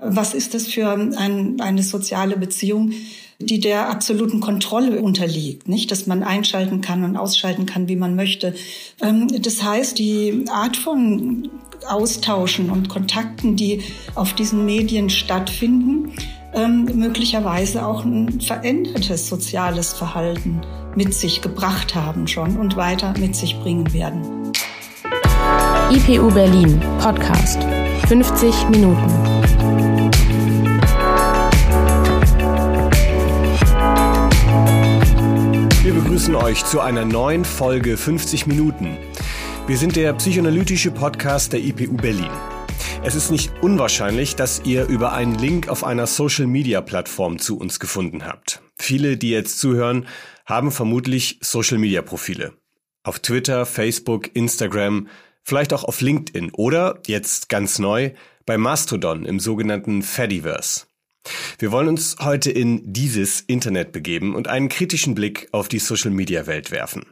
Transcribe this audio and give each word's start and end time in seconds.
Was 0.00 0.32
ist 0.32 0.54
das 0.54 0.68
für 0.68 0.88
ein, 0.90 1.60
eine 1.60 1.82
soziale 1.82 2.36
Beziehung, 2.36 2.92
die 3.40 3.58
der 3.58 3.90
absoluten 3.90 4.38
Kontrolle 4.38 5.02
unterliegt, 5.02 5.68
nicht? 5.68 5.90
Dass 5.90 6.06
man 6.06 6.22
einschalten 6.22 6.80
kann 6.80 7.02
und 7.02 7.16
ausschalten 7.16 7.66
kann, 7.66 7.88
wie 7.88 7.96
man 7.96 8.14
möchte. 8.14 8.54
Ähm, 9.02 9.26
das 9.42 9.60
heißt, 9.60 9.98
die 9.98 10.44
Art 10.50 10.76
von 10.76 11.50
Austauschen 11.88 12.70
und 12.70 12.88
Kontakten, 12.88 13.56
die 13.56 13.82
auf 14.14 14.34
diesen 14.34 14.64
Medien 14.64 15.10
stattfinden, 15.10 16.12
ähm, 16.54 16.84
möglicherweise 16.94 17.84
auch 17.84 18.04
ein 18.04 18.40
verändertes 18.40 19.28
soziales 19.28 19.92
Verhalten 19.94 20.60
mit 20.94 21.12
sich 21.12 21.42
gebracht 21.42 21.96
haben 21.96 22.28
schon 22.28 22.56
und 22.56 22.76
weiter 22.76 23.14
mit 23.18 23.34
sich 23.34 23.58
bringen 23.58 23.92
werden. 23.92 24.52
IPU 25.90 26.30
Berlin 26.30 26.80
Podcast 27.00 27.58
50 28.06 28.68
Minuten. 28.70 29.37
Begrüßen 36.18 36.34
euch 36.34 36.64
zu 36.64 36.80
einer 36.80 37.04
neuen 37.04 37.44
Folge 37.44 37.96
50 37.96 38.48
Minuten. 38.48 38.98
Wir 39.68 39.78
sind 39.78 39.94
der 39.94 40.12
psychoanalytische 40.14 40.90
Podcast 40.90 41.52
der 41.52 41.60
IPU 41.60 41.96
Berlin. 41.96 42.32
Es 43.04 43.14
ist 43.14 43.30
nicht 43.30 43.52
unwahrscheinlich, 43.62 44.34
dass 44.34 44.62
ihr 44.64 44.86
über 44.86 45.12
einen 45.12 45.36
Link 45.36 45.68
auf 45.68 45.84
einer 45.84 46.08
Social-Media-Plattform 46.08 47.38
zu 47.38 47.56
uns 47.56 47.78
gefunden 47.78 48.26
habt. 48.26 48.60
Viele, 48.76 49.16
die 49.16 49.30
jetzt 49.30 49.60
zuhören, 49.60 50.08
haben 50.44 50.72
vermutlich 50.72 51.38
Social-Media-Profile. 51.40 52.52
Auf 53.04 53.20
Twitter, 53.20 53.64
Facebook, 53.64 54.34
Instagram, 54.34 55.06
vielleicht 55.44 55.72
auch 55.72 55.84
auf 55.84 56.00
LinkedIn 56.00 56.50
oder, 56.50 56.98
jetzt 57.06 57.48
ganz 57.48 57.78
neu, 57.78 58.10
bei 58.44 58.58
Mastodon 58.58 59.24
im 59.24 59.38
sogenannten 59.38 60.02
Fediverse. 60.02 60.87
Wir 61.58 61.72
wollen 61.72 61.88
uns 61.88 62.16
heute 62.20 62.50
in 62.50 62.92
dieses 62.92 63.40
Internet 63.40 63.92
begeben 63.92 64.34
und 64.34 64.48
einen 64.48 64.68
kritischen 64.68 65.14
Blick 65.14 65.48
auf 65.52 65.68
die 65.68 65.78
Social-Media-Welt 65.78 66.70
werfen. 66.70 67.06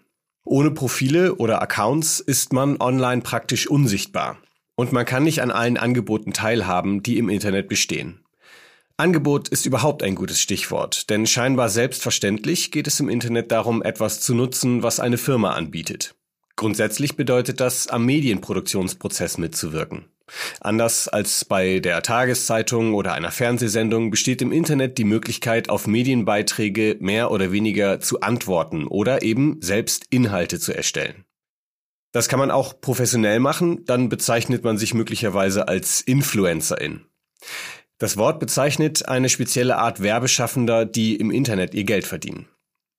Ohne 0.44 0.70
Profile 0.70 1.34
oder 1.34 1.60
Accounts 1.60 2.20
ist 2.20 2.52
man 2.52 2.80
online 2.80 3.22
praktisch 3.22 3.66
unsichtbar 3.66 4.38
und 4.76 4.92
man 4.92 5.04
kann 5.04 5.24
nicht 5.24 5.42
an 5.42 5.50
allen 5.50 5.76
Angeboten 5.76 6.32
teilhaben, 6.32 7.02
die 7.02 7.18
im 7.18 7.28
Internet 7.28 7.68
bestehen. 7.68 8.20
Angebot 8.98 9.48
ist 9.48 9.66
überhaupt 9.66 10.02
ein 10.02 10.14
gutes 10.14 10.40
Stichwort, 10.40 11.10
denn 11.10 11.26
scheinbar 11.26 11.68
selbstverständlich 11.68 12.70
geht 12.70 12.86
es 12.86 13.00
im 13.00 13.10
Internet 13.10 13.52
darum, 13.52 13.82
etwas 13.82 14.20
zu 14.20 14.34
nutzen, 14.34 14.82
was 14.82 15.00
eine 15.00 15.18
Firma 15.18 15.52
anbietet. 15.52 16.14
Grundsätzlich 16.56 17.16
bedeutet 17.16 17.60
das, 17.60 17.88
am 17.88 18.06
Medienproduktionsprozess 18.06 19.36
mitzuwirken. 19.36 20.06
Anders 20.60 21.08
als 21.08 21.44
bei 21.44 21.78
der 21.78 22.02
Tageszeitung 22.02 22.94
oder 22.94 23.12
einer 23.12 23.30
Fernsehsendung 23.30 24.10
besteht 24.10 24.42
im 24.42 24.52
Internet 24.52 24.98
die 24.98 25.04
Möglichkeit, 25.04 25.68
auf 25.68 25.86
Medienbeiträge 25.86 26.96
mehr 27.00 27.30
oder 27.30 27.52
weniger 27.52 28.00
zu 28.00 28.20
antworten 28.20 28.86
oder 28.86 29.22
eben 29.22 29.58
selbst 29.60 30.06
Inhalte 30.10 30.58
zu 30.58 30.72
erstellen. 30.72 31.24
Das 32.12 32.28
kann 32.28 32.38
man 32.38 32.50
auch 32.50 32.80
professionell 32.80 33.40
machen, 33.40 33.84
dann 33.84 34.08
bezeichnet 34.08 34.64
man 34.64 34.78
sich 34.78 34.94
möglicherweise 34.94 35.68
als 35.68 36.00
Influencerin. 36.00 37.06
Das 37.98 38.16
Wort 38.16 38.40
bezeichnet 38.40 39.08
eine 39.08 39.28
spezielle 39.28 39.76
Art 39.76 40.02
Werbeschaffender, 40.02 40.84
die 40.86 41.16
im 41.16 41.30
Internet 41.30 41.74
ihr 41.74 41.84
Geld 41.84 42.06
verdienen. 42.06 42.48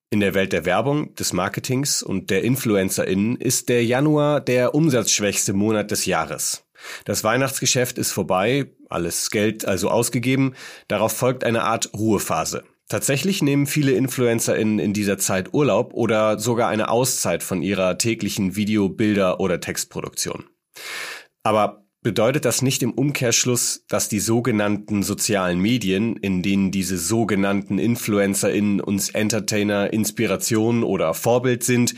In 0.10 0.22
der 0.22 0.34
Welt 0.34 0.54
der 0.54 0.66
Werbung, 0.66 1.14
des 1.16 1.34
Marketings 1.34 2.02
und 2.02 2.30
der 2.30 2.44
InfluencerInnen 2.44 3.36
ist 3.36 3.68
der 3.68 3.84
Januar 3.84 4.40
der 4.40 4.74
umsatzschwächste 4.74 5.54
Monat 5.54 5.92
des 5.92 6.06
Jahres. 6.06 6.67
Das 7.06 7.24
Weihnachtsgeschäft 7.24 7.98
ist 7.98 8.12
vorbei, 8.12 8.72
alles 8.90 9.30
Geld 9.30 9.66
also 9.66 9.90
ausgegeben, 9.90 10.54
darauf 10.88 11.12
folgt 11.12 11.44
eine 11.44 11.64
Art 11.64 11.92
Ruhephase. 11.94 12.64
Tatsächlich 12.90 13.42
nehmen 13.42 13.68
viele 13.68 13.92
InfluencerInnen 13.92 14.80
in 14.80 14.94
dieser 14.94 15.18
Zeit 15.18 15.54
Urlaub 15.54 15.94
oder 15.94 16.40
sogar 16.40 16.70
eine 16.70 16.90
Auszeit 16.90 17.44
von 17.44 17.62
ihrer 17.62 17.98
täglichen 17.98 18.56
Video-, 18.56 18.88
Bilder- 18.88 19.42
oder 19.42 19.60
Textproduktion. 19.60 20.46
Aber 21.44 21.84
bedeutet 22.02 22.46
das 22.46 22.62
nicht 22.62 22.84
im 22.84 22.94
Umkehrschluss, 22.94 23.84
dass 23.90 24.08
die 24.08 24.22
sogenannten 24.22 25.04
sozialen 25.04 25.60
Medien, 25.60 26.16
in 26.16 26.42
denen 26.42 26.72
diese 26.72 26.98
sogenannten 26.98 27.80
InfluencerInnen 27.80 28.80
uns 28.80 29.10
Entertainer, 29.10 29.92
Inspiration 29.92 30.84
oder 30.84 31.14
Vorbild 31.14 31.66
sind, 31.66 31.96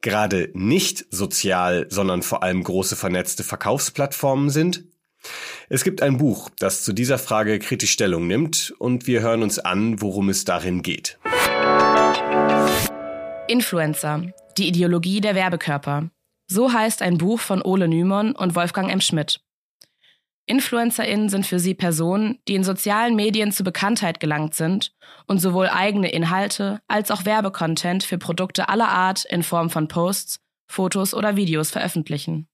gerade 0.00 0.50
nicht 0.54 1.06
sozial, 1.10 1.86
sondern 1.90 2.22
vor 2.22 2.42
allem 2.42 2.62
große 2.62 2.96
vernetzte 2.96 3.44
Verkaufsplattformen 3.44 4.50
sind? 4.50 4.84
Es 5.68 5.82
gibt 5.82 6.02
ein 6.02 6.18
Buch, 6.18 6.50
das 6.58 6.84
zu 6.84 6.92
dieser 6.92 7.18
Frage 7.18 7.58
kritisch 7.58 7.90
Stellung 7.90 8.26
nimmt 8.26 8.74
und 8.78 9.06
wir 9.06 9.20
hören 9.20 9.42
uns 9.42 9.58
an, 9.58 10.00
worum 10.00 10.28
es 10.28 10.44
darin 10.44 10.82
geht. 10.82 11.18
Influencer, 13.48 14.32
die 14.58 14.68
Ideologie 14.68 15.20
der 15.20 15.34
Werbekörper. 15.34 16.10
So 16.48 16.72
heißt 16.72 17.02
ein 17.02 17.18
Buch 17.18 17.40
von 17.40 17.62
Ole 17.62 17.88
Nymon 17.88 18.32
und 18.32 18.54
Wolfgang 18.54 18.90
M. 18.90 19.00
Schmidt. 19.00 19.40
InfluencerInnen 20.46 21.28
sind 21.28 21.44
für 21.44 21.58
sie 21.58 21.74
Personen, 21.74 22.38
die 22.46 22.54
in 22.54 22.62
sozialen 22.62 23.16
Medien 23.16 23.50
zu 23.50 23.64
Bekanntheit 23.64 24.20
gelangt 24.20 24.54
sind 24.54 24.92
und 25.26 25.40
sowohl 25.40 25.68
eigene 25.68 26.10
Inhalte 26.10 26.80
als 26.86 27.10
auch 27.10 27.24
Werbecontent 27.24 28.04
für 28.04 28.16
Produkte 28.16 28.68
aller 28.68 28.88
Art 28.88 29.24
in 29.24 29.42
Form 29.42 29.70
von 29.70 29.88
Posts, 29.88 30.40
Fotos 30.70 31.14
oder 31.14 31.36
Videos 31.36 31.70
veröffentlichen. 31.70 32.48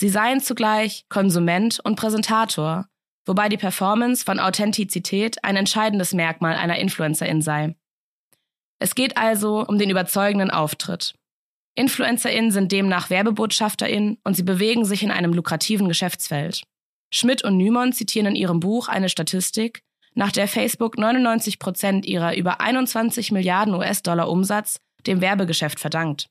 Sie 0.00 0.08
seien 0.08 0.40
zugleich 0.40 1.04
Konsument 1.08 1.80
und 1.80 1.96
Präsentator, 1.96 2.86
wobei 3.26 3.48
die 3.48 3.56
Performance 3.56 4.24
von 4.24 4.38
Authentizität 4.38 5.42
ein 5.44 5.56
entscheidendes 5.56 6.12
Merkmal 6.12 6.54
einer 6.54 6.78
Influencerin 6.78 7.42
sei. 7.42 7.74
Es 8.78 8.94
geht 8.94 9.16
also 9.16 9.64
um 9.66 9.78
den 9.78 9.90
überzeugenden 9.90 10.50
Auftritt. 10.50 11.14
InfluencerInnen 11.74 12.50
sind 12.50 12.70
demnach 12.70 13.10
WerbebotschafterInnen 13.10 14.18
und 14.24 14.34
sie 14.34 14.42
bewegen 14.42 14.84
sich 14.84 15.02
in 15.02 15.10
einem 15.10 15.32
lukrativen 15.32 15.88
Geschäftsfeld. 15.88 16.62
Schmidt 17.14 17.44
und 17.44 17.56
Nymon 17.56 17.92
zitieren 17.92 18.26
in 18.28 18.36
ihrem 18.36 18.60
Buch 18.60 18.88
eine 18.88 19.08
Statistik, 19.08 19.82
nach 20.14 20.32
der 20.32 20.48
Facebook 20.48 20.98
99 20.98 21.58
Prozent 21.58 22.06
ihrer 22.06 22.36
über 22.36 22.60
21 22.60 23.32
Milliarden 23.32 23.74
US-Dollar 23.74 24.28
Umsatz 24.28 24.80
dem 25.06 25.20
Werbegeschäft 25.20 25.80
verdankt. 25.80 26.28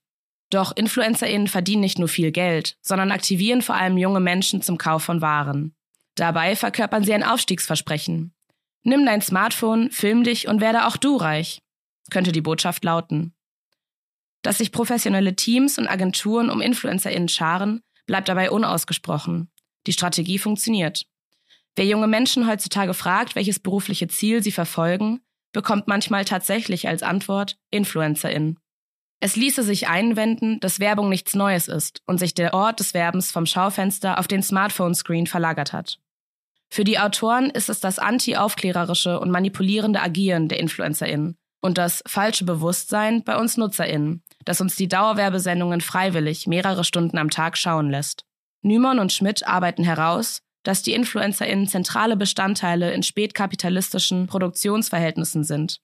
Doch 0.49 0.75
InfluencerInnen 0.75 1.47
verdienen 1.47 1.81
nicht 1.81 1.99
nur 1.99 2.07
viel 2.07 2.31
Geld, 2.31 2.77
sondern 2.81 3.11
aktivieren 3.11 3.61
vor 3.61 3.75
allem 3.75 3.97
junge 3.97 4.19
Menschen 4.19 4.61
zum 4.61 4.77
Kauf 4.77 5.03
von 5.03 5.21
Waren. 5.21 5.75
Dabei 6.15 6.55
verkörpern 6.55 7.03
sie 7.03 7.13
ein 7.13 7.23
Aufstiegsversprechen. 7.23 8.33
Nimm 8.83 9.05
dein 9.05 9.21
Smartphone, 9.21 9.91
film 9.91 10.23
dich 10.23 10.47
und 10.47 10.59
werde 10.59 10.87
auch 10.87 10.97
du 10.97 11.15
reich, 11.15 11.61
könnte 12.09 12.31
die 12.31 12.41
Botschaft 12.41 12.83
lauten. 12.83 13.33
Dass 14.41 14.57
sich 14.57 14.71
professionelle 14.71 15.35
Teams 15.35 15.77
und 15.77 15.87
Agenturen 15.87 16.49
um 16.49 16.61
InfluencerInnen 16.61 17.29
scharen, 17.29 17.81
bleibt 18.07 18.27
dabei 18.27 18.49
unausgesprochen. 18.49 19.50
Die 19.87 19.93
Strategie 19.93 20.39
funktioniert. 20.39 21.05
Wer 21.75 21.85
junge 21.85 22.07
Menschen 22.07 22.47
heutzutage 22.47 22.93
fragt, 22.93 23.35
welches 23.35 23.59
berufliche 23.59 24.07
Ziel 24.07 24.43
sie 24.43 24.51
verfolgen, 24.51 25.21
bekommt 25.53 25.87
manchmal 25.87 26.25
tatsächlich 26.25 26.87
als 26.87 27.03
Antwort 27.03 27.57
Influencerin. 27.71 28.57
Es 29.19 29.35
ließe 29.35 29.63
sich 29.63 29.87
einwenden, 29.87 30.59
dass 30.59 30.79
Werbung 30.79 31.09
nichts 31.09 31.35
Neues 31.35 31.67
ist 31.67 32.01
und 32.07 32.17
sich 32.17 32.33
der 32.33 32.53
Ort 32.53 32.79
des 32.79 32.93
Werbens 32.93 33.31
vom 33.31 33.45
Schaufenster 33.45 34.17
auf 34.17 34.27
den 34.27 34.41
Smartphone-Screen 34.41 35.27
verlagert 35.27 35.73
hat. 35.73 35.99
Für 36.69 36.83
die 36.83 36.97
Autoren 36.97 37.49
ist 37.49 37.69
es 37.69 37.79
das 37.79 37.99
anti-aufklärerische 37.99 39.19
und 39.19 39.29
manipulierende 39.29 40.01
Agieren 40.01 40.47
der 40.47 40.59
InfluencerInnen 40.59 41.37
und 41.61 41.77
das 41.77 42.01
falsche 42.07 42.45
Bewusstsein 42.45 43.23
bei 43.23 43.37
uns 43.37 43.57
NutzerInnen, 43.57 44.23
das 44.45 44.59
uns 44.59 44.75
die 44.75 44.87
Dauerwerbesendungen 44.87 45.81
freiwillig 45.81 46.47
mehrere 46.47 46.83
Stunden 46.83 47.17
am 47.17 47.29
Tag 47.29 47.57
schauen 47.57 47.91
lässt. 47.91 48.25
Nymon 48.61 48.99
und 48.99 49.11
Schmidt 49.11 49.47
arbeiten 49.47 49.83
heraus, 49.83 50.41
dass 50.63 50.83
die 50.83 50.93
InfluencerInnen 50.93 51.67
zentrale 51.67 52.15
Bestandteile 52.15 52.93
in 52.93 53.03
spätkapitalistischen 53.03 54.27
Produktionsverhältnissen 54.27 55.43
sind. 55.43 55.79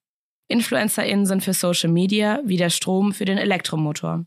InfluencerInnen 0.47 1.25
sind 1.25 1.43
für 1.43 1.53
Social 1.53 1.89
Media 1.89 2.41
wie 2.45 2.57
der 2.57 2.69
Strom 2.69 3.13
für 3.13 3.25
den 3.25 3.37
Elektromotor. 3.37 4.25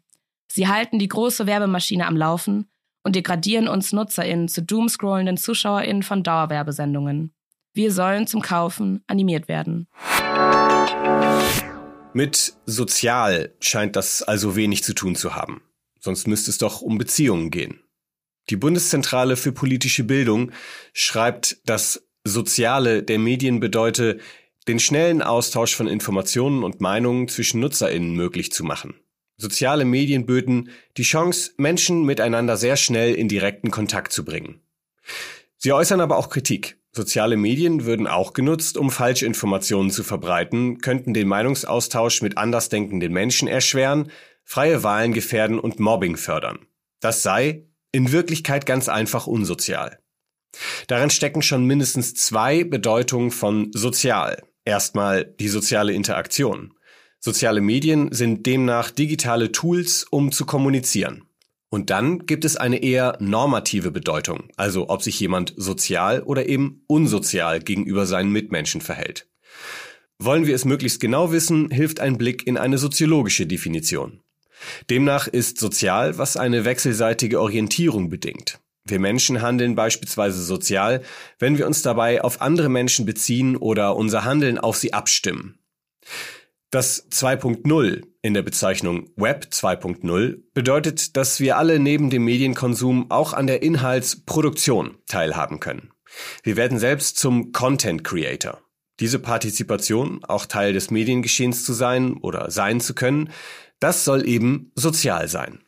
Sie 0.53 0.69
halten 0.69 0.99
die 0.99 1.09
große 1.09 1.47
Werbemaschine 1.47 2.07
am 2.07 2.17
Laufen 2.17 2.69
und 3.05 3.17
degradieren 3.17 3.69
uns 3.69 3.93
NutzerInnen 3.93 4.49
zu 4.49 4.63
doomscrollenden 4.63 5.37
ZuschauerInnen 5.37 6.03
von 6.03 6.23
Dauerwerbesendungen. 6.23 7.33
Wir 7.73 7.93
sollen 7.93 8.27
zum 8.27 8.43
Kaufen 8.43 9.03
animiert 9.07 9.47
werden. 9.47 9.87
Mit 12.13 12.55
sozial 12.67 13.55
scheint 13.61 13.95
das 13.95 14.23
also 14.23 14.57
wenig 14.57 14.83
zu 14.83 14.95
tun 14.95 15.15
zu 15.15 15.37
haben. 15.37 15.63
Sonst 16.01 16.27
müsste 16.27 16.51
es 16.51 16.59
doch 16.59 16.83
um 16.83 16.99
Beziehungen 16.99 17.51
gehen. 17.51 17.81
Die 18.51 18.57
Bundeszentrale 18.57 19.37
für 19.37 19.53
politische 19.53 20.05
Bildung 20.05 20.51
schreibt, 20.93 21.59
dass 21.65 22.07
Soziale 22.25 23.03
der 23.03 23.19
Medien 23.19 23.61
bedeute, 23.61 24.19
den 24.69 24.79
schnellen 24.79 25.23
Austausch 25.23 25.75
von 25.75 25.87
Informationen 25.87 26.65
und 26.65 26.81
Meinungen 26.81 27.29
zwischen 27.29 27.61
Nutzerinnen 27.61 28.15
möglich 28.15 28.53
zu 28.53 28.65
machen. 28.65 28.95
Soziale 29.37 29.85
Medien 29.85 30.27
böten 30.27 30.71
die 30.97 31.03
Chance, 31.03 31.53
Menschen 31.57 32.05
miteinander 32.05 32.57
sehr 32.57 32.77
schnell 32.77 33.15
in 33.15 33.29
direkten 33.29 33.71
Kontakt 33.71 34.13
zu 34.13 34.25
bringen. 34.25 34.61
Sie 35.57 35.73
äußern 35.73 36.01
aber 36.01 36.19
auch 36.19 36.29
Kritik. 36.29 36.79
Soziale 36.93 37.37
Medien 37.37 37.85
würden 37.85 38.07
auch 38.07 38.33
genutzt, 38.33 38.77
um 38.77 38.91
Falschinformationen 38.91 39.91
zu 39.91 40.03
verbreiten, 40.03 40.79
könnten 40.79 41.15
den 41.15 41.29
Meinungsaustausch 41.29 42.21
mit 42.21 42.37
andersdenkenden 42.37 43.13
Menschen 43.13 43.49
erschweren, 43.49 44.11
freie 44.45 44.83
Wahlen 44.83 45.13
gefährden 45.13 45.59
und 45.59 45.79
Mobbing 45.79 46.17
fördern. 46.17 46.67
Das 46.99 47.23
sei 47.23 47.70
in 47.93 48.13
Wirklichkeit 48.13 48.67
ganz 48.67 48.89
einfach 48.89 49.27
unsozial. 49.27 49.99
Darin 50.87 51.11
stecken 51.11 51.43
schon 51.43 51.65
mindestens 51.65 52.15
zwei 52.15 52.65
Bedeutungen 52.65 53.31
von 53.31 53.71
sozial. 53.73 54.43
Erstmal 54.65 55.25
die 55.25 55.49
soziale 55.49 55.93
Interaktion. 55.93 56.75
Soziale 57.19 57.61
Medien 57.61 58.13
sind 58.13 58.47
demnach 58.47 58.91
digitale 58.91 59.53
Tools, 59.53 60.07
um 60.11 60.33
zu 60.33 60.47
kommunizieren. 60.47 61.25
Und 61.69 61.91
dann 61.91 62.27
gibt 62.27 62.45
es 62.45 62.57
eine 62.57 62.83
eher 62.83 63.17
normative 63.21 63.93
Bedeutung, 63.93 64.49
also 64.57 64.89
ob 64.89 65.03
sich 65.03 65.21
jemand 65.21 65.55
sozial 65.57 66.23
oder 66.23 66.49
eben 66.49 66.83
unsozial 66.89 67.61
gegenüber 67.61 68.07
seinen 68.07 68.33
Mitmenschen 68.33 68.81
verhält. 68.81 69.29
Wollen 70.19 70.47
wir 70.47 70.55
es 70.55 70.65
möglichst 70.65 71.01
genau 71.01 71.31
wissen, 71.31 71.71
hilft 71.71 72.01
ein 72.01 72.19
Blick 72.19 72.47
in 72.47 72.59
eine 72.59 72.77
soziologische 72.77 73.47
Definition. 73.47 74.21
Demnach 74.89 75.27
ist 75.27 75.59
sozial, 75.59 76.19
was 76.19 76.37
eine 76.37 76.65
wechselseitige 76.65 77.41
Orientierung 77.41 78.11
bedingt. 78.11 78.61
Wir 78.85 78.99
Menschen 78.99 79.43
handeln 79.43 79.75
beispielsweise 79.75 80.43
sozial, 80.43 81.03
wenn 81.39 81.59
wir 81.59 81.67
uns 81.67 81.83
dabei 81.83 82.23
auf 82.23 82.41
andere 82.41 82.69
Menschen 82.69 83.07
beziehen 83.07 83.57
oder 83.57 83.97
unser 83.97 84.25
Handeln 84.25 84.59
auf 84.59 84.77
sie 84.77 84.93
abstimmen. 84.93 85.59
Das 86.71 87.11
2.0 87.11 88.03
in 88.23 88.35
der 88.35 88.43
Bezeichnung 88.43 89.11
Web 89.17 89.49
2.0 89.51 90.39
bedeutet, 90.55 91.17
dass 91.17 91.41
wir 91.41 91.57
alle 91.57 91.81
neben 91.81 92.11
dem 92.11 92.25
Medienkonsum 92.25 93.11
auch 93.11 93.33
an 93.33 93.49
der 93.49 93.63
Inhaltsproduktion 93.63 94.97
teilhaben 95.09 95.59
können. 95.59 95.91
Wir 96.43 96.57
werden 96.57 96.79
selbst 96.79 97.19
zum 97.19 97.53
Content 97.53 98.05
Creator. 98.05 98.61
Diese 99.01 99.19
Partizipation, 99.19 100.23
auch 100.25 100.47
Teil 100.47 100.73
des 100.73 100.91
Mediengeschehens 100.91 101.65
zu 101.65 101.73
sein 101.73 102.19
oder 102.19 102.51
sein 102.51 102.81
zu 102.81 102.95
können, 102.95 103.31
das 103.81 104.05
soll 104.05 104.27
eben 104.29 104.73
sozial 104.75 105.29
sein. 105.29 105.61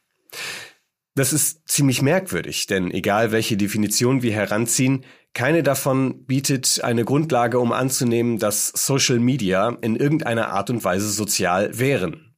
Das 1.14 1.32
ist 1.32 1.68
ziemlich 1.68 2.00
merkwürdig, 2.00 2.66
denn 2.66 2.90
egal 2.90 3.32
welche 3.32 3.56
Definition 3.56 4.22
wir 4.22 4.32
heranziehen, 4.32 5.04
keine 5.34 5.62
davon 5.62 6.24
bietet 6.26 6.80
eine 6.82 7.04
Grundlage, 7.04 7.58
um 7.58 7.72
anzunehmen, 7.72 8.38
dass 8.38 8.68
Social 8.68 9.18
Media 9.18 9.76
in 9.80 9.96
irgendeiner 9.96 10.48
Art 10.48 10.70
und 10.70 10.84
Weise 10.84 11.10
sozial 11.10 11.78
wären. 11.78 12.34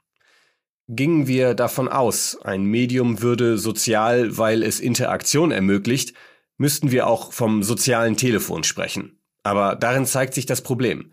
Gingen 0.88 1.26
wir 1.26 1.54
davon 1.54 1.88
aus, 1.88 2.38
ein 2.42 2.64
Medium 2.64 3.22
würde 3.22 3.58
sozial, 3.58 4.36
weil 4.36 4.62
es 4.62 4.80
Interaktion 4.80 5.50
ermöglicht, 5.50 6.14
müssten 6.56 6.90
wir 6.90 7.06
auch 7.06 7.32
vom 7.32 7.62
sozialen 7.62 8.16
Telefon 8.16 8.64
sprechen. 8.64 9.20
Aber 9.42 9.76
darin 9.76 10.06
zeigt 10.06 10.34
sich 10.34 10.46
das 10.46 10.62
Problem. 10.62 11.12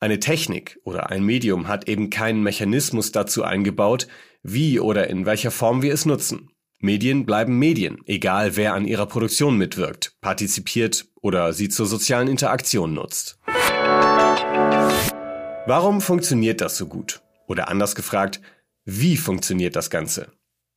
Eine 0.00 0.20
Technik 0.20 0.78
oder 0.84 1.10
ein 1.10 1.24
Medium 1.24 1.66
hat 1.66 1.88
eben 1.88 2.08
keinen 2.08 2.44
Mechanismus 2.44 3.10
dazu 3.10 3.42
eingebaut, 3.42 4.06
wie 4.44 4.78
oder 4.78 5.10
in 5.10 5.26
welcher 5.26 5.50
Form 5.50 5.82
wir 5.82 5.92
es 5.92 6.06
nutzen. 6.06 6.50
Medien 6.78 7.26
bleiben 7.26 7.58
Medien, 7.58 7.98
egal 8.06 8.54
wer 8.56 8.74
an 8.74 8.84
ihrer 8.84 9.06
Produktion 9.06 9.58
mitwirkt, 9.58 10.12
partizipiert 10.20 11.08
oder 11.20 11.52
sie 11.52 11.68
zur 11.68 11.86
sozialen 11.86 12.28
Interaktion 12.28 12.94
nutzt. 12.94 13.40
Warum 15.66 16.00
funktioniert 16.00 16.60
das 16.60 16.76
so 16.76 16.86
gut? 16.86 17.20
Oder 17.48 17.68
anders 17.68 17.96
gefragt, 17.96 18.40
wie 18.84 19.16
funktioniert 19.16 19.74
das 19.74 19.90
Ganze? 19.90 20.30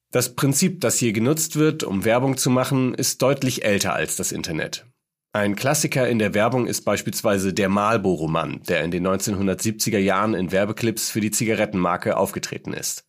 Das 0.09 0.33
Prinzip, 0.35 0.81
das 0.81 0.97
hier 0.97 1.13
genutzt 1.13 1.57
wird, 1.57 1.83
um 1.83 2.06
Werbung 2.06 2.38
zu 2.38 2.50
machen, 2.50 2.95
ist 2.95 3.21
deutlich 3.21 3.63
älter 3.63 3.94
als 3.94 4.15
das 4.15 4.31
Internet. 4.31 4.88
Ein 5.33 5.55
Klassiker 5.55 6.09
in 6.09 6.19
der 6.19 6.33
Werbung 6.33 6.67
ist 6.67 6.81
beispielsweise 6.81 7.53
der 7.53 7.69
Marlboro-Mann, 7.69 8.63
der 8.63 8.83
in 8.83 8.91
den 8.91 9.07
1970er 9.07 9.97
Jahren 9.97 10.33
in 10.33 10.51
Werbeclips 10.51 11.09
für 11.09 11.21
die 11.21 11.31
Zigarettenmarke 11.31 12.17
aufgetreten 12.17 12.73
ist. 12.73 13.05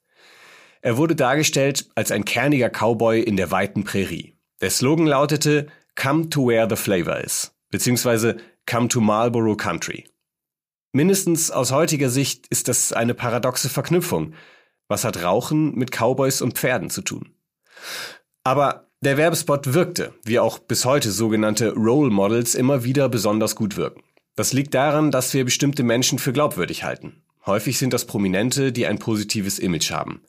Er 0.82 0.96
wurde 0.96 1.16
dargestellt 1.16 1.90
als 1.96 2.12
ein 2.12 2.24
kerniger 2.24 2.70
Cowboy 2.70 3.20
in 3.20 3.36
der 3.36 3.50
weiten 3.50 3.82
Prärie. 3.82 4.36
Der 4.60 4.70
Slogan 4.70 5.06
lautete 5.06 5.66
Come 5.96 6.28
to 6.28 6.46
where 6.46 6.69
the 6.70 6.76
flavor 6.76 7.19
is, 7.19 7.52
beziehungsweise 7.70 8.36
Come 8.66 8.86
to 8.86 9.00
Marlboro 9.00 9.56
Country. 9.56 10.08
Mindestens 10.92 11.50
aus 11.50 11.72
heutiger 11.72 12.08
Sicht 12.08 12.46
ist 12.48 12.69
das 12.69 12.92
eine 12.92 13.14
paradoxe 13.14 13.69
Verknüpfung. 13.69 14.34
Was 14.86 15.04
hat 15.04 15.24
Rauchen 15.24 15.74
mit 15.74 15.90
Cowboys 15.90 16.40
und 16.40 16.56
Pferden 16.56 16.88
zu 16.88 17.02
tun? 17.02 17.34
Aber 18.44 18.92
der 19.02 19.16
Werbespot 19.16 19.75
wirkte, 19.75 20.14
wie 20.25 20.38
auch 20.38 20.60
bis 20.60 20.84
heute 20.84 21.10
sogenannte 21.10 21.75
Role 21.75 22.10
Models 22.10 22.54
immer 22.54 22.84
wieder 22.84 23.08
besonders 23.08 23.56
gut 23.56 23.76
wirken. 23.76 24.02
Das 24.37 24.52
liegt 24.52 24.75
daran, 24.75 25.10
dass 25.10 25.34
wir 25.34 25.44
bestimmte 25.44 25.82
Menschen 25.82 26.19
für 26.20 26.32
glaubwürdig 26.32 26.84
halten. 26.84 27.22
Häufig 27.44 27.78
sind 27.78 27.93
das 27.93 28.06
Prominente, 28.06 28.70
die 28.70 28.87
ein 28.87 29.00
positives 29.00 29.58
Image 29.58 29.90
haben. 29.90 30.22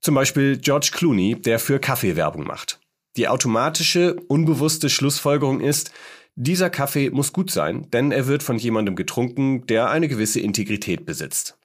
Zum 0.00 0.14
Beispiel 0.14 0.56
George 0.56 0.90
Clooney, 0.92 1.40
der 1.40 1.58
für 1.58 1.78
Kaffeewerbung 1.78 2.46
macht. 2.46 2.80
Die 3.16 3.28
automatische, 3.28 4.16
unbewusste 4.28 4.88
Schlussfolgerung 4.88 5.60
ist, 5.60 5.92
dieser 6.34 6.70
Kaffee 6.70 7.10
muss 7.10 7.32
gut 7.32 7.50
sein, 7.50 7.88
denn 7.92 8.10
er 8.10 8.26
wird 8.26 8.42
von 8.42 8.58
jemandem 8.58 8.96
getrunken, 8.96 9.66
der 9.66 9.90
eine 9.90 10.08
gewisse 10.08 10.40
Integrität 10.40 11.04
besitzt. 11.04 11.58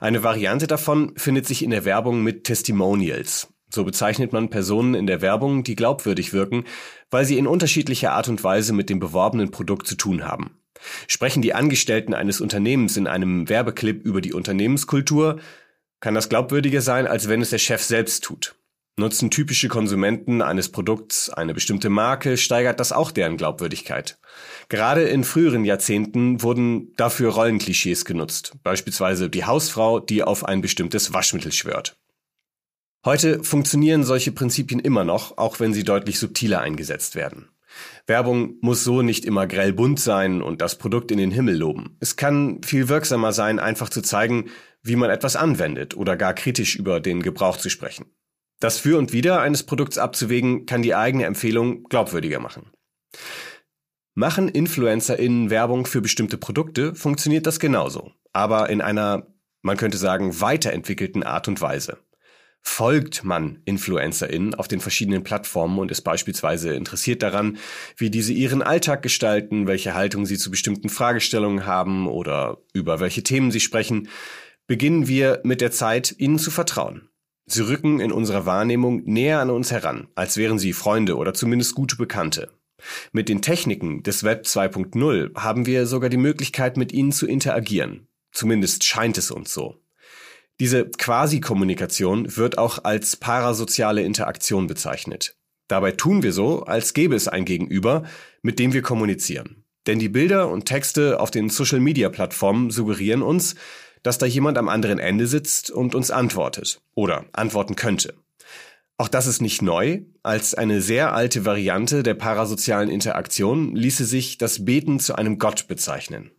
Eine 0.00 0.22
Variante 0.22 0.66
davon 0.66 1.12
findet 1.16 1.46
sich 1.46 1.62
in 1.62 1.70
der 1.70 1.84
Werbung 1.84 2.22
mit 2.22 2.44
Testimonials. 2.44 3.51
So 3.72 3.84
bezeichnet 3.84 4.32
man 4.32 4.50
Personen 4.50 4.94
in 4.94 5.06
der 5.06 5.22
Werbung, 5.22 5.64
die 5.64 5.76
glaubwürdig 5.76 6.34
wirken, 6.34 6.64
weil 7.10 7.24
sie 7.24 7.38
in 7.38 7.46
unterschiedlicher 7.46 8.12
Art 8.12 8.28
und 8.28 8.44
Weise 8.44 8.74
mit 8.74 8.90
dem 8.90 9.00
beworbenen 9.00 9.50
Produkt 9.50 9.86
zu 9.86 9.94
tun 9.94 10.24
haben. 10.24 10.58
Sprechen 11.06 11.40
die 11.40 11.54
Angestellten 11.54 12.12
eines 12.12 12.40
Unternehmens 12.40 12.96
in 12.96 13.06
einem 13.06 13.48
Werbeclip 13.48 14.04
über 14.04 14.20
die 14.20 14.34
Unternehmenskultur, 14.34 15.38
kann 16.00 16.14
das 16.14 16.28
glaubwürdiger 16.28 16.82
sein, 16.82 17.06
als 17.06 17.28
wenn 17.28 17.40
es 17.40 17.50
der 17.50 17.58
Chef 17.58 17.82
selbst 17.82 18.24
tut. 18.24 18.56
Nutzen 18.98 19.30
typische 19.30 19.68
Konsumenten 19.68 20.42
eines 20.42 20.70
Produkts 20.70 21.30
eine 21.30 21.54
bestimmte 21.54 21.88
Marke, 21.88 22.36
steigert 22.36 22.78
das 22.78 22.92
auch 22.92 23.10
deren 23.10 23.38
Glaubwürdigkeit. 23.38 24.18
Gerade 24.68 25.04
in 25.04 25.24
früheren 25.24 25.64
Jahrzehnten 25.64 26.42
wurden 26.42 26.92
dafür 26.96 27.32
Rollenklischees 27.32 28.04
genutzt, 28.04 28.52
beispielsweise 28.62 29.30
die 29.30 29.46
Hausfrau, 29.46 29.98
die 29.98 30.22
auf 30.22 30.44
ein 30.44 30.60
bestimmtes 30.60 31.14
Waschmittel 31.14 31.52
schwört. 31.52 31.96
Heute 33.04 33.42
funktionieren 33.42 34.04
solche 34.04 34.30
Prinzipien 34.30 34.78
immer 34.78 35.02
noch, 35.02 35.36
auch 35.36 35.58
wenn 35.58 35.74
sie 35.74 35.82
deutlich 35.82 36.20
subtiler 36.20 36.60
eingesetzt 36.60 37.16
werden. 37.16 37.48
Werbung 38.06 38.58
muss 38.60 38.84
so 38.84 39.02
nicht 39.02 39.24
immer 39.24 39.48
grell 39.48 39.72
bunt 39.72 39.98
sein 39.98 40.40
und 40.40 40.60
das 40.60 40.78
Produkt 40.78 41.10
in 41.10 41.18
den 41.18 41.32
Himmel 41.32 41.56
loben. 41.56 41.96
Es 41.98 42.14
kann 42.14 42.62
viel 42.62 42.88
wirksamer 42.88 43.32
sein, 43.32 43.58
einfach 43.58 43.88
zu 43.88 44.02
zeigen, 44.02 44.50
wie 44.82 44.94
man 44.94 45.10
etwas 45.10 45.34
anwendet 45.34 45.96
oder 45.96 46.16
gar 46.16 46.32
kritisch 46.32 46.76
über 46.76 47.00
den 47.00 47.22
Gebrauch 47.22 47.56
zu 47.56 47.70
sprechen. 47.70 48.06
Das 48.60 48.78
Für 48.78 48.98
und 48.98 49.12
Wider 49.12 49.40
eines 49.40 49.64
Produkts 49.64 49.98
abzuwägen, 49.98 50.66
kann 50.66 50.82
die 50.82 50.94
eigene 50.94 51.24
Empfehlung 51.24 51.82
glaubwürdiger 51.84 52.38
machen. 52.38 52.70
Machen 54.14 54.48
InfluencerInnen 54.48 55.50
Werbung 55.50 55.86
für 55.86 56.02
bestimmte 56.02 56.38
Produkte, 56.38 56.94
funktioniert 56.94 57.46
das 57.46 57.58
genauso, 57.58 58.12
aber 58.32 58.70
in 58.70 58.80
einer, 58.80 59.26
man 59.62 59.76
könnte 59.76 59.98
sagen, 59.98 60.40
weiterentwickelten 60.40 61.24
Art 61.24 61.48
und 61.48 61.60
Weise. 61.60 61.98
Folgt 62.64 63.24
man 63.24 63.58
InfluencerInnen 63.64 64.54
auf 64.54 64.68
den 64.68 64.80
verschiedenen 64.80 65.24
Plattformen 65.24 65.78
und 65.78 65.90
ist 65.90 66.02
beispielsweise 66.02 66.72
interessiert 66.74 67.22
daran, 67.22 67.58
wie 67.96 68.08
diese 68.08 68.32
ihren 68.32 68.62
Alltag 68.62 69.02
gestalten, 69.02 69.66
welche 69.66 69.94
Haltung 69.94 70.26
sie 70.26 70.38
zu 70.38 70.50
bestimmten 70.50 70.88
Fragestellungen 70.88 71.66
haben 71.66 72.06
oder 72.06 72.58
über 72.72 73.00
welche 73.00 73.24
Themen 73.24 73.50
sie 73.50 73.60
sprechen, 73.60 74.08
beginnen 74.68 75.08
wir 75.08 75.40
mit 75.44 75.60
der 75.60 75.72
Zeit, 75.72 76.14
ihnen 76.18 76.38
zu 76.38 76.50
vertrauen. 76.50 77.08
Sie 77.46 77.66
rücken 77.66 78.00
in 78.00 78.12
unserer 78.12 78.46
Wahrnehmung 78.46 79.02
näher 79.04 79.40
an 79.40 79.50
uns 79.50 79.72
heran, 79.72 80.06
als 80.14 80.36
wären 80.36 80.58
sie 80.58 80.72
Freunde 80.72 81.16
oder 81.16 81.34
zumindest 81.34 81.74
gute 81.74 81.96
Bekannte. 81.96 82.52
Mit 83.12 83.28
den 83.28 83.42
Techniken 83.42 84.02
des 84.02 84.24
Web 84.24 84.46
2.0 84.46 85.34
haben 85.36 85.66
wir 85.66 85.86
sogar 85.86 86.10
die 86.10 86.16
Möglichkeit, 86.16 86.76
mit 86.76 86.92
ihnen 86.92 87.12
zu 87.12 87.26
interagieren. 87.26 88.06
Zumindest 88.30 88.84
scheint 88.84 89.18
es 89.18 89.30
uns 89.30 89.52
so. 89.52 89.81
Diese 90.60 90.88
Quasi-Kommunikation 90.88 92.36
wird 92.36 92.58
auch 92.58 92.84
als 92.84 93.16
parasoziale 93.16 94.02
Interaktion 94.02 94.66
bezeichnet. 94.66 95.34
Dabei 95.68 95.92
tun 95.92 96.22
wir 96.22 96.32
so, 96.32 96.64
als 96.64 96.94
gäbe 96.94 97.14
es 97.14 97.28
ein 97.28 97.44
Gegenüber, 97.44 98.04
mit 98.42 98.58
dem 98.58 98.72
wir 98.72 98.82
kommunizieren. 98.82 99.64
Denn 99.86 99.98
die 99.98 100.08
Bilder 100.08 100.48
und 100.48 100.66
Texte 100.66 101.18
auf 101.18 101.30
den 101.30 101.48
Social-Media-Plattformen 101.48 102.70
suggerieren 102.70 103.22
uns, 103.22 103.56
dass 104.02 104.18
da 104.18 104.26
jemand 104.26 104.58
am 104.58 104.68
anderen 104.68 104.98
Ende 104.98 105.26
sitzt 105.26 105.70
und 105.70 105.94
uns 105.94 106.10
antwortet 106.10 106.80
oder 106.94 107.24
antworten 107.32 107.76
könnte. 107.76 108.14
Auch 108.98 109.08
das 109.08 109.26
ist 109.26 109.40
nicht 109.40 109.62
neu. 109.62 110.02
Als 110.22 110.54
eine 110.54 110.80
sehr 110.80 111.12
alte 111.12 111.44
Variante 111.44 112.02
der 112.02 112.14
parasozialen 112.14 112.88
Interaktion 112.88 113.74
ließe 113.74 114.04
sich 114.04 114.38
das 114.38 114.64
Beten 114.64 115.00
zu 115.00 115.16
einem 115.16 115.38
Gott 115.38 115.66
bezeichnen. 115.66 116.30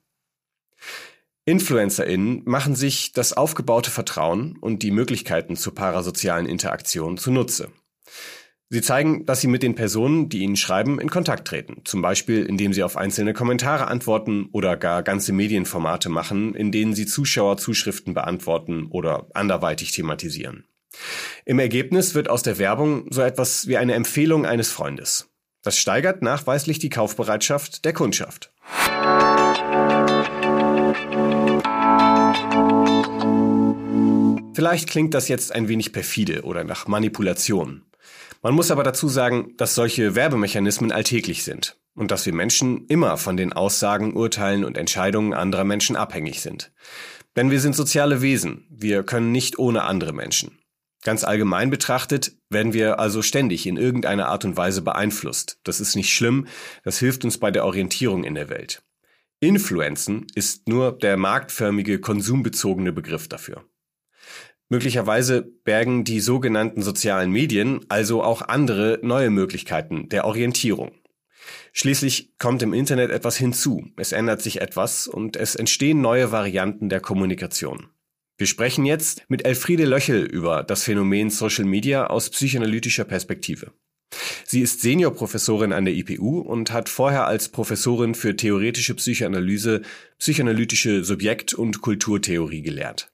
InfluencerInnen 1.45 2.43
machen 2.45 2.75
sich 2.75 3.11
das 3.11 3.33
aufgebaute 3.33 3.91
Vertrauen 3.91 4.57
und 4.61 4.81
die 4.81 4.91
Möglichkeiten 4.91 5.55
zur 5.55 5.75
parasozialen 5.75 6.45
Interaktion 6.45 7.17
zunutze. 7.17 7.69
Sie 8.69 8.81
zeigen, 8.81 9.25
dass 9.25 9.41
Sie 9.41 9.47
mit 9.47 9.61
den 9.61 9.75
Personen, 9.75 10.29
die 10.29 10.39
Ihnen 10.39 10.55
schreiben, 10.55 10.99
in 10.99 11.09
Kontakt 11.09 11.47
treten. 11.47 11.81
Zum 11.85 12.01
Beispiel, 12.01 12.43
indem 12.43 12.73
Sie 12.73 12.81
auf 12.81 12.97
einzelne 12.97 13.33
Kommentare 13.33 13.87
antworten 13.87 14.49
oder 14.51 14.77
gar 14.77 15.03
ganze 15.03 15.31
Medienformate 15.31 16.09
machen, 16.09 16.55
in 16.55 16.71
denen 16.71 16.95
Sie 16.95 17.05
Zuschauerzuschriften 17.05 18.15
beantworten 18.15 18.87
oder 18.89 19.27
anderweitig 19.35 19.91
thematisieren. 19.91 20.65
Im 21.45 21.59
Ergebnis 21.59 22.15
wird 22.15 22.29
aus 22.29 22.41
der 22.41 22.57
Werbung 22.57 23.05
so 23.11 23.21
etwas 23.21 23.67
wie 23.67 23.77
eine 23.77 23.93
Empfehlung 23.93 24.45
eines 24.45 24.71
Freundes. 24.71 25.29
Das 25.61 25.77
steigert 25.77 26.21
nachweislich 26.21 26.79
die 26.79 26.89
Kaufbereitschaft 26.89 27.85
der 27.85 27.93
Kundschaft. 27.93 28.51
Vielleicht 34.53 34.89
klingt 34.89 35.13
das 35.13 35.27
jetzt 35.27 35.53
ein 35.53 35.67
wenig 35.67 35.93
perfide 35.93 36.43
oder 36.43 36.63
nach 36.63 36.87
Manipulation. 36.87 37.83
Man 38.41 38.53
muss 38.53 38.71
aber 38.71 38.83
dazu 38.83 39.07
sagen, 39.07 39.53
dass 39.57 39.73
solche 39.73 40.15
Werbemechanismen 40.15 40.91
alltäglich 40.91 41.43
sind 41.43 41.77
und 41.95 42.11
dass 42.11 42.25
wir 42.25 42.33
Menschen 42.33 42.85
immer 42.87 43.17
von 43.17 43.37
den 43.37 43.53
Aussagen, 43.53 44.15
Urteilen 44.15 44.65
und 44.65 44.77
Entscheidungen 44.77 45.33
anderer 45.33 45.63
Menschen 45.63 45.95
abhängig 45.95 46.41
sind. 46.41 46.71
Denn 47.35 47.51
wir 47.51 47.59
sind 47.59 47.75
soziale 47.75 48.21
Wesen, 48.21 48.67
wir 48.69 49.03
können 49.03 49.31
nicht 49.31 49.57
ohne 49.57 49.83
andere 49.83 50.13
Menschen. 50.13 50.59
Ganz 51.03 51.23
allgemein 51.23 51.69
betrachtet 51.69 52.37
werden 52.49 52.73
wir 52.73 52.99
also 52.99 53.21
ständig 53.21 53.65
in 53.65 53.77
irgendeiner 53.77 54.27
Art 54.27 54.45
und 54.45 54.55
Weise 54.55 54.81
beeinflusst. 54.81 55.59
Das 55.63 55.81
ist 55.81 55.95
nicht 55.95 56.13
schlimm, 56.13 56.47
das 56.83 56.99
hilft 56.99 57.25
uns 57.25 57.37
bei 57.37 57.51
der 57.51 57.65
Orientierung 57.65 58.23
in 58.23 58.35
der 58.35 58.49
Welt. 58.49 58.83
Influenzen 59.39 60.27
ist 60.35 60.69
nur 60.69 60.97
der 60.97 61.17
marktförmige, 61.17 61.99
konsumbezogene 61.99 62.93
Begriff 62.93 63.27
dafür. 63.27 63.65
Möglicherweise 64.73 65.43
bergen 65.43 66.03
die 66.03 66.19
sogenannten 66.19 66.81
sozialen 66.81 67.29
Medien 67.29 67.81
also 67.89 68.23
auch 68.23 68.41
andere 68.41 68.97
neue 69.03 69.29
Möglichkeiten 69.29 70.09
der 70.09 70.25
Orientierung. 70.25 70.93
Schließlich 71.73 72.33
kommt 72.39 72.63
im 72.63 72.73
Internet 72.73 73.11
etwas 73.11 73.37
hinzu, 73.37 73.85
es 73.97 74.13
ändert 74.13 74.41
sich 74.41 74.61
etwas 74.61 75.05
und 75.05 75.35
es 75.35 75.53
entstehen 75.53 76.01
neue 76.01 76.31
Varianten 76.31 76.89
der 76.89 77.01
Kommunikation. 77.01 77.85
Wir 78.39 78.47
sprechen 78.47 78.83
jetzt 78.83 79.21
mit 79.27 79.45
Elfriede 79.45 79.85
Löchel 79.85 80.23
über 80.23 80.63
das 80.63 80.81
Phänomen 80.81 81.29
Social 81.29 81.65
Media 81.65 82.07
aus 82.07 82.31
psychoanalytischer 82.31 83.03
Perspektive. 83.03 83.73
Sie 84.43 84.61
ist 84.61 84.81
Seniorprofessorin 84.81 85.71
an 85.71 85.85
der 85.85 85.93
IPU 85.93 86.39
und 86.39 86.71
hat 86.71 86.89
vorher 86.89 87.27
als 87.27 87.49
Professorin 87.49 88.15
für 88.15 88.35
theoretische 88.35 88.95
Psychoanalyse 88.95 89.83
psychoanalytische 90.17 91.03
Subjekt- 91.03 91.53
und 91.53 91.81
Kulturtheorie 91.81 92.63
gelehrt. 92.63 93.12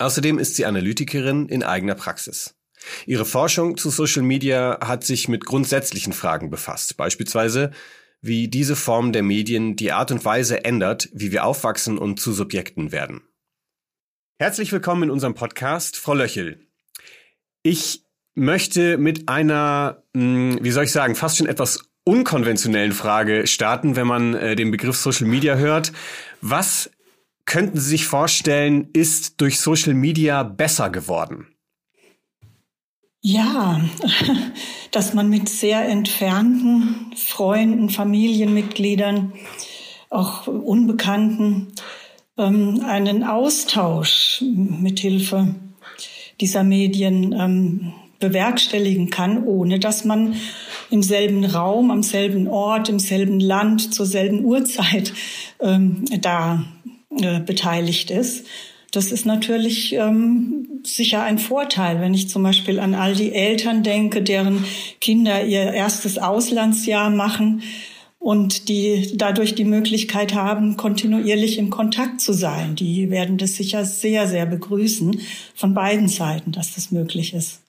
Außerdem 0.00 0.38
ist 0.38 0.56
sie 0.56 0.64
Analytikerin 0.64 1.46
in 1.50 1.62
eigener 1.62 1.94
Praxis. 1.94 2.54
Ihre 3.04 3.26
Forschung 3.26 3.76
zu 3.76 3.90
Social 3.90 4.22
Media 4.22 4.78
hat 4.82 5.04
sich 5.04 5.28
mit 5.28 5.44
grundsätzlichen 5.44 6.14
Fragen 6.14 6.48
befasst, 6.48 6.96
beispielsweise 6.96 7.70
wie 8.22 8.48
diese 8.48 8.76
Form 8.76 9.12
der 9.12 9.22
Medien 9.22 9.76
die 9.76 9.92
Art 9.92 10.10
und 10.10 10.24
Weise 10.24 10.64
ändert, 10.64 11.10
wie 11.12 11.32
wir 11.32 11.44
aufwachsen 11.44 11.98
und 11.98 12.18
zu 12.18 12.32
Subjekten 12.32 12.92
werden. 12.92 13.20
Herzlich 14.38 14.72
willkommen 14.72 15.02
in 15.02 15.10
unserem 15.10 15.34
Podcast, 15.34 15.98
Frau 15.98 16.14
Löchel. 16.14 16.66
Ich 17.62 18.06
möchte 18.34 18.96
mit 18.96 19.28
einer, 19.28 20.02
hm, 20.16 20.60
wie 20.62 20.70
soll 20.70 20.84
ich 20.84 20.92
sagen, 20.92 21.14
fast 21.14 21.36
schon 21.36 21.46
etwas 21.46 21.90
unkonventionellen 22.04 22.92
Frage 22.92 23.46
starten, 23.46 23.96
wenn 23.96 24.06
man 24.06 24.32
äh, 24.32 24.56
den 24.56 24.70
Begriff 24.70 24.96
Social 24.96 25.26
Media 25.26 25.56
hört. 25.56 25.92
Was 26.40 26.90
könnten 27.50 27.80
Sie 27.80 27.90
sich 27.90 28.06
vorstellen, 28.06 28.90
ist 28.92 29.40
durch 29.40 29.58
Social 29.58 29.92
Media 29.92 30.44
besser 30.44 30.88
geworden? 30.88 31.48
Ja, 33.22 33.80
dass 34.92 35.14
man 35.14 35.28
mit 35.28 35.48
sehr 35.48 35.84
entfernten 35.88 37.12
Freunden, 37.16 37.90
Familienmitgliedern, 37.90 39.32
auch 40.10 40.46
Unbekannten 40.46 41.72
ähm, 42.38 42.84
einen 42.86 43.24
Austausch 43.24 44.42
mit 44.42 45.00
Hilfe 45.00 45.52
dieser 46.40 46.62
Medien 46.62 47.32
ähm, 47.32 47.92
bewerkstelligen 48.20 49.10
kann, 49.10 49.42
ohne 49.42 49.80
dass 49.80 50.04
man 50.04 50.36
im 50.90 51.02
selben 51.02 51.44
Raum, 51.44 51.90
am 51.90 52.02
selben 52.02 52.46
Ort, 52.46 52.88
im 52.88 52.98
selben 52.98 53.40
Land, 53.40 53.92
zur 53.92 54.06
selben 54.06 54.44
Uhrzeit 54.44 55.12
ähm, 55.60 56.04
da 56.20 56.64
äh, 57.10 57.40
beteiligt 57.40 58.10
ist. 58.10 58.46
Das 58.92 59.12
ist 59.12 59.24
natürlich 59.24 59.92
ähm, 59.92 60.80
sicher 60.84 61.22
ein 61.22 61.38
Vorteil, 61.38 62.00
wenn 62.00 62.12
ich 62.12 62.28
zum 62.28 62.42
Beispiel 62.42 62.80
an 62.80 62.94
all 62.94 63.14
die 63.14 63.32
Eltern 63.32 63.82
denke, 63.82 64.22
deren 64.22 64.64
Kinder 65.00 65.44
ihr 65.44 65.72
erstes 65.72 66.18
Auslandsjahr 66.18 67.10
machen 67.10 67.62
und 68.18 68.68
die 68.68 69.12
dadurch 69.14 69.54
die 69.54 69.64
Möglichkeit 69.64 70.34
haben, 70.34 70.76
kontinuierlich 70.76 71.58
im 71.58 71.70
Kontakt 71.70 72.20
zu 72.20 72.32
sein. 72.32 72.74
Die 72.74 73.10
werden 73.10 73.38
das 73.38 73.54
sicher 73.54 73.84
sehr, 73.84 74.26
sehr 74.26 74.46
begrüßen 74.46 75.20
von 75.54 75.72
beiden 75.72 76.08
Seiten, 76.08 76.52
dass 76.52 76.74
das 76.74 76.90
möglich 76.90 77.32
ist. 77.32 77.60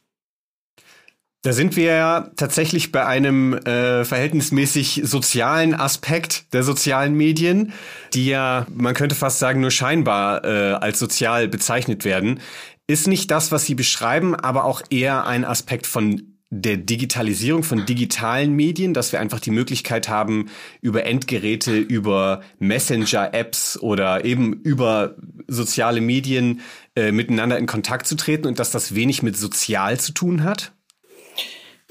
Da 1.44 1.54
sind 1.54 1.76
wir 1.76 1.86
ja 1.86 2.32
tatsächlich 2.36 2.92
bei 2.92 3.04
einem 3.04 3.54
äh, 3.54 4.06
verhältnismäßig 4.06 5.02
sozialen 5.04 5.74
Aspekt 5.74 6.54
der 6.54 6.62
sozialen 6.62 7.16
Medien, 7.16 7.74
die 8.14 8.28
ja, 8.28 8.68
man 8.72 8.94
könnte 8.94 9.16
fast 9.16 9.40
sagen, 9.40 9.60
nur 9.60 9.72
scheinbar 9.72 10.46
äh, 10.46 10.74
als 10.74 11.00
sozial 11.00 11.48
bezeichnet 11.48 12.06
werden. 12.06 12.42
Ist 12.86 13.08
nicht 13.08 13.32
das, 13.32 13.52
was 13.52 13.66
Sie 13.66 13.74
beschreiben, 13.74 14.36
aber 14.36 14.66
auch 14.66 14.84
eher 14.92 15.26
ein 15.26 15.44
Aspekt 15.44 15.88
von 15.88 16.32
der 16.52 16.78
Digitalisierung 16.78 17.64
von 17.64 17.86
digitalen 17.86 18.54
Medien, 18.54 18.94
dass 18.94 19.12
wir 19.12 19.20
einfach 19.20 19.40
die 19.40 19.52
Möglichkeit 19.52 20.10
haben, 20.10 20.50
über 20.82 21.06
Endgeräte, 21.06 21.78
über 21.78 22.42
Messenger-Apps 22.60 23.80
oder 23.80 24.26
eben 24.26 24.54
über 24.62 25.16
soziale 25.48 26.02
Medien 26.02 26.60
äh, 26.96 27.12
miteinander 27.12 27.58
in 27.58 27.66
Kontakt 27.68 28.06
zu 28.06 28.16
treten 28.16 28.48
und 28.48 28.60
dass 28.60 28.70
das 28.70 28.94
wenig 28.94 29.24
mit 29.24 29.38
sozial 29.38 30.00
zu 30.00 30.12
tun 30.12 30.44
hat? 30.44 30.74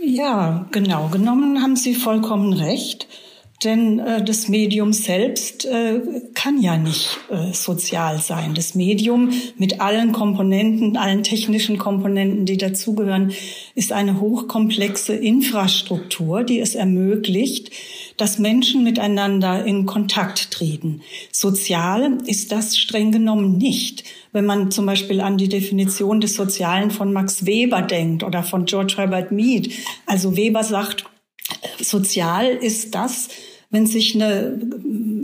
Ja, 0.02 0.66
genau 0.70 1.08
genommen 1.08 1.62
haben 1.62 1.76
Sie 1.76 1.94
vollkommen 1.94 2.52
recht. 2.52 3.06
Denn 3.64 3.98
äh, 3.98 4.24
das 4.24 4.48
Medium 4.48 4.94
selbst 4.94 5.66
äh, 5.66 6.00
kann 6.32 6.62
ja 6.62 6.78
nicht 6.78 7.18
äh, 7.28 7.52
sozial 7.52 8.18
sein. 8.18 8.54
Das 8.54 8.74
Medium 8.74 9.30
mit 9.58 9.82
allen 9.82 10.12
Komponenten, 10.12 10.96
allen 10.96 11.22
technischen 11.22 11.76
Komponenten, 11.76 12.46
die 12.46 12.56
dazugehören, 12.56 13.32
ist 13.74 13.92
eine 13.92 14.18
hochkomplexe 14.18 15.14
Infrastruktur, 15.14 16.42
die 16.42 16.60
es 16.60 16.74
ermöglicht, 16.74 17.70
dass 18.20 18.38
Menschen 18.38 18.84
miteinander 18.84 19.64
in 19.64 19.86
Kontakt 19.86 20.50
treten. 20.50 21.00
Sozial 21.32 22.18
ist 22.26 22.52
das 22.52 22.76
streng 22.76 23.12
genommen 23.12 23.56
nicht. 23.56 24.04
Wenn 24.32 24.44
man 24.44 24.70
zum 24.70 24.86
Beispiel 24.86 25.20
an 25.20 25.38
die 25.38 25.48
Definition 25.48 26.20
des 26.20 26.34
Sozialen 26.34 26.90
von 26.90 27.12
Max 27.12 27.46
Weber 27.46 27.82
denkt 27.82 28.22
oder 28.22 28.42
von 28.42 28.66
George 28.66 28.94
Herbert 28.98 29.32
Mead. 29.32 29.72
Also 30.06 30.36
Weber 30.36 30.64
sagt, 30.64 31.04
sozial 31.80 32.46
ist 32.46 32.94
das, 32.94 33.28
wenn 33.70 33.86
sich 33.86 34.14
eine 34.14 34.60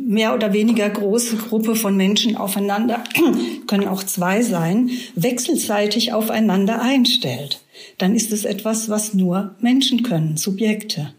mehr 0.07 0.35
oder 0.35 0.53
weniger 0.53 0.89
große 0.89 1.37
Gruppe 1.37 1.75
von 1.75 1.97
Menschen 1.97 2.37
aufeinander, 2.37 3.05
können 3.67 3.89
auch 3.89 4.05
zwei 4.05 4.41
sein, 4.41 4.91
wechselseitig 5.17 6.13
aufeinander 6.13 6.81
einstellt. 6.81 7.61
Dann 7.99 8.15
ist 8.15 8.33
es 8.33 8.45
etwas, 8.45 8.89
was 8.89 9.15
nur 9.15 9.55
Menschen 9.61 10.03
können, 10.03 10.37
Subjekte. 10.37 11.13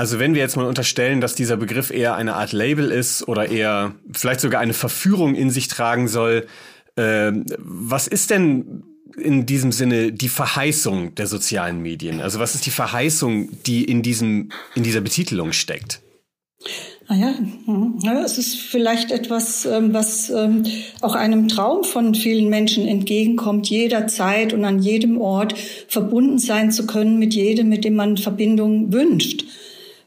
Also 0.00 0.18
wenn 0.18 0.32
wir 0.32 0.40
jetzt 0.40 0.56
mal 0.56 0.64
unterstellen, 0.64 1.20
dass 1.20 1.34
dieser 1.34 1.58
Begriff 1.58 1.90
eher 1.90 2.14
eine 2.14 2.32
Art 2.32 2.52
Label 2.52 2.90
ist 2.90 3.28
oder 3.28 3.50
eher 3.50 3.94
vielleicht 4.10 4.40
sogar 4.40 4.58
eine 4.58 4.72
Verführung 4.72 5.34
in 5.34 5.50
sich 5.50 5.68
tragen 5.68 6.08
soll, 6.08 6.46
äh, 6.96 7.32
was 7.58 8.06
ist 8.06 8.30
denn 8.30 8.82
in 9.18 9.44
diesem 9.44 9.72
Sinne 9.72 10.10
die 10.10 10.30
Verheißung 10.30 11.14
der 11.16 11.26
sozialen 11.26 11.82
Medien? 11.82 12.22
Also 12.22 12.38
was 12.38 12.54
ist 12.54 12.64
die 12.64 12.70
Verheißung, 12.70 13.50
die 13.66 13.84
in 13.84 14.00
diesem 14.00 14.52
in 14.74 14.84
dieser 14.84 15.02
Betitelung 15.02 15.52
steckt? 15.52 16.00
Naja, 17.10 17.34
ah 17.66 17.92
ja, 18.02 18.22
es 18.24 18.38
ist 18.38 18.56
vielleicht 18.56 19.10
etwas, 19.10 19.66
ähm, 19.66 19.92
was 19.92 20.30
ähm, 20.30 20.64
auch 21.02 21.14
einem 21.14 21.46
Traum 21.48 21.84
von 21.84 22.14
vielen 22.14 22.48
Menschen 22.48 22.88
entgegenkommt, 22.88 23.68
jederzeit 23.68 24.54
und 24.54 24.64
an 24.64 24.78
jedem 24.78 25.20
Ort 25.20 25.58
verbunden 25.88 26.38
sein 26.38 26.72
zu 26.72 26.86
können 26.86 27.18
mit 27.18 27.34
jedem, 27.34 27.68
mit 27.68 27.84
dem 27.84 27.96
man 27.96 28.16
Verbindung 28.16 28.94
wünscht. 28.94 29.44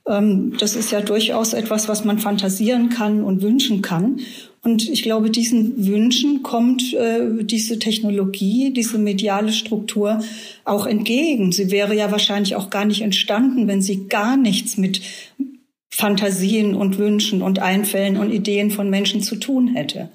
Ähm, 0.08 0.56
das 0.60 0.76
ist 0.76 0.92
ja 0.92 1.02
durchaus 1.02 1.54
etwas, 1.54 1.88
was 1.88 2.04
man 2.04 2.20
fantasieren 2.20 2.90
kann 2.90 3.24
und 3.24 3.42
wünschen 3.42 3.82
kann. 3.82 4.20
Und 4.64 4.88
ich 4.90 5.04
glaube, 5.04 5.30
diesen 5.30 5.86
Wünschen 5.88 6.42
kommt 6.42 6.94
äh, 6.94 7.44
diese 7.44 7.80
Technologie, 7.80 8.72
diese 8.72 8.98
mediale 8.98 9.52
Struktur 9.52 10.24
auch 10.64 10.86
entgegen. 10.86 11.52
Sie 11.52 11.70
wäre 11.70 11.96
ja 11.96 12.12
wahrscheinlich 12.12 12.56
auch 12.56 12.70
gar 12.70 12.86
nicht 12.86 13.02
entstanden, 13.02 13.68
wenn 13.68 13.82
sie 13.82 14.08
gar 14.08 14.38
nichts 14.38 14.78
mit 14.78 15.02
Fantasien 15.90 16.76
und 16.76 16.98
Wünschen 16.98 17.42
und 17.42 17.60
Einfällen 17.60 18.18
und 18.18 18.32
Ideen 18.32 18.72
von 18.72 18.90
Menschen 18.90 19.22
zu 19.22 19.36
tun 19.36 19.76
hätte. 19.76 20.10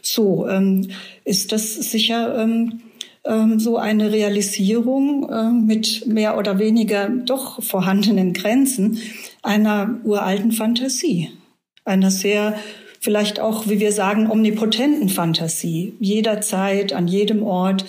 So 0.00 0.48
ähm, 0.48 0.88
ist 1.24 1.52
das 1.52 1.74
sicher 1.74 2.38
ähm, 2.38 2.80
ähm, 3.24 3.58
so 3.60 3.76
eine 3.76 4.12
Realisierung 4.12 5.28
äh, 5.30 5.50
mit 5.50 6.06
mehr 6.06 6.38
oder 6.38 6.58
weniger 6.58 7.08
doch 7.08 7.62
vorhandenen 7.62 8.32
Grenzen 8.32 8.98
einer 9.42 10.00
uralten 10.04 10.52
Fantasie, 10.52 11.30
einer 11.84 12.10
sehr 12.10 12.58
vielleicht 13.00 13.40
auch, 13.40 13.68
wie 13.68 13.80
wir 13.80 13.92
sagen, 13.92 14.30
omnipotenten 14.30 15.08
Fantasie, 15.08 15.94
jederzeit, 16.00 16.92
an 16.92 17.06
jedem 17.08 17.42
Ort, 17.42 17.84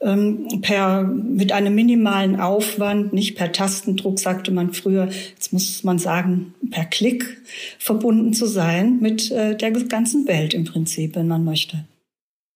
ähm, 0.00 0.48
per, 0.62 1.02
mit 1.02 1.52
einem 1.52 1.74
minimalen 1.74 2.38
Aufwand, 2.38 3.12
nicht 3.12 3.36
per 3.36 3.52
Tastendruck, 3.52 4.18
sagte 4.18 4.50
man 4.50 4.72
früher, 4.72 5.08
jetzt 5.34 5.52
muss 5.52 5.84
man 5.84 5.98
sagen, 5.98 6.54
per 6.70 6.84
Klick 6.84 7.38
verbunden 7.78 8.32
zu 8.32 8.46
sein 8.46 8.98
mit 9.00 9.30
äh, 9.30 9.56
der 9.56 9.72
ganzen 9.72 10.26
Welt 10.26 10.54
im 10.54 10.64
Prinzip, 10.64 11.16
wenn 11.16 11.28
man 11.28 11.44
möchte. 11.44 11.84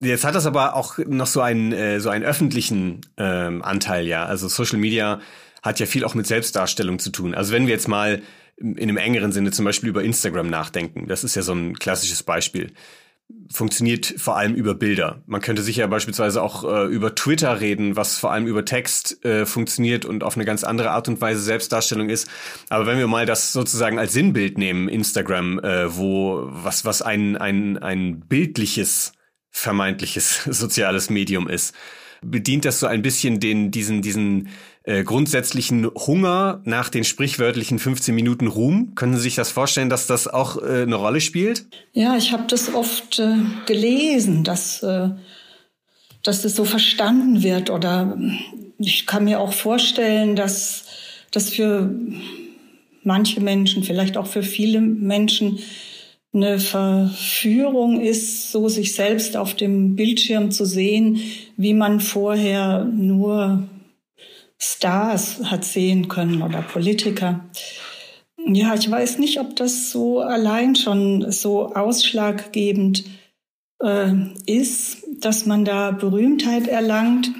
Jetzt 0.01 0.23
hat 0.23 0.35
das 0.35 0.45
aber 0.45 0.75
auch 0.75 0.97
noch 0.97 1.27
so 1.27 1.41
einen, 1.41 1.71
äh, 1.71 1.99
so 1.99 2.09
einen 2.09 2.25
öffentlichen 2.25 3.01
ähm, 3.17 3.61
Anteil, 3.61 4.07
ja. 4.07 4.25
Also 4.25 4.47
Social 4.47 4.79
Media 4.79 5.19
hat 5.61 5.79
ja 5.79 5.85
viel 5.85 6.03
auch 6.03 6.15
mit 6.15 6.25
Selbstdarstellung 6.25 6.97
zu 6.97 7.11
tun. 7.11 7.35
Also 7.35 7.53
wenn 7.53 7.67
wir 7.67 7.73
jetzt 7.73 7.87
mal 7.87 8.21
in 8.57 8.79
einem 8.79 8.97
engeren 8.97 9.31
Sinne 9.31 9.51
zum 9.51 9.65
Beispiel 9.65 9.89
über 9.89 10.03
Instagram 10.03 10.49
nachdenken, 10.49 11.07
das 11.07 11.23
ist 11.23 11.35
ja 11.35 11.43
so 11.43 11.53
ein 11.53 11.77
klassisches 11.77 12.23
Beispiel 12.23 12.73
funktioniert 13.51 14.13
vor 14.17 14.37
allem 14.37 14.55
über 14.55 14.75
Bilder. 14.75 15.23
Man 15.25 15.41
könnte 15.41 15.61
sicher 15.61 15.87
beispielsweise 15.87 16.41
auch 16.41 16.63
äh, 16.63 16.85
über 16.87 17.15
Twitter 17.15 17.59
reden, 17.61 17.95
was 17.95 18.17
vor 18.17 18.31
allem 18.31 18.47
über 18.47 18.65
Text 18.65 19.23
äh, 19.25 19.45
funktioniert 19.45 20.05
und 20.05 20.23
auf 20.23 20.35
eine 20.35 20.45
ganz 20.45 20.63
andere 20.63 20.91
Art 20.91 21.07
und 21.07 21.21
Weise 21.21 21.41
Selbstdarstellung 21.41 22.09
ist. 22.09 22.27
Aber 22.69 22.85
wenn 22.85 22.97
wir 22.97 23.07
mal 23.07 23.25
das 23.25 23.53
sozusagen 23.53 23.99
als 23.99 24.13
Sinnbild 24.13 24.57
nehmen, 24.57 24.89
Instagram, 24.89 25.59
äh, 25.59 25.95
wo 25.95 26.47
was 26.49 26.85
was 26.85 27.01
ein 27.01 27.37
ein 27.37 27.77
ein 27.77 28.21
bildliches 28.21 29.13
vermeintliches 29.51 30.43
soziales 30.49 31.09
Medium 31.09 31.47
ist, 31.47 31.75
bedient 32.23 32.65
das 32.65 32.79
so 32.79 32.87
ein 32.87 33.01
bisschen 33.01 33.39
den 33.39 33.71
diesen 33.71 34.01
diesen 34.01 34.49
äh, 34.83 35.03
grundsätzlichen 35.03 35.85
Hunger 35.85 36.61
nach 36.65 36.89
den 36.89 37.03
sprichwörtlichen 37.03 37.77
15 37.77 38.15
Minuten 38.15 38.47
Ruhm. 38.47 38.95
Können 38.95 39.15
Sie 39.15 39.21
sich 39.21 39.35
das 39.35 39.51
vorstellen, 39.51 39.89
dass 39.89 40.07
das 40.07 40.27
auch 40.27 40.57
äh, 40.61 40.83
eine 40.83 40.95
Rolle 40.95 41.21
spielt? 41.21 41.65
Ja, 41.93 42.17
ich 42.17 42.31
habe 42.31 42.45
das 42.47 42.73
oft 42.73 43.19
äh, 43.19 43.35
gelesen, 43.67 44.43
dass, 44.43 44.81
äh, 44.81 45.09
dass 46.23 46.41
das 46.41 46.55
so 46.55 46.65
verstanden 46.65 47.43
wird. 47.43 47.69
Oder 47.69 48.17
ich 48.79 49.05
kann 49.05 49.25
mir 49.25 49.39
auch 49.39 49.53
vorstellen, 49.53 50.35
dass 50.35 50.85
das 51.29 51.49
für 51.49 51.93
manche 53.03 53.39
Menschen, 53.39 53.83
vielleicht 53.83 54.17
auch 54.17 54.27
für 54.27 54.43
viele 54.43 54.81
Menschen, 54.81 55.59
eine 56.33 56.59
Verführung 56.59 57.99
ist, 57.99 58.51
so 58.51 58.69
sich 58.69 58.95
selbst 58.95 59.35
auf 59.35 59.53
dem 59.53 59.95
Bildschirm 59.95 60.51
zu 60.51 60.65
sehen, 60.65 61.19
wie 61.57 61.73
man 61.73 61.99
vorher 61.99 62.85
nur 62.85 63.67
Stars 64.57 65.41
hat 65.43 65.65
sehen 65.65 66.07
können 66.07 66.41
oder 66.41 66.61
Politiker. 66.61 67.45
Ja, 68.45 68.73
ich 68.75 68.89
weiß 68.89 69.17
nicht, 69.19 69.39
ob 69.39 69.55
das 69.55 69.91
so 69.91 70.19
allein 70.19 70.75
schon 70.75 71.31
so 71.31 71.73
ausschlaggebend 71.73 73.03
äh, 73.81 74.13
ist, 74.45 75.03
dass 75.19 75.45
man 75.45 75.65
da 75.65 75.91
Berühmtheit 75.91 76.67
erlangt. 76.67 77.31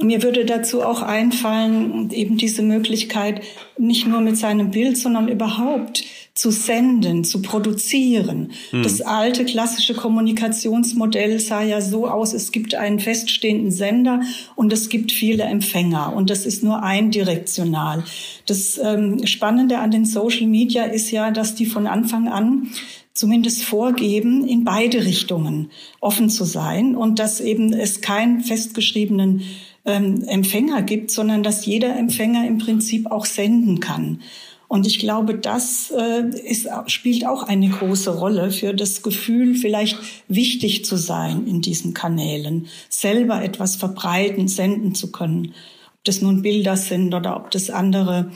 Mir 0.00 0.22
würde 0.22 0.44
dazu 0.44 0.82
auch 0.82 1.02
einfallen, 1.02 2.10
eben 2.12 2.36
diese 2.36 2.62
Möglichkeit, 2.62 3.42
nicht 3.76 4.06
nur 4.06 4.20
mit 4.20 4.36
seinem 4.36 4.70
Bild, 4.70 4.96
sondern 4.96 5.26
überhaupt 5.26 6.04
zu 6.38 6.52
senden, 6.52 7.24
zu 7.24 7.42
produzieren. 7.42 8.52
Hm. 8.70 8.84
Das 8.84 9.00
alte 9.00 9.44
klassische 9.44 9.94
Kommunikationsmodell 9.94 11.40
sah 11.40 11.62
ja 11.62 11.80
so 11.80 12.06
aus, 12.06 12.32
es 12.32 12.52
gibt 12.52 12.76
einen 12.76 13.00
feststehenden 13.00 13.72
Sender 13.72 14.20
und 14.54 14.72
es 14.72 14.88
gibt 14.88 15.10
viele 15.10 15.42
Empfänger 15.42 16.12
und 16.14 16.30
das 16.30 16.46
ist 16.46 16.62
nur 16.62 16.84
eindirektional. 16.84 18.04
Das 18.46 18.78
ähm, 18.78 19.26
Spannende 19.26 19.78
an 19.78 19.90
den 19.90 20.04
Social 20.04 20.46
Media 20.46 20.84
ist 20.84 21.10
ja, 21.10 21.32
dass 21.32 21.56
die 21.56 21.66
von 21.66 21.88
Anfang 21.88 22.28
an 22.28 22.68
zumindest 23.14 23.64
vorgeben, 23.64 24.46
in 24.46 24.62
beide 24.62 25.04
Richtungen 25.04 25.72
offen 26.00 26.30
zu 26.30 26.44
sein 26.44 26.94
und 26.94 27.18
dass 27.18 27.40
eben 27.40 27.72
es 27.72 28.00
keinen 28.00 28.42
festgeschriebenen 28.42 29.42
ähm, 29.88 30.22
Empfänger 30.26 30.82
gibt, 30.82 31.10
sondern 31.10 31.42
dass 31.42 31.66
jeder 31.66 31.96
Empfänger 31.96 32.46
im 32.46 32.58
Prinzip 32.58 33.10
auch 33.10 33.26
senden 33.26 33.80
kann. 33.80 34.20
Und 34.68 34.86
ich 34.86 34.98
glaube, 34.98 35.34
das 35.34 35.90
äh, 35.96 36.28
ist, 36.44 36.68
spielt 36.88 37.26
auch 37.26 37.42
eine 37.42 37.70
große 37.70 38.16
Rolle 38.16 38.50
für 38.50 38.74
das 38.74 39.02
Gefühl, 39.02 39.54
vielleicht 39.54 39.98
wichtig 40.28 40.84
zu 40.84 40.96
sein 40.96 41.46
in 41.46 41.62
diesen 41.62 41.94
Kanälen, 41.94 42.66
selber 42.90 43.42
etwas 43.42 43.76
verbreiten, 43.76 44.46
senden 44.46 44.94
zu 44.94 45.10
können. 45.10 45.54
Ob 45.94 46.04
das 46.04 46.20
nun 46.20 46.42
Bilder 46.42 46.76
sind 46.76 47.14
oder 47.14 47.36
ob 47.36 47.50
das 47.50 47.70
andere 47.70 48.30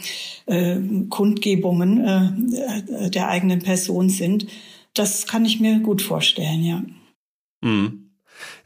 äh, 0.47 0.77
Kundgebungen 1.11 2.55
äh, 2.55 3.11
der 3.11 3.29
eigenen 3.29 3.61
Person 3.61 4.09
sind. 4.09 4.47
Das 4.95 5.27
kann 5.27 5.45
ich 5.45 5.61
mir 5.61 5.81
gut 5.81 6.01
vorstellen, 6.01 6.65
ja. 6.65 6.83
Hm. 7.63 8.11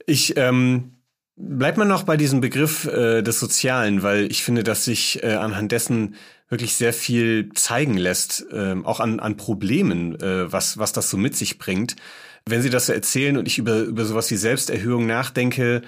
Ich 0.07 0.37
ähm, 0.37 0.96
bleib 1.37 1.77
mal 1.77 1.85
noch 1.85 2.03
bei 2.03 2.17
diesem 2.17 2.41
Begriff 2.41 2.87
äh, 2.87 3.23
des 3.23 3.39
Sozialen, 3.39 4.03
weil 4.03 4.31
ich 4.31 4.43
finde, 4.43 4.65
dass 4.65 4.85
sich 4.85 5.23
äh, 5.23 5.35
anhand 5.35 5.73
dessen 5.73 6.17
wirklich 6.49 6.75
sehr 6.75 6.93
viel 6.93 7.51
zeigen 7.55 7.97
lässt, 7.97 8.47
äh, 8.53 8.75
auch 8.85 9.01
an, 9.01 9.21
an 9.21 9.37
Problemen, 9.37 10.19
äh, 10.21 10.51
was, 10.51 10.79
was 10.79 10.93
das 10.93 11.11
so 11.11 11.17
mit 11.17 11.37
sich 11.37 11.59
bringt. 11.59 11.97
Wenn 12.47 12.63
Sie 12.63 12.71
das 12.71 12.87
so 12.87 12.93
erzählen 12.93 13.37
und 13.37 13.49
ich 13.49 13.59
über, 13.59 13.81
über 13.81 14.05
sowas 14.05 14.31
wie 14.31 14.37
Selbsterhöhung 14.37 15.07
nachdenke 15.07 15.83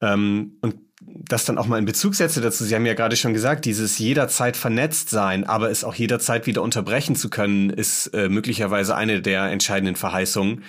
ähm, 0.00 0.58
und 0.62 0.76
das 1.00 1.44
dann 1.44 1.58
auch 1.58 1.66
mal 1.66 1.78
in 1.78 1.84
Bezug 1.84 2.14
setze 2.14 2.40
dazu, 2.40 2.64
Sie 2.64 2.74
haben 2.74 2.86
ja 2.86 2.94
gerade 2.94 3.16
schon 3.16 3.34
gesagt, 3.34 3.64
dieses 3.64 3.98
jederzeit 3.98 4.56
vernetzt 4.56 5.10
sein, 5.10 5.44
aber 5.44 5.70
es 5.70 5.82
auch 5.82 5.96
jederzeit 5.96 6.46
wieder 6.46 6.62
unterbrechen 6.62 7.16
zu 7.16 7.28
können, 7.28 7.70
ist 7.70 8.06
äh, 8.14 8.28
möglicherweise 8.28 8.94
eine 8.94 9.20
der 9.20 9.50
entscheidenden 9.50 9.96
Verheißungen. 9.96 10.62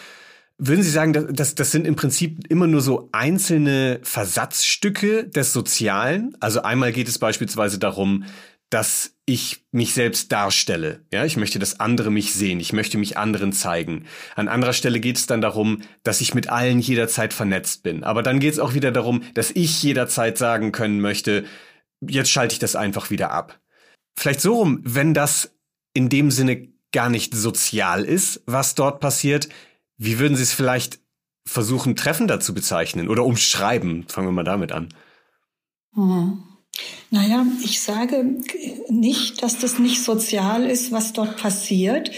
Würden 0.57 0.83
Sie 0.83 0.89
sagen, 0.89 1.35
dass, 1.35 1.55
das 1.55 1.71
sind 1.71 1.85
im 1.85 1.95
Prinzip 1.95 2.49
immer 2.49 2.67
nur 2.67 2.81
so 2.81 3.09
einzelne 3.11 3.99
Versatzstücke 4.03 5.27
des 5.27 5.51
Sozialen? 5.51 6.35
Also 6.39 6.61
einmal 6.61 6.93
geht 6.93 7.09
es 7.09 7.19
beispielsweise 7.19 7.77
darum, 7.77 8.23
dass 8.69 9.13
ich 9.25 9.65
mich 9.71 9.93
selbst 9.93 10.31
darstelle. 10.31 11.03
Ja, 11.11 11.25
ich 11.25 11.37
möchte, 11.37 11.59
dass 11.59 11.79
andere 11.79 12.09
mich 12.09 12.33
sehen. 12.33 12.59
Ich 12.59 12.73
möchte 12.73 12.97
mich 12.97 13.17
anderen 13.17 13.53
zeigen. 13.53 14.05
An 14.35 14.47
anderer 14.47 14.73
Stelle 14.73 14.99
geht 14.99 15.17
es 15.17 15.27
dann 15.27 15.41
darum, 15.41 15.81
dass 16.03 16.21
ich 16.21 16.33
mit 16.33 16.49
allen 16.49 16.79
jederzeit 16.79 17.33
vernetzt 17.33 17.83
bin. 17.83 18.03
Aber 18.03 18.23
dann 18.23 18.39
geht 18.39 18.53
es 18.53 18.59
auch 18.59 18.73
wieder 18.73 18.91
darum, 18.91 19.23
dass 19.33 19.51
ich 19.51 19.83
jederzeit 19.83 20.37
sagen 20.37 20.71
können 20.71 21.01
möchte, 21.01 21.45
jetzt 22.01 22.29
schalte 22.29 22.53
ich 22.53 22.59
das 22.59 22.75
einfach 22.75 23.09
wieder 23.09 23.31
ab. 23.31 23.59
Vielleicht 24.17 24.41
so 24.41 24.55
rum, 24.55 24.79
wenn 24.83 25.13
das 25.13 25.51
in 25.93 26.09
dem 26.09 26.31
Sinne 26.31 26.69
gar 26.91 27.09
nicht 27.09 27.35
sozial 27.35 28.05
ist, 28.05 28.41
was 28.45 28.75
dort 28.75 28.99
passiert, 28.99 29.49
wie 29.97 30.19
würden 30.19 30.35
Sie 30.35 30.43
es 30.43 30.53
vielleicht 30.53 30.99
versuchen, 31.45 31.95
treffender 31.95 32.39
zu 32.39 32.53
bezeichnen 32.53 33.07
oder 33.07 33.23
umschreiben? 33.25 34.05
Fangen 34.07 34.27
wir 34.27 34.31
mal 34.31 34.43
damit 34.43 34.71
an. 34.71 34.89
Mhm. 35.93 36.43
Naja, 37.09 37.45
ich 37.63 37.81
sage 37.81 38.25
nicht, 38.89 39.41
dass 39.41 39.59
das 39.59 39.79
nicht 39.79 40.03
sozial 40.03 40.65
ist, 40.65 40.91
was 40.91 41.13
dort 41.13 41.37
passiert. 41.37 42.11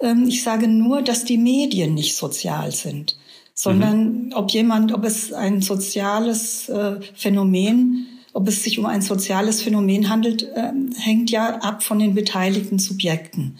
Ähm, 0.00 0.26
ich 0.28 0.42
sage 0.42 0.68
nur, 0.68 1.00
dass 1.00 1.24
die 1.24 1.38
Medien 1.38 1.94
nicht 1.94 2.16
sozial 2.16 2.72
sind, 2.72 3.16
sondern 3.54 4.26
mhm. 4.26 4.32
ob 4.34 4.50
jemand, 4.50 4.92
ob 4.92 5.04
es 5.04 5.32
ein 5.32 5.62
soziales 5.62 6.68
äh, 6.68 7.00
Phänomen, 7.14 8.06
ob 8.34 8.48
es 8.48 8.64
sich 8.64 8.78
um 8.78 8.86
ein 8.86 9.00
soziales 9.00 9.62
Phänomen 9.62 10.10
handelt, 10.10 10.46
ähm, 10.54 10.90
hängt 10.98 11.30
ja 11.30 11.56
ab 11.60 11.82
von 11.82 11.98
den 11.98 12.14
beteiligten 12.14 12.78
Subjekten 12.78 13.58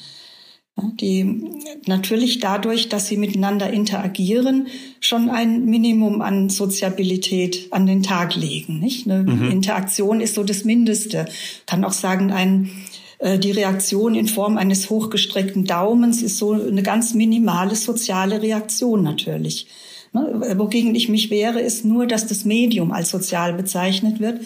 die 0.76 1.44
natürlich 1.86 2.40
dadurch, 2.40 2.88
dass 2.88 3.06
sie 3.06 3.16
miteinander 3.16 3.70
interagieren, 3.70 4.68
schon 5.00 5.28
ein 5.28 5.66
Minimum 5.66 6.22
an 6.22 6.48
Soziabilität 6.48 7.68
an 7.70 7.86
den 7.86 8.02
Tag 8.02 8.34
legen. 8.34 8.78
Nicht? 8.78 9.08
Eine 9.08 9.22
mhm. 9.22 9.50
Interaktion 9.50 10.20
ist 10.20 10.34
so 10.34 10.44
das 10.44 10.64
Mindeste. 10.64 11.26
Kann 11.66 11.84
auch 11.84 11.92
sagen, 11.92 12.32
ein, 12.32 12.70
äh, 13.18 13.38
die 13.38 13.50
Reaktion 13.50 14.14
in 14.14 14.28
Form 14.28 14.56
eines 14.56 14.88
hochgestreckten 14.88 15.66
Daumens 15.66 16.22
ist 16.22 16.38
so 16.38 16.52
eine 16.52 16.82
ganz 16.82 17.14
minimale 17.14 17.76
soziale 17.76 18.40
Reaktion 18.40 19.02
natürlich. 19.02 19.66
Ne? 20.12 20.54
Wogegen 20.56 20.94
ich 20.94 21.08
mich 21.08 21.30
wehre, 21.30 21.60
ist 21.60 21.84
nur, 21.84 22.06
dass 22.06 22.26
das 22.26 22.44
Medium 22.44 22.92
als 22.92 23.10
sozial 23.10 23.52
bezeichnet 23.54 24.20
wird. 24.20 24.40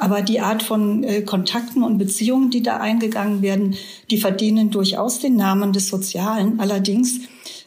Aber 0.00 0.22
die 0.22 0.40
Art 0.40 0.62
von 0.62 1.04
äh, 1.04 1.20
Kontakten 1.20 1.82
und 1.82 1.98
Beziehungen, 1.98 2.48
die 2.48 2.62
da 2.62 2.78
eingegangen 2.78 3.42
werden, 3.42 3.76
die 4.10 4.16
verdienen 4.16 4.70
durchaus 4.70 5.18
den 5.18 5.36
Namen 5.36 5.74
des 5.74 5.88
Sozialen. 5.88 6.58
Allerdings, 6.58 7.20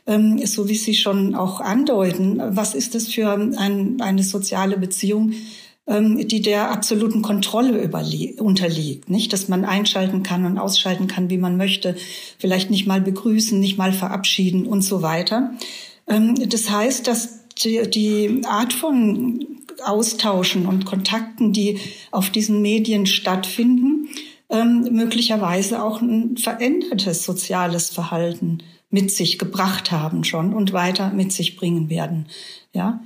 ähm, 0.08 0.43
so 0.43 0.67
wie 0.67 0.76
Sie 0.76 0.96
schon 0.96 1.36
auch 1.36 1.62
andeuten, 1.62 2.41
was 2.43 2.74
ist 2.74 2.96
das 2.96 3.10
für 3.10 3.32
ein, 3.32 4.02
eine 4.02 4.24
soziale 4.24 4.80
Beziehung, 4.80 5.34
ähm, 5.86 6.28
die 6.28 6.41
der 6.41 6.72
absoluten 6.72 7.22
Kontrolle 7.22 7.88
unterliegt, 8.39 9.12
nicht, 9.12 9.32
dass 9.32 9.48
man 9.48 9.63
einschalten 9.63 10.24
kann 10.24 10.46
und 10.48 10.58
ausschalten 10.58 11.06
kann, 11.06 11.30
wie 11.30 11.38
man 11.38 11.56
möchte, 11.56 11.96
vielleicht 12.39 12.72
nicht 12.72 12.88
mal 12.88 13.00
begrüßen, 13.00 13.60
nicht 13.60 13.78
mal 13.78 13.93
verabschieden 13.93 14.65
und 14.65 14.82
so 14.82 15.04
weiter. 15.04 15.54
Ähm, 16.08 16.34
das 16.50 16.72
heißt, 16.72 17.06
dass 17.06 17.48
die, 17.63 17.88
die 17.88 18.41
Art 18.46 18.74
von 18.74 19.53
Austauschen 19.88 20.65
und 20.65 20.86
Kontakten, 20.86 21.54
die 21.54 21.80
auf 22.12 22.30
diesen 22.30 22.62
Medien 22.62 23.06
stattfinden, 23.06 24.10
ähm, 24.50 24.88
möglicherweise 24.91 25.84
auch 25.84 26.02
ein 26.02 26.38
verändertes 26.38 27.24
soziales 27.24 27.89
Verhalten 27.89 28.60
mit 28.89 29.10
sich 29.12 29.39
gebracht 29.39 29.91
haben 29.91 30.24
schon 30.24 30.54
und 30.54 30.74
weiter 30.74 31.12
mit 31.12 31.32
sich 31.32 31.56
bringen 31.56 31.89
werden. 31.89 32.28
Ja, 32.74 33.02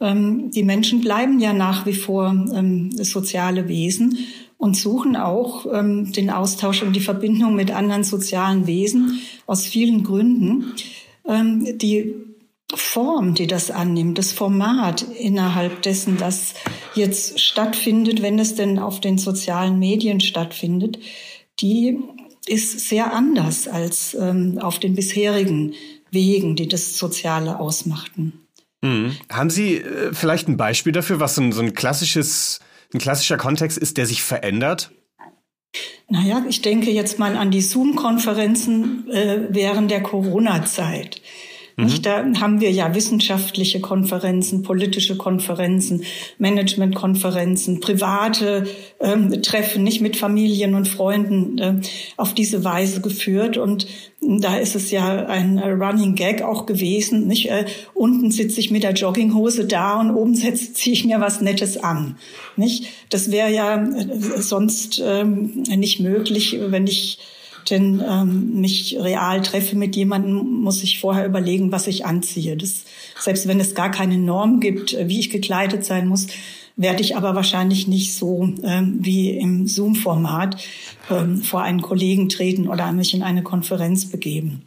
ähm, 0.00 0.50
die 0.50 0.62
Menschen 0.62 1.00
bleiben 1.00 1.40
ja 1.40 1.52
nach 1.52 1.86
wie 1.86 1.94
vor 1.94 2.28
ähm, 2.54 2.90
soziale 2.92 3.68
Wesen 3.68 4.18
und 4.58 4.76
suchen 4.76 5.16
auch 5.16 5.66
ähm, 5.72 6.12
den 6.12 6.30
Austausch 6.30 6.82
und 6.82 6.94
die 6.94 7.00
Verbindung 7.00 7.54
mit 7.54 7.70
anderen 7.70 8.04
sozialen 8.04 8.66
Wesen 8.66 9.20
aus 9.46 9.66
vielen 9.66 10.04
Gründen. 10.04 10.72
Ähm, 11.26 11.78
die 11.78 12.14
Form, 12.74 13.34
die 13.34 13.46
das 13.46 13.70
annimmt, 13.70 14.18
das 14.18 14.32
Format 14.32 15.02
innerhalb 15.02 15.82
dessen, 15.82 16.16
das 16.16 16.54
jetzt 16.94 17.40
stattfindet, 17.40 18.22
wenn 18.22 18.38
es 18.38 18.54
denn 18.56 18.78
auf 18.78 19.00
den 19.00 19.18
sozialen 19.18 19.78
Medien 19.78 20.20
stattfindet, 20.20 20.98
die 21.60 21.98
ist 22.46 22.88
sehr 22.88 23.12
anders 23.12 23.68
als 23.68 24.14
ähm, 24.14 24.58
auf 24.60 24.78
den 24.78 24.94
bisherigen 24.94 25.74
Wegen, 26.10 26.56
die 26.56 26.68
das 26.68 26.98
Soziale 26.98 27.60
ausmachten. 27.60 28.46
Mhm. 28.82 29.16
Haben 29.30 29.50
Sie 29.50 29.76
äh, 29.76 30.12
vielleicht 30.12 30.48
ein 30.48 30.56
Beispiel 30.56 30.92
dafür, 30.92 31.20
was 31.20 31.34
so 31.34 31.42
ein, 31.42 31.52
so 31.52 31.62
ein 31.62 31.74
klassisches, 31.74 32.60
ein 32.94 32.98
klassischer 32.98 33.36
Kontext 33.36 33.78
ist, 33.78 33.96
der 33.96 34.06
sich 34.06 34.22
verändert? 34.22 34.90
Naja, 36.08 36.44
ich 36.48 36.62
denke 36.62 36.90
jetzt 36.90 37.18
mal 37.18 37.36
an 37.36 37.50
die 37.50 37.60
Zoom-Konferenzen 37.60 39.10
äh, 39.10 39.48
während 39.50 39.90
der 39.90 40.02
Corona-Zeit. 40.02 41.20
Mhm. 41.76 42.02
Da 42.02 42.24
haben 42.40 42.60
wir 42.62 42.70
ja 42.70 42.94
wissenschaftliche 42.94 43.80
Konferenzen, 43.80 44.62
politische 44.62 45.16
Konferenzen, 45.18 46.04
Managementkonferenzen, 46.38 47.80
private 47.80 48.66
ähm, 48.98 49.42
Treffen, 49.42 49.84
nicht 49.84 50.00
mit 50.00 50.16
Familien 50.16 50.74
und 50.74 50.88
Freunden 50.88 51.58
äh, 51.58 51.74
auf 52.16 52.32
diese 52.32 52.64
Weise 52.64 53.02
geführt. 53.02 53.58
Und 53.58 53.86
da 54.22 54.56
ist 54.56 54.74
es 54.74 54.90
ja 54.90 55.26
ein 55.26 55.58
Running 55.58 56.14
Gag 56.14 56.40
auch 56.40 56.64
gewesen. 56.64 57.26
Nicht? 57.26 57.50
Äh, 57.50 57.66
unten 57.92 58.30
sitze 58.30 58.58
ich 58.58 58.70
mit 58.70 58.82
der 58.82 58.94
Jogginghose 58.94 59.66
da 59.66 60.00
und 60.00 60.10
oben 60.12 60.34
ziehe 60.34 60.94
ich 60.94 61.04
mir 61.04 61.20
was 61.20 61.42
Nettes 61.42 61.76
an. 61.76 62.16
Nicht? 62.56 62.86
Das 63.10 63.30
wäre 63.30 63.52
ja 63.52 63.84
äh, 63.84 64.40
sonst 64.40 65.02
ähm, 65.04 65.62
nicht 65.68 66.00
möglich, 66.00 66.56
wenn 66.58 66.86
ich 66.86 67.18
denn 67.70 68.02
ähm, 68.06 68.60
mich 68.60 68.96
real 68.98 69.42
treffe 69.42 69.76
mit 69.76 69.96
jemandem, 69.96 70.62
muss 70.62 70.82
ich 70.82 71.00
vorher 71.00 71.26
überlegen, 71.26 71.72
was 71.72 71.86
ich 71.86 72.04
anziehe. 72.06 72.56
Das, 72.56 72.84
selbst 73.20 73.48
wenn 73.48 73.60
es 73.60 73.74
gar 73.74 73.90
keine 73.90 74.18
Norm 74.18 74.60
gibt, 74.60 74.94
äh, 74.94 75.08
wie 75.08 75.20
ich 75.20 75.30
gekleidet 75.30 75.84
sein 75.84 76.08
muss, 76.08 76.26
werde 76.76 77.02
ich 77.02 77.16
aber 77.16 77.34
wahrscheinlich 77.34 77.88
nicht 77.88 78.14
so 78.14 78.48
ähm, 78.62 78.98
wie 79.00 79.30
im 79.30 79.66
Zoom-Format 79.66 80.56
ähm, 81.10 81.42
vor 81.42 81.62
einen 81.62 81.80
Kollegen 81.80 82.28
treten 82.28 82.68
oder 82.68 82.92
mich 82.92 83.14
in 83.14 83.22
eine 83.22 83.42
Konferenz 83.42 84.06
begeben. 84.06 84.62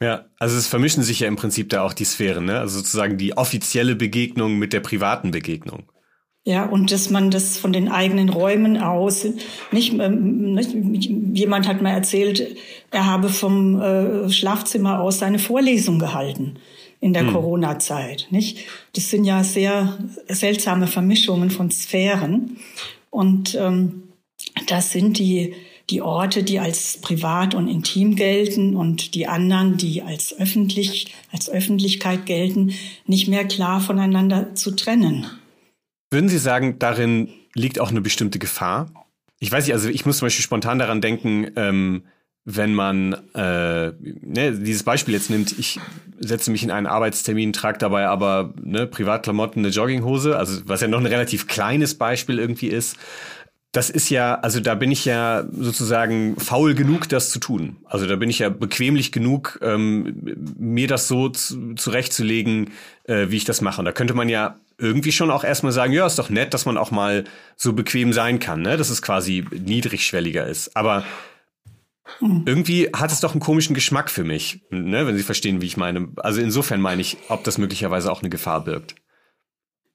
Ja, 0.00 0.26
also 0.38 0.56
es 0.56 0.68
vermischen 0.68 1.02
sich 1.02 1.20
ja 1.20 1.28
im 1.28 1.34
Prinzip 1.34 1.70
da 1.70 1.82
auch 1.82 1.92
die 1.92 2.04
Sphären, 2.04 2.44
ne? 2.44 2.60
Also 2.60 2.78
sozusagen 2.78 3.18
die 3.18 3.36
offizielle 3.36 3.96
Begegnung 3.96 4.56
mit 4.56 4.72
der 4.72 4.80
privaten 4.80 5.32
Begegnung. 5.32 5.82
Ja, 6.44 6.64
und 6.64 6.92
dass 6.92 7.10
man 7.10 7.30
das 7.30 7.58
von 7.58 7.74
den 7.74 7.88
eigenen 7.88 8.30
Räumen 8.30 8.78
aus, 8.78 9.26
nicht, 9.70 9.92
ähm, 9.92 10.54
nicht 10.54 10.74
jemand 11.34 11.68
hat 11.68 11.82
mal 11.82 11.90
erzählt, 11.90 12.56
er 12.90 13.04
habe 13.04 13.28
vom 13.28 13.80
äh, 13.80 14.30
Schlafzimmer 14.30 15.00
aus 15.00 15.18
seine 15.18 15.38
Vorlesung 15.38 15.98
gehalten 15.98 16.56
in 17.00 17.12
der 17.12 17.26
hm. 17.26 17.32
Corona-Zeit, 17.32 18.28
nicht? 18.30 18.58
Das 18.94 19.10
sind 19.10 19.24
ja 19.24 19.44
sehr 19.44 19.98
seltsame 20.28 20.86
Vermischungen 20.86 21.50
von 21.50 21.70
Sphären. 21.70 22.56
Und 23.10 23.54
ähm, 23.54 24.04
das 24.66 24.92
sind 24.92 25.18
die, 25.18 25.54
die 25.90 26.02
Orte, 26.02 26.42
die 26.42 26.58
als 26.58 26.98
privat 27.00 27.54
und 27.54 27.68
intim 27.68 28.16
gelten 28.16 28.74
und 28.74 29.14
die 29.14 29.26
anderen, 29.26 29.76
die 29.76 30.02
als 30.02 30.38
öffentlich, 30.38 31.14
als 31.30 31.48
Öffentlichkeit 31.48 32.26
gelten, 32.26 32.72
nicht 33.06 33.28
mehr 33.28 33.46
klar 33.46 33.80
voneinander 33.80 34.54
zu 34.54 34.72
trennen. 34.72 35.26
Würden 36.10 36.28
Sie 36.28 36.38
sagen, 36.38 36.78
darin 36.78 37.28
liegt 37.54 37.80
auch 37.80 37.90
eine 37.90 38.00
bestimmte 38.00 38.38
Gefahr? 38.38 38.90
Ich 39.40 39.52
weiß 39.52 39.66
nicht, 39.66 39.74
also 39.74 39.88
ich 39.88 40.06
muss 40.06 40.18
zum 40.18 40.26
Beispiel 40.26 40.42
spontan 40.42 40.78
daran 40.78 41.00
denken, 41.00 41.50
ähm, 41.56 42.02
wenn 42.50 42.72
man 42.72 43.12
äh, 43.34 43.92
ne, 43.92 44.52
dieses 44.52 44.82
Beispiel 44.82 45.12
jetzt 45.12 45.28
nimmt, 45.28 45.58
ich 45.58 45.78
setze 46.18 46.50
mich 46.50 46.62
in 46.62 46.70
einen 46.70 46.86
Arbeitstermin, 46.86 47.52
trage 47.52 47.78
dabei 47.78 48.06
aber 48.06 48.54
ne, 48.62 48.86
Privatklamotten, 48.86 49.62
eine 49.62 49.68
Jogginghose, 49.72 50.36
also 50.36 50.62
was 50.64 50.80
ja 50.80 50.88
noch 50.88 50.98
ein 50.98 51.06
relativ 51.06 51.46
kleines 51.46 51.96
Beispiel 51.96 52.38
irgendwie 52.38 52.68
ist. 52.68 52.96
Das 53.72 53.90
ist 53.90 54.08
ja, 54.08 54.36
also 54.36 54.60
da 54.60 54.74
bin 54.74 54.90
ich 54.90 55.04
ja 55.04 55.44
sozusagen 55.52 56.40
faul 56.40 56.74
genug, 56.74 57.08
das 57.08 57.30
zu 57.30 57.38
tun. 57.38 57.76
Also 57.84 58.06
da 58.06 58.16
bin 58.16 58.30
ich 58.30 58.38
ja 58.38 58.48
bequemlich 58.48 59.12
genug, 59.12 59.58
ähm, 59.62 60.38
mir 60.58 60.88
das 60.88 61.06
so 61.06 61.28
zu, 61.28 61.74
zurechtzulegen, 61.74 62.70
äh, 63.04 63.26
wie 63.28 63.36
ich 63.36 63.44
das 63.44 63.60
mache. 63.60 63.80
Und 63.80 63.84
da 63.84 63.92
könnte 63.92 64.14
man 64.14 64.30
ja 64.30 64.58
irgendwie 64.78 65.12
schon 65.12 65.30
auch 65.30 65.44
erstmal 65.44 65.72
sagen, 65.72 65.92
ja, 65.92 66.06
ist 66.06 66.18
doch 66.18 66.30
nett, 66.30 66.54
dass 66.54 66.64
man 66.64 66.78
auch 66.78 66.90
mal 66.90 67.24
so 67.56 67.72
bequem 67.74 68.12
sein 68.12 68.38
kann, 68.38 68.62
ne? 68.62 68.76
dass 68.76 68.90
es 68.90 69.02
quasi 69.02 69.44
niedrigschwelliger 69.50 70.46
ist. 70.46 70.74
Aber 70.76 71.04
irgendwie 72.20 72.88
hat 72.94 73.12
es 73.12 73.20
doch 73.20 73.32
einen 73.32 73.40
komischen 73.40 73.74
Geschmack 73.74 74.10
für 74.10 74.24
mich, 74.24 74.62
ne? 74.70 75.06
wenn 75.06 75.16
Sie 75.16 75.22
verstehen, 75.22 75.60
wie 75.60 75.66
ich 75.66 75.76
meine. 75.76 76.08
Also 76.16 76.40
insofern 76.40 76.80
meine 76.80 77.02
ich, 77.02 77.18
ob 77.28 77.44
das 77.44 77.58
möglicherweise 77.58 78.10
auch 78.10 78.22
eine 78.22 78.30
Gefahr 78.30 78.64
birgt. 78.64 78.94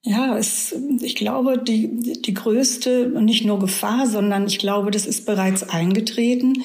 Ja, 0.06 0.36
es, 0.36 0.74
ich 1.00 1.16
glaube, 1.16 1.56
die, 1.58 2.20
die 2.20 2.34
größte, 2.34 3.08
nicht 3.20 3.46
nur 3.46 3.58
Gefahr, 3.58 4.06
sondern 4.06 4.46
ich 4.46 4.58
glaube, 4.58 4.90
das 4.90 5.06
ist 5.06 5.24
bereits 5.24 5.62
eingetreten, 5.62 6.62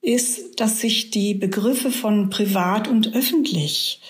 ist, 0.00 0.58
dass 0.58 0.80
sich 0.80 1.10
die 1.10 1.34
Begriffe 1.34 1.90
von 1.90 2.30
privat 2.30 2.88
und 2.88 3.14
öffentlich 3.14 4.00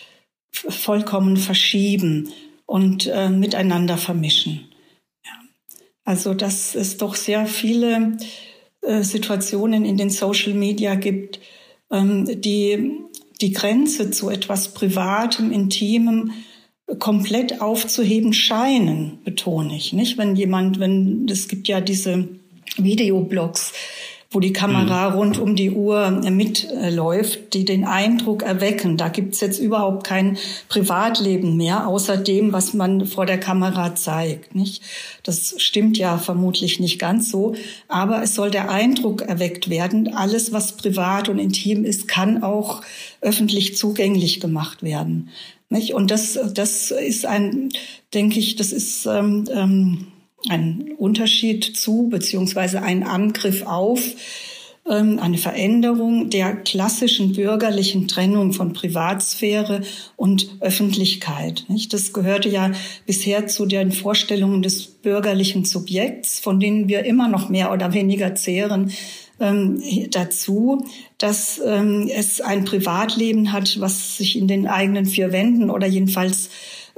vollkommen 0.53 1.37
verschieben 1.37 2.29
und 2.65 3.09
äh, 3.09 3.29
miteinander 3.29 3.97
vermischen. 3.97 4.69
Ja. 5.25 5.33
Also 6.05 6.33
dass 6.35 6.77
es 6.77 6.97
doch 6.97 7.17
sehr 7.17 7.47
viele 7.47 8.19
äh, 8.83 9.03
Situationen 9.03 9.85
in 9.85 9.97
den 9.97 10.11
Social 10.11 10.55
Media 10.55 10.95
gibt, 10.95 11.41
ähm, 11.91 12.41
die 12.41 13.01
die 13.41 13.53
Grenze 13.53 14.11
zu 14.11 14.29
etwas 14.29 14.75
Privatem, 14.75 15.51
Intimem 15.51 16.33
komplett 16.99 17.61
aufzuheben 17.61 18.33
scheinen, 18.33 19.19
betone 19.25 19.77
ich. 19.77 19.93
Nicht, 19.93 20.19
wenn 20.19 20.37
jemand, 20.37 20.81
wenn 20.81 21.27
es 21.29 21.49
gibt 21.49 21.69
ja 21.69 21.81
diese 21.81 22.29
Videoblogs, 22.77 23.73
wo 24.33 24.39
die 24.39 24.53
Kamera 24.53 25.11
mhm. 25.11 25.17
rund 25.17 25.39
um 25.39 25.57
die 25.57 25.73
Uhr 25.73 26.09
mitläuft, 26.31 27.53
die 27.53 27.65
den 27.65 27.85
Eindruck 27.85 28.45
erwecken, 28.45 28.97
da 28.97 29.09
gibt's 29.09 29.41
jetzt 29.41 29.59
überhaupt 29.59 30.07
kein 30.07 30.39
Privatleben 30.69 31.57
mehr, 31.57 31.89
außer 31.89 32.17
dem, 32.17 32.53
was 32.53 32.73
man 32.73 33.07
vor 33.07 33.27
der 33.27 33.41
Kamera 33.41 33.97
zeigt. 33.97 34.55
Nicht? 34.55 34.83
Das 35.25 35.55
stimmt 35.59 35.99
ja 35.99 36.17
vermutlich 36.17 36.79
nicht 36.79 37.01
ganz 37.01 37.29
so, 37.29 37.57
aber 37.89 38.23
es 38.23 38.37
soll 38.37 38.53
der 38.53 38.71
Eindruck 38.71 39.23
erweckt 39.23 39.69
werden, 39.69 40.15
alles, 40.15 40.53
was 40.53 40.77
privat 40.77 41.29
und 41.29 41.41
intim 41.41 41.85
ist, 41.85 42.07
kann 42.07 42.45
auch 42.45 42.83
öffentlich 43.21 43.77
zugänglich 43.77 44.39
gemacht 44.39 44.85
werden. 44.85 45.31
Nicht? 45.71 45.95
Und 45.95 46.11
das, 46.11 46.39
das 46.53 46.91
ist 46.91 47.25
ein, 47.25 47.71
denke 48.13 48.39
ich, 48.39 48.57
das 48.57 48.73
ist 48.73 49.07
ähm, 49.07 49.45
ähm, 49.53 50.07
ein 50.49 50.93
Unterschied 50.99 51.65
zu 51.65 52.09
beziehungsweise 52.09 52.83
ein 52.83 53.05
Angriff 53.05 53.65
auf 53.65 54.01
ähm, 54.91 55.21
eine 55.21 55.39
Veränderung 55.39 56.29
der 56.29 56.57
klassischen 56.57 57.35
bürgerlichen 57.35 58.09
Trennung 58.09 58.53
von 58.53 58.73
Privatsphäre 58.73 59.83
und 60.17 60.49
Öffentlichkeit. 60.61 61.65
Das 61.91 62.13
gehörte 62.13 62.49
ja 62.49 62.73
bisher 63.07 63.47
zu 63.47 63.67
den 63.67 63.93
Vorstellungen 63.93 64.63
des 64.63 64.87
bürgerlichen 64.87 65.65
Subjekts, 65.65 66.41
von 66.41 66.59
denen 66.59 66.89
wir 66.89 67.05
immer 67.05 67.29
noch 67.29 67.49
mehr 67.49 67.73
oder 67.73 67.95
weniger 67.95 68.35
zehren, 68.35 68.91
ähm, 69.41 69.83
dazu, 70.11 70.87
dass 71.19 71.61
ähm, 71.65 72.09
es 72.15 72.41
ein 72.41 72.65
Privatleben 72.65 73.53
hat, 73.53 73.81
was 73.81 74.19
sich 74.19 74.37
in 74.39 74.47
den 74.47 74.67
eigenen 74.67 75.07
vier 75.07 75.33
Wänden 75.33 75.71
oder 75.71 75.87
jedenfalls 75.87 76.51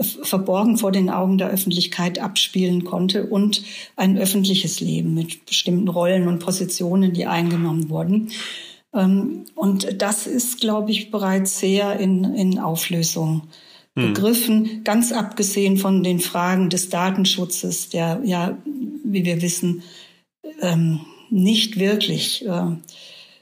verborgen 0.02 0.78
vor 0.78 0.90
den 0.90 1.10
Augen 1.10 1.38
der 1.38 1.50
Öffentlichkeit 1.50 2.18
abspielen 2.18 2.84
konnte 2.84 3.26
und 3.26 3.62
ein 3.96 4.18
öffentliches 4.18 4.80
Leben 4.80 5.14
mit 5.14 5.46
bestimmten 5.46 5.88
Rollen 5.88 6.28
und 6.28 6.40
Positionen, 6.40 7.12
die 7.12 7.26
eingenommen 7.26 7.88
wurden. 7.88 8.30
Ähm, 8.94 9.44
und 9.54 10.02
das 10.02 10.26
ist, 10.26 10.60
glaube 10.60 10.90
ich, 10.90 11.10
bereits 11.10 11.58
sehr 11.58 11.98
in, 11.98 12.24
in 12.34 12.58
Auflösung 12.58 13.42
hm. 13.94 14.12
begriffen, 14.14 14.84
ganz 14.84 15.12
abgesehen 15.12 15.76
von 15.76 16.02
den 16.02 16.20
Fragen 16.20 16.70
des 16.70 16.88
Datenschutzes, 16.88 17.90
der 17.90 18.20
ja, 18.24 18.58
wie 19.04 19.24
wir 19.24 19.42
wissen, 19.42 19.82
ähm, 20.60 21.00
nicht 21.32 21.78
wirklich 21.78 22.46
äh, 22.46 22.76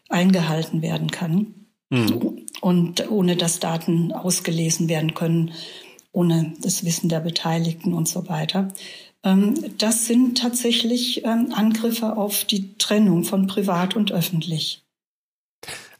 eingehalten 0.09 0.83
werden 0.83 1.11
kann. 1.11 1.55
Mhm. 1.91 2.47
Und 2.61 3.11
ohne 3.11 3.37
dass 3.37 3.59
Daten 3.59 4.13
ausgelesen 4.13 4.89
werden 4.89 5.15
können, 5.15 5.53
ohne 6.13 6.55
das 6.61 6.85
Wissen 6.85 7.09
der 7.09 7.21
Beteiligten 7.21 7.95
und 7.95 8.09
so 8.09 8.29
weiter. 8.29 8.73
Ähm, 9.25 9.55
das 9.79 10.07
sind 10.07 10.39
tatsächlich 10.39 11.25
ähm, 11.25 11.53
Angriffe 11.53 12.17
auf 12.17 12.45
die 12.45 12.77
Trennung 12.79 13.25
von 13.25 13.47
privat 13.47 13.97
und 13.97 14.13
öffentlich. 14.13 14.83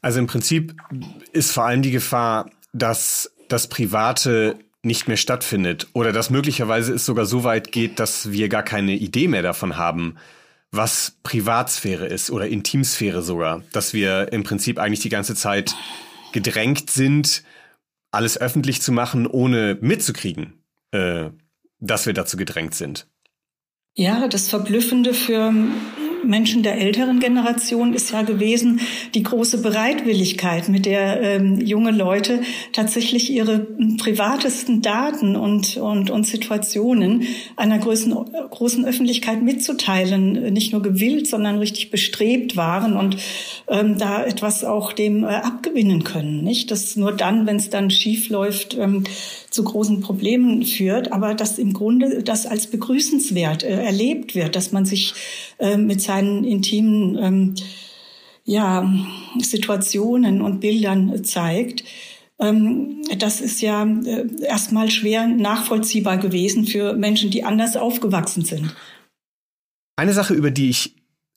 Also 0.01 0.19
im 0.19 0.27
Prinzip 0.27 0.75
ist 1.31 1.51
vor 1.51 1.65
allem 1.65 1.81
die 1.81 1.91
Gefahr, 1.91 2.49
dass 2.73 3.31
das 3.47 3.67
Private 3.67 4.57
nicht 4.83 5.07
mehr 5.07 5.17
stattfindet 5.17 5.87
oder 5.93 6.11
dass 6.11 6.31
möglicherweise 6.31 6.93
es 6.93 7.05
sogar 7.05 7.25
so 7.25 7.43
weit 7.43 7.71
geht, 7.71 7.99
dass 7.99 8.31
wir 8.31 8.49
gar 8.49 8.63
keine 8.63 8.93
Idee 8.93 9.27
mehr 9.27 9.43
davon 9.43 9.77
haben, 9.77 10.15
was 10.71 11.17
Privatsphäre 11.23 12.07
ist 12.07 12.31
oder 12.31 12.47
Intimsphäre 12.47 13.21
sogar, 13.21 13.63
dass 13.73 13.93
wir 13.93 14.31
im 14.31 14.43
Prinzip 14.43 14.79
eigentlich 14.79 15.01
die 15.01 15.09
ganze 15.09 15.35
Zeit 15.35 15.75
gedrängt 16.31 16.89
sind, 16.89 17.43
alles 18.11 18.39
öffentlich 18.39 18.81
zu 18.81 18.91
machen, 18.91 19.27
ohne 19.27 19.77
mitzukriegen, 19.81 20.63
äh, 20.91 21.29
dass 21.79 22.05
wir 22.05 22.13
dazu 22.13 22.37
gedrängt 22.37 22.73
sind. 22.73 23.07
Ja, 23.95 24.27
das 24.29 24.49
Verblüffende 24.49 25.13
für 25.13 25.53
Menschen 26.23 26.63
der 26.63 26.77
älteren 26.77 27.19
Generation 27.19 27.93
ist 27.93 28.11
ja 28.11 28.21
gewesen 28.21 28.79
die 29.13 29.23
große 29.23 29.61
Bereitwilligkeit, 29.61 30.69
mit 30.69 30.85
der 30.85 31.21
ähm, 31.21 31.59
junge 31.59 31.91
Leute 31.91 32.41
tatsächlich 32.73 33.31
ihre 33.31 33.59
privatesten 33.97 34.81
Daten 34.81 35.35
und, 35.35 35.77
und, 35.77 36.09
und 36.09 36.25
Situationen 36.25 37.23
einer 37.55 37.79
großen, 37.79 38.13
großen 38.49 38.85
Öffentlichkeit 38.85 39.41
mitzuteilen, 39.41 40.53
nicht 40.53 40.71
nur 40.71 40.81
gewillt, 40.81 41.27
sondern 41.27 41.57
richtig 41.57 41.91
bestrebt 41.91 42.55
waren 42.55 42.95
und 42.95 43.17
ähm, 43.67 43.97
da 43.97 44.23
etwas 44.23 44.63
auch 44.63 44.93
dem 44.93 45.23
äh, 45.23 45.27
abgewinnen 45.27 46.03
können. 46.03 46.43
Nicht, 46.43 46.71
dass 46.71 46.95
nur 46.95 47.11
dann, 47.11 47.45
wenn 47.45 47.57
es 47.57 47.69
dann 47.69 47.89
schief 47.89 48.29
läuft, 48.29 48.77
ähm, 48.77 49.03
zu 49.49 49.63
großen 49.65 49.99
Problemen 49.99 50.63
führt, 50.63 51.11
aber 51.11 51.33
dass 51.33 51.59
im 51.59 51.73
Grunde 51.73 52.23
das 52.23 52.45
als 52.45 52.67
begrüßenswert 52.67 53.63
äh, 53.63 53.83
erlebt 53.83 54.33
wird, 54.33 54.55
dass 54.55 54.71
man 54.71 54.85
sich 54.85 55.13
äh, 55.61 55.77
mit 55.77 56.01
seinen 56.01 56.43
intimen 56.43 57.17
ähm, 57.17 57.55
ja, 58.43 58.91
Situationen 59.39 60.41
und 60.41 60.59
Bildern 60.59 61.23
zeigt. 61.23 61.83
Ähm, 62.39 63.03
das 63.17 63.39
ist 63.39 63.61
ja 63.61 63.85
äh, 63.85 64.25
erstmal 64.43 64.89
schwer 64.89 65.27
nachvollziehbar 65.27 66.17
gewesen 66.17 66.65
für 66.65 66.93
Menschen, 66.93 67.29
die 67.29 67.43
anders 67.43 67.77
aufgewachsen 67.77 68.43
sind. 68.43 68.75
Eine 69.95 70.13
Sache, 70.13 70.33
über 70.33 70.49
die 70.49 70.69
ich 70.69 70.95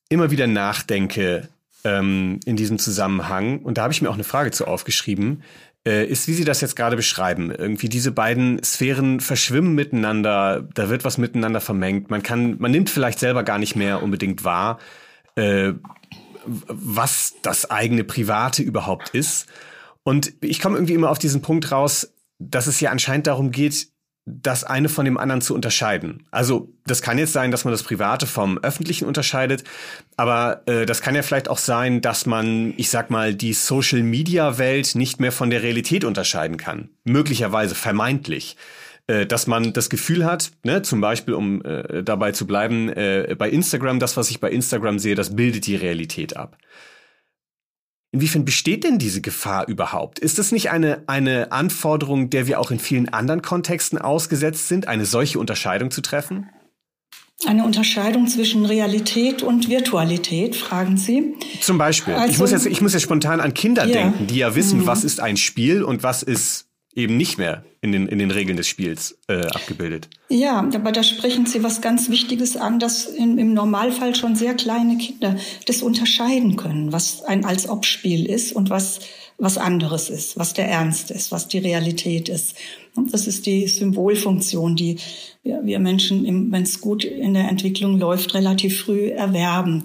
immer 0.09 0.31
wieder 0.31 0.47
nachdenke 0.47 1.51
ähm, 1.85 2.41
in 2.45 2.57
diesem 2.57 2.79
Zusammenhang, 2.79 3.61
und 3.61 3.79
da 3.79 3.83
habe 3.83 3.93
ich 3.93 4.03
mir 4.03 4.11
auch 4.11 4.15
eine 4.15 4.25
Frage 4.25 4.51
zu 4.51 4.67
aufgeschrieben, 4.67 5.43
äh, 5.87 6.07
ist, 6.07 6.29
wie 6.29 6.33
Sie 6.33 6.45
das 6.45 6.61
jetzt 6.61 6.77
gerade 6.77 6.97
beschreiben. 6.97 7.51
Irgendwie 7.51 7.89
diese 7.89 8.11
beiden 8.11 8.63
Sphären 8.65 9.21
verschwimmen 9.21 9.75
miteinander, 9.75 10.67
da 10.75 10.89
wird 10.89 11.05
was 11.05 11.19
miteinander 11.19 11.61
vermengt. 11.61 12.11
Man 12.11 12.23
kann, 12.23 12.57
man 12.59 12.71
nimmt 12.71 12.91
vielleicht 12.91 13.19
selber 13.19 13.43
gar 13.43 13.59
nicht 13.59 13.77
mehr 13.77 14.03
unbedingt 14.03 14.45
wahr, 14.45 14.79
äh, 15.37 15.75
was 16.47 17.35
das 17.43 17.71
eigene 17.71 18.05
Private 18.05 18.63
überhaupt 18.63 19.11
ist. 19.11 19.47
Und 20.03 20.33
ich 20.41 20.61
komme 20.61 20.77
irgendwie 20.77 20.95
immer 20.95 21.11
auf 21.11 21.19
diesen 21.19 21.43
Punkt 21.43 21.71
raus, 21.71 22.15
dass 22.39 22.67
es 22.67 22.81
ja 22.81 22.91
anscheinend 22.91 23.27
darum 23.27 23.51
geht, 23.51 23.89
das 24.27 24.65
eine 24.65 24.89
von 24.89 25.05
dem 25.05 25.19
anderen 25.19 25.43
zu 25.43 25.55
unterscheiden. 25.55 26.27
Also 26.31 26.73
das 26.87 27.03
kann 27.03 27.19
jetzt 27.19 27.35
sein, 27.35 27.51
dass 27.51 27.65
man 27.65 27.73
das 27.73 27.83
Private 27.83 28.27
vom 28.27 28.59
Öffentlichen 28.59 29.07
unterscheidet, 29.07 29.65
aber 30.17 30.63
äh, 30.67 30.87
das 30.87 31.03
kann 31.03 31.15
ja 31.15 31.23
vielleicht 31.23 31.49
auch 31.49 31.59
sein, 31.59 32.01
dass 32.01 32.25
man, 32.25 32.73
ich 32.77 32.89
sag 32.89 33.11
mal, 33.11 33.35
die 33.35 33.53
Social-Media-Welt 33.53 34.95
nicht 34.95 35.21
mehr 35.21 35.33
von 35.33 35.51
der 35.51 35.63
Realität 35.63 36.05
unterscheiden 36.05 36.57
kann. 36.57 36.89
Möglicherweise, 37.05 37.75
vermeintlich. 37.75 38.57
Äh, 39.07 39.27
dass 39.27 39.47
man 39.47 39.75
das 39.75 39.91
Gefühl 39.91 40.25
hat, 40.25 40.53
ne, 40.63 40.81
zum 40.81 41.03
Beispiel, 41.03 41.35
um 41.35 41.63
äh, 41.63 42.03
dabei 42.03 42.33
zu 42.33 42.47
bleiben, 42.47 42.89
äh, 42.89 43.37
bei 43.39 43.51
Instagram, 43.51 43.99
das, 43.99 44.17
was 44.17 44.31
ich 44.31 44.41
bei 44.41 44.51
Instagram 44.51 44.99
sehe, 44.99 45.15
das 45.15 45.37
bildet 45.37 45.67
die 45.67 45.77
Realität 45.77 46.39
ab. 46.39 46.57
Inwiefern 48.15 48.45
besteht 48.45 48.85
denn 48.85 48.99
diese 48.99 49.21
Gefahr 49.21 49.67
überhaupt? 49.67 50.21
Ist 50.21 50.39
es 50.39 50.53
nicht 50.53 50.71
eine, 50.71 51.03
eine 51.09 51.51
Anforderung, 51.51 52.31
der 52.31 52.47
wir 52.47 52.61
auch 52.61 52.71
in 52.71 52.79
vielen 52.79 53.09
anderen 53.09 53.43
Kontexten 53.43 53.99
ausgesetzt 53.99 54.69
sind, 54.69 54.87
eine 54.87 55.05
solche 55.05 55.41
Unterscheidung 55.41 55.91
zu 55.91 56.01
treffen? 56.01 56.49
Eine 57.45 57.65
Unterscheidung 57.65 58.29
zwischen 58.29 58.67
Realität 58.67 59.43
und 59.43 59.69
Virtualität, 59.69 60.55
fragen 60.55 60.97
Sie? 60.97 61.35
Zum 61.61 61.77
Beispiel. 61.77 62.15
Also, 62.15 62.33
ich, 62.33 62.39
muss 62.39 62.53
jetzt, 62.53 62.67
ich 62.67 62.81
muss 62.81 62.93
jetzt 62.93 63.03
spontan 63.03 63.41
an 63.41 63.53
Kinder 63.53 63.85
ja. 63.85 63.93
denken, 63.93 64.29
die 64.29 64.37
ja 64.37 64.55
wissen, 64.55 64.83
mhm. 64.83 64.87
was 64.87 65.03
ist 65.03 65.19
ein 65.19 65.37
Spiel 65.37 65.83
und 65.83 66.05
was 66.05 66.23
ist 66.23 66.67
eben 66.95 67.17
nicht 67.17 67.39
mehr 67.39 67.65
in 67.81 67.93
den, 67.93 68.09
in 68.09 68.19
den 68.19 68.31
Regeln 68.31 68.57
des 68.57 68.69
Spiels 68.69 69.19
äh, 69.29 69.47
abgebildet. 69.47 70.09
Ja, 70.29 70.59
aber 70.59 70.93
da 70.93 71.03
sprechen 71.03 71.47
Sie 71.47 71.63
was 71.63 71.81
ganz 71.81 72.09
Wichtiges 72.09 72.57
an, 72.57 72.79
dass 72.79 73.07
in, 73.07 73.39
im 73.39 73.53
Normalfall 73.55 74.15
schon 74.15 74.37
sehr 74.37 74.55
kleine 74.55 74.97
Kinder 74.97 75.37
das 75.67 75.83
unterscheiden 75.83 76.57
können, 76.57 76.93
was 76.93 77.23
ein 77.23 77.45
Als-Ob-Spiel 77.45 78.27
ist 78.27 78.53
und 78.53 78.71
was 78.71 79.01
was 79.39 79.59
anderes 79.59 80.11
ist, 80.11 80.39
was 80.39 80.53
der 80.53 80.69
Ernst 80.69 81.11
ist, 81.11 81.33
was 81.33 81.49
die 81.49 81.59
Realität 81.59 82.29
ist. 82.29 82.55
Und 82.95 83.13
das 83.13 83.27
ist 83.27 83.47
die 83.47 83.67
Symbolfunktion, 83.67 84.77
die 84.77 84.97
wir, 85.43 85.61
wir 85.65 85.79
Menschen, 85.81 86.53
wenn 86.53 86.63
es 86.63 86.81
gut 86.81 87.05
in 87.05 87.35
der 87.35 87.49
Entwicklung 87.49 87.99
läuft, 87.99 88.35
relativ 88.35 88.81
früh 88.81 89.09
erwerben. 89.09 89.85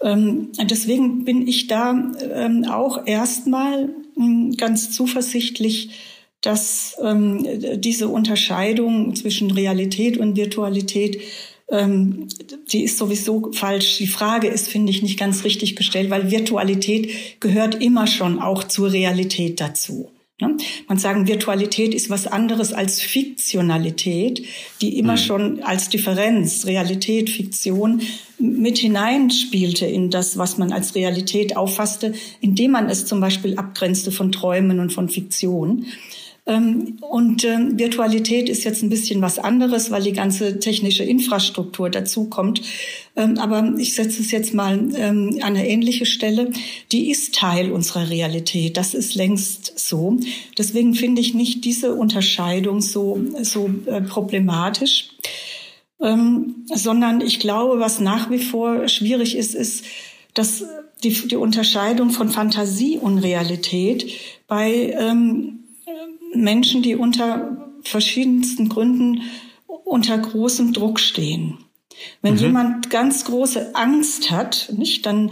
Ähm, 0.00 0.48
deswegen 0.70 1.24
bin 1.24 1.46
ich 1.48 1.66
da 1.66 2.12
ähm, 2.32 2.64
auch 2.70 3.06
erstmal 3.06 3.90
hm, 4.14 4.56
ganz 4.56 4.92
zuversichtlich, 4.92 5.90
dass 6.46 6.96
ähm, 7.02 7.46
diese 7.80 8.08
Unterscheidung 8.08 9.14
zwischen 9.16 9.50
Realität 9.50 10.16
und 10.16 10.36
Virtualität 10.36 11.20
ähm, 11.68 12.28
die 12.70 12.84
ist 12.84 12.96
sowieso 12.96 13.50
falsch. 13.52 13.98
Die 13.98 14.06
Frage 14.06 14.46
ist, 14.46 14.68
finde 14.68 14.90
ich, 14.90 15.02
nicht 15.02 15.18
ganz 15.18 15.42
richtig 15.42 15.74
gestellt, 15.74 16.10
weil 16.10 16.30
Virtualität 16.30 17.40
gehört 17.40 17.82
immer 17.82 18.06
schon 18.06 18.38
auch 18.38 18.64
zur 18.64 18.92
Realität 18.92 19.60
dazu. 19.60 20.10
Ne? 20.40 20.56
Man 20.86 20.98
sagen, 20.98 21.26
Virtualität 21.26 21.94
ist 21.94 22.10
was 22.10 22.26
anderes 22.26 22.72
als 22.72 23.00
Fiktionalität, 23.00 24.44
die 24.82 24.98
immer 24.98 25.14
mhm. 25.14 25.18
schon 25.18 25.62
als 25.62 25.88
Differenz, 25.88 26.66
Realität, 26.66 27.30
Fiktion 27.30 28.02
mit 28.38 28.76
hineinspielte 28.78 29.86
in 29.86 30.10
das, 30.10 30.36
was 30.36 30.58
man 30.58 30.72
als 30.72 30.94
Realität 30.94 31.56
auffasste, 31.56 32.12
indem 32.40 32.72
man 32.72 32.90
es 32.90 33.06
zum 33.06 33.20
Beispiel 33.20 33.56
abgrenzte 33.56 34.12
von 34.12 34.30
Träumen 34.30 34.78
und 34.78 34.92
von 34.92 35.08
Fiktion. 35.08 35.86
Ähm, 36.46 36.98
und 37.00 37.44
ähm, 37.44 37.76
Virtualität 37.78 38.48
ist 38.48 38.64
jetzt 38.64 38.82
ein 38.82 38.88
bisschen 38.88 39.20
was 39.20 39.38
anderes, 39.38 39.90
weil 39.90 40.02
die 40.02 40.12
ganze 40.12 40.60
technische 40.60 41.02
Infrastruktur 41.02 41.90
dazu 41.90 42.26
kommt. 42.26 42.62
Ähm, 43.16 43.36
aber 43.38 43.74
ich 43.78 43.94
setze 43.94 44.22
es 44.22 44.30
jetzt 44.30 44.54
mal 44.54 44.78
an 44.78 45.42
eine 45.42 45.68
ähnliche 45.68 46.06
Stelle. 46.06 46.52
Die 46.92 47.10
ist 47.10 47.34
Teil 47.34 47.72
unserer 47.72 48.08
Realität. 48.10 48.76
Das 48.76 48.94
ist 48.94 49.16
längst 49.16 49.78
so. 49.78 50.18
Deswegen 50.56 50.94
finde 50.94 51.20
ich 51.20 51.34
nicht 51.34 51.64
diese 51.64 51.94
Unterscheidung 51.94 52.80
so, 52.80 53.20
so 53.42 53.70
äh, 53.86 54.00
problematisch. 54.00 55.10
sondern 55.98 57.22
ich 57.22 57.40
glaube, 57.40 57.80
was 57.80 58.00
nach 58.00 58.30
wie 58.30 58.38
vor 58.38 58.86
schwierig 58.86 59.34
ist, 59.34 59.54
ist, 59.54 59.82
dass 60.34 60.62
die, 61.02 61.10
die 61.10 61.36
Unterscheidung 61.36 62.10
von 62.10 62.28
Fantasie 62.28 62.98
und 62.98 63.18
Realität 63.18 64.12
bei 64.46 64.94
ähm, 64.98 65.55
Menschen, 66.42 66.82
die 66.82 66.96
unter 66.96 67.70
verschiedensten 67.82 68.68
Gründen 68.68 69.22
unter 69.66 70.18
großem 70.18 70.72
Druck 70.72 70.98
stehen. 70.98 71.58
Wenn 72.22 72.34
mhm. 72.34 72.40
jemand 72.40 72.90
ganz 72.90 73.24
große 73.24 73.74
Angst 73.74 74.30
hat, 74.30 74.72
nicht, 74.76 75.06
dann 75.06 75.30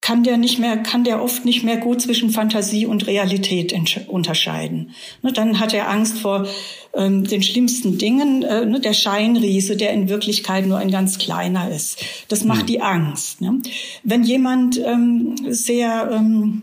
kann 0.00 0.24
der 0.24 0.38
nicht 0.38 0.58
mehr, 0.58 0.78
kann 0.78 1.04
der 1.04 1.22
oft 1.22 1.44
nicht 1.44 1.62
mehr 1.62 1.76
gut 1.76 2.00
zwischen 2.00 2.30
Fantasie 2.30 2.86
und 2.86 3.06
Realität 3.06 3.74
unterscheiden. 4.08 4.92
Ne, 5.22 5.32
dann 5.32 5.60
hat 5.60 5.74
er 5.74 5.90
Angst 5.90 6.18
vor 6.18 6.46
ähm, 6.94 7.24
den 7.24 7.42
schlimmsten 7.42 7.98
Dingen, 7.98 8.42
äh, 8.42 8.64
ne, 8.64 8.80
der 8.80 8.94
Scheinriese, 8.94 9.76
der 9.76 9.92
in 9.92 10.08
Wirklichkeit 10.08 10.66
nur 10.66 10.78
ein 10.78 10.90
ganz 10.90 11.18
kleiner 11.18 11.70
ist. 11.70 12.02
Das 12.28 12.44
macht 12.44 12.62
mhm. 12.62 12.66
die 12.66 12.80
Angst. 12.80 13.42
Ne? 13.42 13.60
Wenn 14.02 14.24
jemand 14.24 14.78
ähm, 14.78 15.36
sehr 15.48 16.10
ähm, 16.10 16.62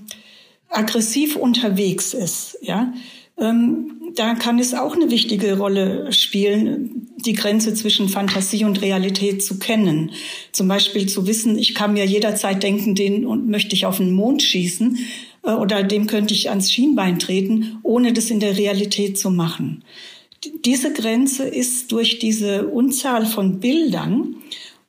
aggressiv 0.70 1.36
unterwegs 1.36 2.16
ist, 2.16 2.58
ja, 2.62 2.92
ähm, 3.40 3.98
da 4.16 4.34
kann 4.34 4.58
es 4.58 4.74
auch 4.74 4.96
eine 4.96 5.12
wichtige 5.12 5.58
Rolle 5.58 6.12
spielen, 6.12 7.08
die 7.18 7.34
Grenze 7.34 7.74
zwischen 7.74 8.10
Fantasie 8.10 8.66
und 8.66 8.82
Realität 8.82 9.44
zu 9.44 9.60
kennen. 9.60 10.12
Zum 10.52 10.68
Beispiel 10.68 11.08
zu 11.08 11.28
wissen, 11.28 11.58
ich 11.58 11.76
kann 11.76 11.94
mir 11.94 12.06
jederzeit 12.06 12.64
denken, 12.64 12.96
den 12.96 13.26
und 13.26 13.48
möchte 13.48 13.76
ich 13.76 13.86
auf 13.86 13.98
den 13.98 14.12
Mond 14.12 14.42
schießen 14.42 14.98
äh, 15.44 15.52
oder 15.52 15.84
dem 15.84 16.08
könnte 16.08 16.34
ich 16.34 16.50
ans 16.50 16.72
Schienbein 16.72 17.20
treten, 17.20 17.80
ohne 17.84 18.14
das 18.14 18.32
in 18.32 18.40
der 18.40 18.58
Realität 18.58 19.18
zu 19.18 19.30
machen. 19.30 19.84
Diese 20.66 20.94
Grenze 20.94 21.44
ist 21.44 21.92
durch 21.92 22.20
diese 22.20 22.68
Unzahl 22.68 23.26
von 23.26 23.60
Bildern 23.60 24.36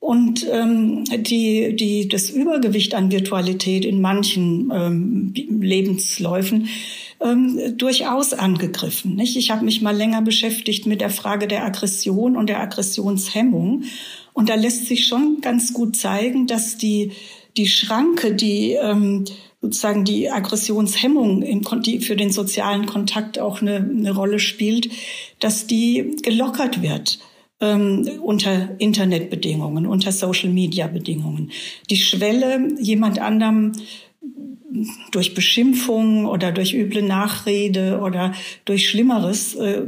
und 0.00 0.46
ähm, 0.50 1.04
die, 1.04 1.74
die, 1.74 2.08
das 2.08 2.30
Übergewicht 2.30 2.94
an 2.94 3.10
Virtualität 3.10 3.84
in 3.84 4.00
manchen 4.00 4.70
ähm, 4.72 5.32
Lebensläufen 5.34 6.68
ähm, 7.20 7.76
durchaus 7.76 8.32
angegriffen. 8.32 9.14
Nicht? 9.14 9.36
Ich 9.36 9.50
habe 9.50 9.64
mich 9.64 9.80
mal 9.82 9.96
länger 9.96 10.22
beschäftigt 10.22 10.86
mit 10.86 11.00
der 11.00 11.10
Frage 11.10 11.48
der 11.48 11.64
Aggression 11.64 12.36
und 12.36 12.48
der 12.48 12.60
Aggressionshemmung. 12.60 13.84
Und 14.32 14.48
da 14.48 14.54
lässt 14.54 14.86
sich 14.86 15.06
schon 15.06 15.40
ganz 15.40 15.72
gut 15.72 15.96
zeigen, 15.96 16.46
dass 16.46 16.78
die, 16.78 17.12
die 17.56 17.66
Schranke, 17.66 18.34
die 18.34 18.72
ähm, 18.72 19.24
sozusagen 19.60 20.04
die 20.04 20.30
Aggressionshemmung, 20.30 21.42
im, 21.42 21.62
die 21.82 22.00
für 22.00 22.16
den 22.16 22.30
sozialen 22.30 22.86
Kontakt 22.86 23.38
auch 23.38 23.60
eine, 23.60 23.76
eine 23.76 24.14
Rolle 24.14 24.38
spielt, 24.38 24.88
dass 25.40 25.66
die 25.66 26.16
gelockert 26.22 26.82
wird 26.82 27.18
ähm, 27.60 28.08
unter 28.22 28.78
Internetbedingungen, 28.78 29.86
unter 29.86 30.12
Social-Media-Bedingungen. 30.12 31.50
Die 31.90 31.96
Schwelle, 31.96 32.76
jemand 32.80 33.18
anderem 33.18 33.72
durch 35.10 35.34
Beschimpfung 35.34 36.26
oder 36.26 36.52
durch 36.52 36.74
üble 36.74 37.02
Nachrede 37.02 38.00
oder 38.00 38.34
durch 38.64 38.88
Schlimmeres 38.88 39.54
äh, 39.54 39.82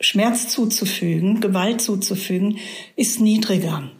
Schmerz 0.00 0.48
zuzufügen, 0.48 1.40
Gewalt 1.40 1.80
zuzufügen, 1.80 2.58
ist 2.96 3.20
niedriger. 3.20 3.90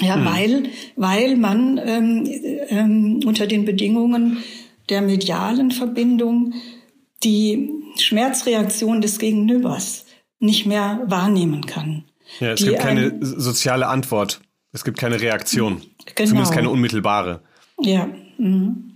Ja, 0.00 0.16
hm. 0.16 0.24
weil, 0.24 0.62
weil 0.96 1.36
man 1.36 1.80
ähm, 1.84 2.28
ähm, 2.68 3.20
unter 3.24 3.46
den 3.46 3.64
Bedingungen 3.64 4.38
der 4.88 5.02
medialen 5.02 5.70
Verbindung 5.70 6.54
die 7.22 7.70
Schmerzreaktion 7.98 9.00
des 9.00 9.18
Gegenübers 9.18 10.06
nicht 10.40 10.66
mehr 10.66 11.02
wahrnehmen 11.06 11.66
kann. 11.66 12.04
Ja, 12.40 12.52
es 12.52 12.64
gibt 12.64 12.80
keine 12.80 13.12
ein, 13.12 13.18
soziale 13.22 13.86
Antwort. 13.86 14.40
Es 14.72 14.84
gibt 14.84 14.98
keine 14.98 15.20
Reaktion. 15.20 15.82
Genau. 16.14 16.28
Zumindest 16.28 16.52
keine 16.52 16.70
unmittelbare. 16.70 17.40
Ja. 17.80 18.08
Mhm. 18.38 18.93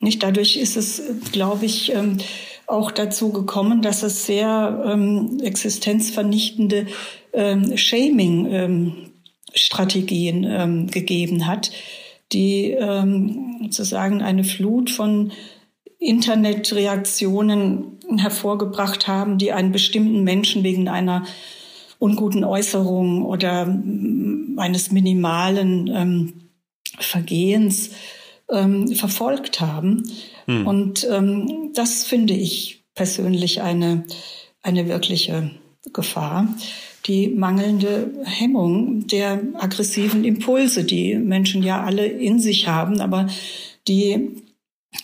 Nicht 0.00 0.22
dadurch 0.22 0.56
ist 0.56 0.76
es, 0.76 1.02
glaube 1.32 1.66
ich, 1.66 1.92
ähm, 1.92 2.18
auch 2.68 2.92
dazu 2.92 3.32
gekommen, 3.32 3.82
dass 3.82 4.02
es 4.02 4.26
sehr 4.26 4.84
ähm, 4.86 5.40
existenzvernichtende 5.42 6.86
ähm, 7.32 7.76
Shaming-Strategien 7.76 10.44
ähm, 10.44 10.50
ähm, 10.50 10.86
gegeben 10.88 11.46
hat, 11.46 11.70
die 12.32 12.72
ähm, 12.72 13.68
sozusagen 13.70 14.22
eine 14.22 14.44
Flut 14.44 14.90
von 14.90 15.32
Internetreaktionen 15.98 17.98
hervorgebracht 18.18 19.08
haben, 19.08 19.38
die 19.38 19.52
einen 19.52 19.72
bestimmten 19.72 20.22
Menschen 20.22 20.62
wegen 20.62 20.88
einer 20.88 21.24
unguten 21.98 22.44
Äußerung 22.44 23.24
oder 23.24 23.62
eines 24.56 24.92
minimalen 24.92 26.50
Vergehens 27.00 27.90
ähm, 28.50 28.94
verfolgt 28.94 29.60
haben. 29.60 30.10
Hm. 30.46 30.66
Und 30.66 31.06
ähm, 31.10 31.70
das 31.74 32.04
finde 32.04 32.34
ich 32.34 32.84
persönlich 32.94 33.62
eine, 33.62 34.04
eine 34.62 34.88
wirkliche 34.88 35.50
Gefahr. 35.92 36.48
Die 37.06 37.28
mangelnde 37.28 38.12
Hemmung 38.24 39.06
der 39.06 39.40
aggressiven 39.54 40.24
Impulse, 40.24 40.84
die 40.84 41.14
Menschen 41.14 41.62
ja 41.62 41.82
alle 41.82 42.06
in 42.06 42.40
sich 42.40 42.66
haben, 42.66 43.00
aber 43.00 43.28
die 43.86 44.30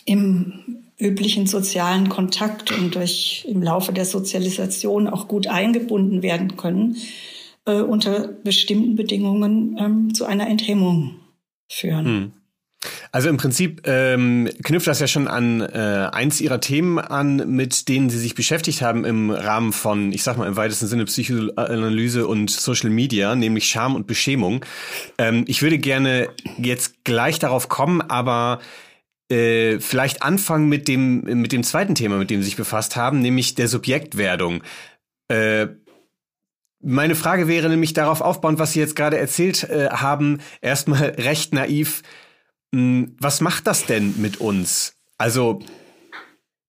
im 0.05 0.83
üblichen 0.97 1.47
sozialen 1.47 2.09
Kontakt 2.09 2.71
und 2.71 2.95
durch 2.95 3.45
im 3.49 3.61
Laufe 3.61 3.91
der 3.91 4.05
Sozialisation 4.05 5.07
auch 5.07 5.27
gut 5.27 5.47
eingebunden 5.47 6.21
werden 6.21 6.55
können, 6.57 6.97
äh, 7.65 7.81
unter 7.81 8.27
bestimmten 8.27 8.95
Bedingungen 8.95 9.77
ähm, 9.79 10.13
zu 10.13 10.25
einer 10.25 10.47
Enthemmung 10.47 11.15
führen. 11.69 12.05
Hm. 12.05 12.31
Also 13.11 13.29
im 13.29 13.37
Prinzip 13.37 13.81
ähm, 13.85 14.49
knüpft 14.63 14.87
das 14.87 14.99
ja 14.99 15.07
schon 15.07 15.27
an 15.27 15.61
äh, 15.61 16.09
eins 16.11 16.41
ihrer 16.41 16.59
Themen 16.59 16.99
an, 16.99 17.55
mit 17.55 17.87
denen 17.87 18.09
sie 18.09 18.19
sich 18.19 18.35
beschäftigt 18.35 18.81
haben 18.81 19.05
im 19.05 19.31
Rahmen 19.31 19.73
von, 19.73 20.11
ich 20.11 20.23
sag 20.23 20.37
mal 20.37 20.47
im 20.47 20.55
weitesten 20.55 20.87
Sinne 20.87 21.05
Psychoanalyse 21.05 22.27
und 22.27 22.49
Social 22.49 22.89
Media, 22.89 23.35
nämlich 23.35 23.67
Scham 23.67 23.95
und 23.95 24.07
Beschämung. 24.07 24.65
Ähm, 25.17 25.45
ich 25.47 25.61
würde 25.61 25.77
gerne 25.77 26.29
jetzt 26.57 27.03
gleich 27.03 27.39
darauf 27.39 27.69
kommen, 27.69 28.01
aber 28.01 28.59
äh, 29.31 29.79
vielleicht 29.79 30.21
anfangen 30.23 30.69
mit 30.69 30.87
dem 30.87 31.21
mit 31.21 31.51
dem 31.51 31.63
zweiten 31.63 31.95
Thema, 31.95 32.17
mit 32.17 32.29
dem 32.29 32.41
sie 32.41 32.45
sich 32.45 32.57
befasst 32.57 32.95
haben, 32.95 33.21
nämlich 33.21 33.55
der 33.55 33.67
Subjektwerdung. 33.67 34.61
Äh, 35.27 35.67
meine 36.87 37.15
Frage 37.15 37.47
wäre 37.47 37.67
nämlich 37.67 37.93
darauf 37.93 38.21
aufbauend, 38.21 38.59
was 38.59 38.73
Sie 38.73 38.79
jetzt 38.79 38.95
gerade 38.95 39.17
erzählt 39.17 39.63
äh, 39.63 39.89
haben, 39.89 40.39
erstmal 40.61 41.15
recht 41.17 41.51
naiv 41.51 42.03
was 43.19 43.41
macht 43.41 43.67
das 43.67 43.85
denn 43.85 44.15
mit 44.17 44.37
uns? 44.41 44.93
Also, 45.17 45.59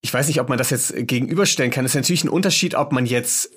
ich 0.01 0.12
weiß 0.12 0.29
nicht, 0.29 0.40
ob 0.40 0.49
man 0.49 0.59
das 0.59 0.71
jetzt 0.71 0.95
gegenüberstellen 0.97 1.71
kann. 1.71 1.85
Es 1.85 1.92
ist 1.92 1.97
natürlich 1.97 2.25
ein 2.25 2.29
Unterschied, 2.29 2.75
ob 2.75 2.92
man 2.92 3.07
jetzt 3.07 3.51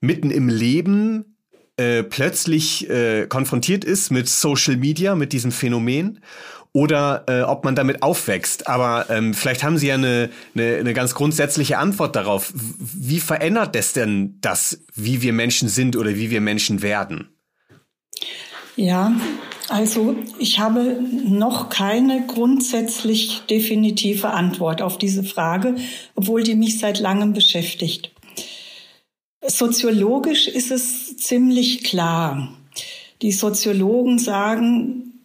mitten 0.00 0.30
im 0.30 0.48
Leben 0.48 1.38
äh, 1.76 2.02
plötzlich 2.02 2.88
äh, 2.90 3.26
konfrontiert 3.26 3.84
ist 3.84 4.10
mit 4.10 4.28
Social 4.28 4.76
Media, 4.76 5.14
mit 5.14 5.32
diesem 5.32 5.52
Phänomen, 5.52 6.20
oder 6.72 7.24
äh, 7.28 7.42
ob 7.42 7.64
man 7.64 7.76
damit 7.76 8.02
aufwächst. 8.02 8.66
Aber 8.68 9.08
ähm, 9.08 9.32
vielleicht 9.32 9.62
haben 9.62 9.78
Sie 9.78 9.86
ja 9.86 9.94
eine, 9.94 10.30
eine, 10.54 10.76
eine 10.76 10.92
ganz 10.92 11.14
grundsätzliche 11.14 11.78
Antwort 11.78 12.16
darauf. 12.16 12.52
Wie 12.54 13.20
verändert 13.20 13.74
das 13.74 13.92
denn 13.92 14.38
das, 14.40 14.80
wie 14.94 15.22
wir 15.22 15.32
Menschen 15.32 15.68
sind 15.68 15.96
oder 15.96 16.16
wie 16.16 16.30
wir 16.30 16.40
Menschen 16.40 16.82
werden? 16.82 17.28
Ja, 18.76 19.12
also 19.68 20.16
ich 20.38 20.58
habe 20.58 21.00
noch 21.10 21.68
keine 21.70 22.26
grundsätzlich 22.26 23.42
definitive 23.48 24.30
Antwort 24.30 24.82
auf 24.82 24.98
diese 24.98 25.24
Frage, 25.24 25.76
obwohl 26.14 26.42
die 26.42 26.54
mich 26.54 26.78
seit 26.78 27.00
langem 27.00 27.32
beschäftigt. 27.32 28.10
Soziologisch 29.46 30.48
ist 30.48 30.70
es 30.70 31.16
ziemlich 31.16 31.84
klar. 31.84 32.54
Die 33.22 33.32
Soziologen 33.32 34.18
sagen, 34.18 35.24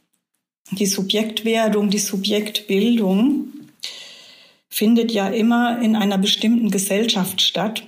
die 0.71 0.85
Subjektwerdung, 0.85 1.89
die 1.89 1.99
Subjektbildung 1.99 3.47
findet 4.69 5.11
ja 5.11 5.27
immer 5.29 5.81
in 5.81 5.95
einer 5.95 6.17
bestimmten 6.17 6.69
Gesellschaft 6.69 7.41
statt. 7.41 7.83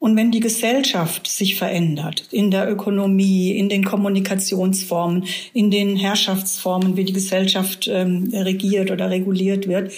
Und 0.00 0.16
wenn 0.16 0.30
die 0.30 0.40
Gesellschaft 0.40 1.26
sich 1.26 1.56
verändert, 1.56 2.24
in 2.30 2.50
der 2.50 2.70
Ökonomie, 2.70 3.50
in 3.50 3.68
den 3.68 3.84
Kommunikationsformen, 3.84 5.26
in 5.52 5.70
den 5.70 5.94
Herrschaftsformen, 5.94 6.96
wie 6.96 7.04
die 7.04 7.12
Gesellschaft 7.12 7.86
ähm, 7.86 8.30
regiert 8.32 8.90
oder 8.90 9.10
reguliert 9.10 9.68
wird, 9.68 9.92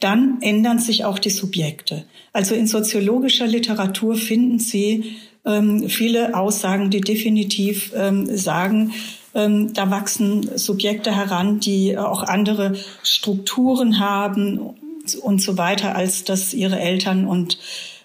dann 0.00 0.36
ändern 0.42 0.78
sich 0.78 1.06
auch 1.06 1.18
die 1.18 1.30
Subjekte. 1.30 2.04
Also 2.34 2.54
in 2.54 2.66
soziologischer 2.66 3.46
Literatur 3.46 4.16
finden 4.16 4.58
Sie 4.58 5.16
ähm, 5.46 5.88
viele 5.88 6.36
Aussagen, 6.36 6.90
die 6.90 7.00
definitiv 7.00 7.94
ähm, 7.96 8.26
sagen, 8.26 8.92
ähm, 9.34 9.72
da 9.72 9.90
wachsen 9.90 10.58
Subjekte 10.58 11.16
heran, 11.16 11.58
die 11.58 11.96
auch 11.96 12.22
andere 12.22 12.74
Strukturen 13.02 13.98
haben 13.98 14.60
und 15.22 15.40
so 15.40 15.56
weiter, 15.56 15.96
als 15.96 16.24
das 16.24 16.52
ihre 16.52 16.78
Eltern 16.78 17.26
und 17.26 17.58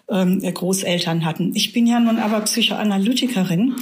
ähm, 0.09 0.39
Großeltern 0.41 1.25
hatten. 1.25 1.51
Ich 1.55 1.73
bin 1.73 1.87
ja 1.87 1.99
nun 1.99 2.17
aber 2.19 2.41
Psychoanalytikerin 2.41 3.75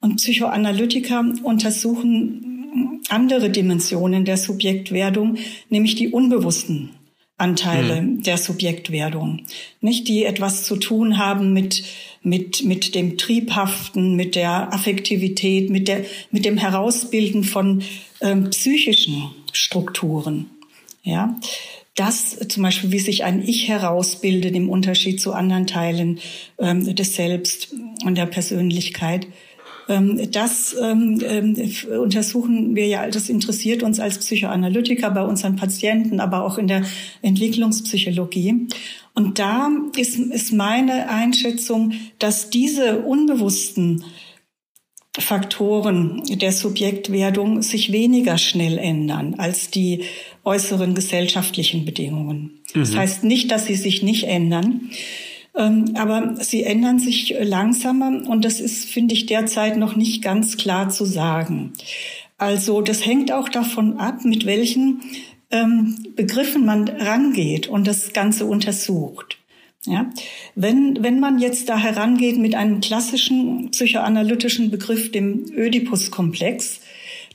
und 0.00 0.16
Psychoanalytiker 0.16 1.24
untersuchen 1.42 3.00
andere 3.08 3.50
Dimensionen 3.50 4.24
der 4.24 4.36
Subjektwerdung, 4.36 5.36
nämlich 5.68 5.94
die 5.94 6.08
unbewussten 6.08 6.90
Anteile 7.36 7.98
hm. 7.98 8.22
der 8.22 8.38
Subjektwerdung, 8.38 9.42
nicht 9.80 10.06
die 10.06 10.24
etwas 10.24 10.64
zu 10.64 10.76
tun 10.76 11.18
haben 11.18 11.52
mit 11.52 11.84
mit 12.22 12.64
mit 12.64 12.94
dem 12.94 13.18
Triebhaften, 13.18 14.14
mit 14.14 14.34
der 14.34 14.72
Affektivität, 14.72 15.68
mit 15.68 15.88
der 15.88 16.04
mit 16.30 16.44
dem 16.44 16.58
Herausbilden 16.58 17.42
von 17.42 17.82
ähm, 18.20 18.50
psychischen 18.50 19.30
Strukturen, 19.52 20.46
ja 21.02 21.38
das 21.94 22.36
zum 22.48 22.62
Beispiel, 22.62 22.92
wie 22.92 22.98
sich 22.98 23.24
ein 23.24 23.42
Ich 23.42 23.68
herausbildet 23.68 24.54
im 24.56 24.68
Unterschied 24.68 25.20
zu 25.20 25.32
anderen 25.32 25.66
Teilen 25.66 26.18
ähm, 26.58 26.94
des 26.94 27.14
Selbst 27.14 27.72
und 28.04 28.16
der 28.16 28.26
Persönlichkeit. 28.26 29.28
Ähm, 29.88 30.30
das 30.32 30.74
ähm, 30.80 31.20
ähm, 31.24 31.56
untersuchen 32.00 32.74
wir 32.74 32.86
ja, 32.86 33.08
das 33.08 33.28
interessiert 33.28 33.82
uns 33.82 34.00
als 34.00 34.18
Psychoanalytiker 34.18 35.10
bei 35.10 35.22
unseren 35.22 35.56
Patienten, 35.56 36.20
aber 36.20 36.44
auch 36.44 36.58
in 36.58 36.68
der 36.68 36.84
Entwicklungspsychologie. 37.22 38.66
Und 39.14 39.38
da 39.38 39.70
ist, 39.96 40.18
ist 40.18 40.52
meine 40.52 41.08
Einschätzung, 41.08 41.92
dass 42.18 42.50
diese 42.50 43.00
unbewussten 43.00 44.04
Faktoren 45.16 46.22
der 46.26 46.50
Subjektwerdung 46.50 47.62
sich 47.62 47.92
weniger 47.92 48.36
schnell 48.36 48.78
ändern 48.78 49.34
als 49.38 49.70
die 49.70 50.02
äußeren 50.44 50.94
gesellschaftlichen 50.94 51.84
Bedingungen. 51.84 52.60
Mhm. 52.74 52.80
Das 52.80 52.96
heißt 52.96 53.24
nicht, 53.24 53.50
dass 53.50 53.66
sie 53.66 53.76
sich 53.76 54.02
nicht 54.02 54.24
ändern, 54.24 54.90
ähm, 55.56 55.94
aber 55.94 56.36
sie 56.40 56.64
ändern 56.64 56.98
sich 56.98 57.34
langsamer 57.40 58.28
und 58.28 58.44
das 58.44 58.60
ist, 58.60 58.86
finde 58.86 59.14
ich, 59.14 59.26
derzeit 59.26 59.76
noch 59.76 59.96
nicht 59.96 60.22
ganz 60.22 60.56
klar 60.56 60.90
zu 60.90 61.04
sagen. 61.04 61.72
Also 62.38 62.80
das 62.80 63.06
hängt 63.06 63.32
auch 63.32 63.48
davon 63.48 63.98
ab, 63.98 64.24
mit 64.24 64.44
welchen 64.44 65.00
ähm, 65.50 65.96
Begriffen 66.16 66.66
man 66.66 66.88
rangeht 66.88 67.68
und 67.68 67.86
das 67.86 68.12
Ganze 68.12 68.44
untersucht. 68.44 69.38
Ja, 69.86 70.10
wenn, 70.54 71.02
wenn 71.02 71.20
man 71.20 71.38
jetzt 71.38 71.68
da 71.68 71.76
herangeht 71.76 72.38
mit 72.38 72.54
einem 72.54 72.80
klassischen 72.80 73.70
psychoanalytischen 73.70 74.70
Begriff, 74.70 75.12
dem 75.12 75.44
Ödipus-Komplex, 75.54 76.80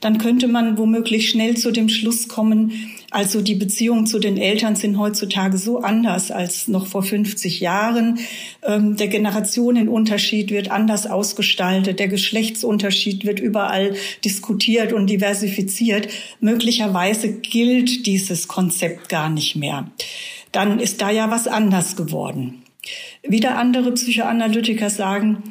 dann 0.00 0.18
könnte 0.18 0.48
man 0.48 0.76
womöglich 0.76 1.30
schnell 1.30 1.56
zu 1.56 1.70
dem 1.70 1.88
Schluss 1.88 2.26
kommen, 2.26 2.72
also 3.10 3.42
die 3.42 3.56
Beziehungen 3.56 4.06
zu 4.06 4.20
den 4.20 4.36
Eltern 4.36 4.76
sind 4.76 4.96
heutzutage 4.96 5.58
so 5.58 5.80
anders 5.80 6.30
als 6.30 6.68
noch 6.68 6.86
vor 6.86 7.02
50 7.02 7.60
Jahren. 7.60 8.20
Ähm, 8.62 8.96
der 8.96 9.08
Generationenunterschied 9.08 10.50
wird 10.50 10.70
anders 10.70 11.06
ausgestaltet. 11.06 11.98
Der 11.98 12.08
Geschlechtsunterschied 12.08 13.24
wird 13.24 13.40
überall 13.40 13.94
diskutiert 14.24 14.92
und 14.92 15.08
diversifiziert. 15.08 16.08
Möglicherweise 16.40 17.32
gilt 17.32 18.06
dieses 18.06 18.46
Konzept 18.46 19.08
gar 19.08 19.28
nicht 19.28 19.56
mehr. 19.56 19.90
Dann 20.52 20.78
ist 20.78 21.00
da 21.00 21.10
ja 21.10 21.30
was 21.30 21.48
anders 21.48 21.96
geworden. 21.96 22.62
Wieder 23.22 23.58
andere 23.58 23.92
Psychoanalytiker 23.92 24.88
sagen, 24.88 25.42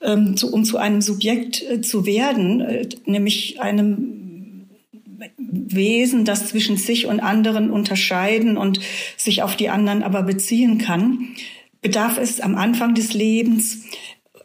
ähm, 0.00 0.36
um 0.50 0.64
zu 0.64 0.78
einem 0.78 1.02
Subjekt 1.02 1.62
äh, 1.62 1.80
zu 1.80 2.06
werden, 2.06 2.60
äh, 2.60 2.88
nämlich 3.04 3.60
einem 3.60 4.29
Wesen, 5.36 6.24
das 6.24 6.48
zwischen 6.48 6.76
sich 6.76 7.06
und 7.06 7.20
anderen 7.20 7.70
unterscheiden 7.70 8.56
und 8.56 8.80
sich 9.16 9.42
auf 9.42 9.56
die 9.56 9.68
anderen 9.68 10.02
aber 10.02 10.22
beziehen 10.22 10.78
kann, 10.78 11.28
bedarf 11.82 12.18
es 12.18 12.40
am 12.40 12.56
Anfang 12.56 12.94
des 12.94 13.12
Lebens 13.14 13.84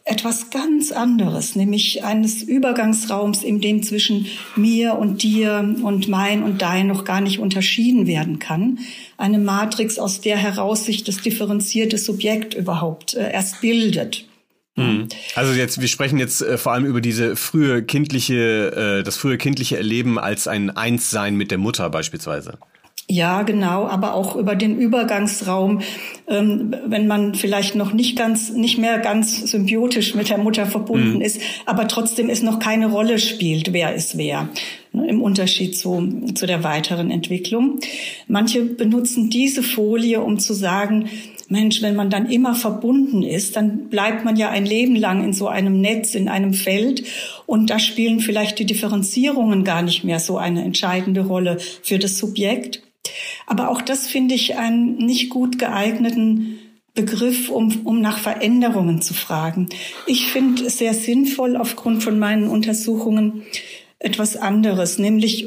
etwas 0.06 0.50
ganz 0.50 0.92
anderes, 0.92 1.56
nämlich 1.56 2.04
eines 2.04 2.40
Übergangsraums, 2.40 3.42
in 3.42 3.60
dem 3.60 3.82
zwischen 3.82 4.26
mir 4.54 4.96
und 4.98 5.24
dir 5.24 5.76
und 5.82 6.06
mein 6.06 6.44
und 6.44 6.62
dein 6.62 6.86
noch 6.86 7.04
gar 7.04 7.20
nicht 7.20 7.40
unterschieden 7.40 8.06
werden 8.06 8.38
kann. 8.38 8.78
Eine 9.16 9.38
Matrix, 9.38 9.98
aus 9.98 10.20
der 10.20 10.36
heraus 10.36 10.84
sich 10.84 11.02
das 11.02 11.22
differenzierte 11.22 11.98
Subjekt 11.98 12.54
überhaupt 12.54 13.14
äh, 13.14 13.32
erst 13.32 13.60
bildet. 13.60 14.26
Mhm. 14.76 15.08
Also 15.34 15.52
jetzt, 15.54 15.80
wir 15.80 15.88
sprechen 15.88 16.18
jetzt 16.18 16.42
äh, 16.42 16.58
vor 16.58 16.72
allem 16.72 16.84
über 16.84 17.00
diese 17.00 17.34
frühe 17.34 17.82
kindliche, 17.82 19.00
äh, 19.00 19.02
das 19.02 19.16
frühe 19.16 19.38
kindliche 19.38 19.76
Erleben 19.76 20.18
als 20.18 20.46
ein 20.46 20.70
Einssein 20.70 21.36
mit 21.36 21.50
der 21.50 21.58
Mutter 21.58 21.90
beispielsweise. 21.90 22.58
Ja, 23.08 23.42
genau, 23.42 23.86
aber 23.86 24.14
auch 24.14 24.34
über 24.34 24.56
den 24.56 24.78
Übergangsraum, 24.78 25.80
ähm, 26.26 26.74
wenn 26.86 27.06
man 27.06 27.36
vielleicht 27.36 27.76
noch 27.76 27.92
nicht 27.92 28.18
ganz, 28.18 28.50
nicht 28.50 28.78
mehr 28.78 28.98
ganz 28.98 29.48
symbiotisch 29.48 30.16
mit 30.16 30.28
der 30.28 30.38
Mutter 30.38 30.66
verbunden 30.66 31.16
mhm. 31.16 31.20
ist, 31.20 31.40
aber 31.66 31.86
trotzdem 31.86 32.28
es 32.28 32.42
noch 32.42 32.58
keine 32.58 32.90
Rolle 32.90 33.20
spielt, 33.20 33.72
wer 33.72 33.94
ist 33.94 34.18
wer, 34.18 34.48
ne, 34.92 35.06
im 35.08 35.22
Unterschied 35.22 35.78
zu, 35.78 36.32
zu 36.34 36.46
der 36.46 36.64
weiteren 36.64 37.12
Entwicklung. 37.12 37.78
Manche 38.26 38.64
benutzen 38.64 39.30
diese 39.30 39.62
Folie, 39.62 40.20
um 40.20 40.40
zu 40.40 40.52
sagen, 40.52 41.08
Mensch, 41.48 41.82
wenn 41.82 41.94
man 41.94 42.10
dann 42.10 42.30
immer 42.30 42.54
verbunden 42.54 43.22
ist, 43.22 43.56
dann 43.56 43.88
bleibt 43.88 44.24
man 44.24 44.36
ja 44.36 44.50
ein 44.50 44.66
Leben 44.66 44.96
lang 44.96 45.24
in 45.24 45.32
so 45.32 45.48
einem 45.48 45.80
Netz, 45.80 46.14
in 46.14 46.28
einem 46.28 46.54
Feld. 46.54 47.04
Und 47.46 47.70
da 47.70 47.78
spielen 47.78 48.20
vielleicht 48.20 48.58
die 48.58 48.66
Differenzierungen 48.66 49.64
gar 49.64 49.82
nicht 49.82 50.04
mehr 50.04 50.18
so 50.18 50.38
eine 50.38 50.64
entscheidende 50.64 51.22
Rolle 51.22 51.58
für 51.82 51.98
das 51.98 52.18
Subjekt. 52.18 52.82
Aber 53.46 53.70
auch 53.70 53.80
das 53.80 54.06
finde 54.06 54.34
ich 54.34 54.56
einen 54.56 54.96
nicht 54.96 55.30
gut 55.30 55.58
geeigneten 55.58 56.58
Begriff, 56.94 57.50
um, 57.50 57.82
um 57.84 58.00
nach 58.00 58.18
Veränderungen 58.18 59.02
zu 59.02 59.14
fragen. 59.14 59.68
Ich 60.06 60.26
finde 60.26 60.64
es 60.64 60.78
sehr 60.78 60.94
sinnvoll, 60.94 61.56
aufgrund 61.56 62.02
von 62.02 62.18
meinen 62.18 62.48
Untersuchungen 62.48 63.42
etwas 63.98 64.36
anderes, 64.36 64.98
nämlich 64.98 65.46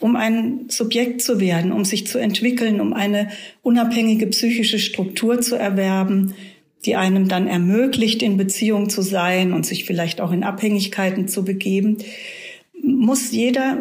um 0.00 0.16
ein 0.16 0.66
Subjekt 0.68 1.22
zu 1.22 1.40
werden, 1.40 1.72
um 1.72 1.84
sich 1.84 2.06
zu 2.06 2.18
entwickeln, 2.18 2.80
um 2.80 2.92
eine 2.92 3.28
unabhängige 3.62 4.26
psychische 4.28 4.78
Struktur 4.78 5.40
zu 5.40 5.56
erwerben, 5.56 6.34
die 6.84 6.96
einem 6.96 7.28
dann 7.28 7.48
ermöglicht, 7.48 8.22
in 8.22 8.36
Beziehung 8.36 8.88
zu 8.88 9.02
sein 9.02 9.52
und 9.52 9.66
sich 9.66 9.84
vielleicht 9.84 10.20
auch 10.20 10.32
in 10.32 10.44
Abhängigkeiten 10.44 11.28
zu 11.28 11.44
begeben, 11.44 11.98
muss 12.82 13.32
jeder 13.32 13.78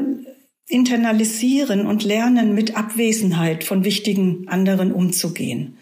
internalisieren 0.68 1.86
und 1.86 2.04
lernen, 2.04 2.56
mit 2.56 2.76
Abwesenheit 2.76 3.64
von 3.64 3.84
wichtigen 3.84 4.48
anderen 4.48 4.92
umzugehen. 4.92 5.75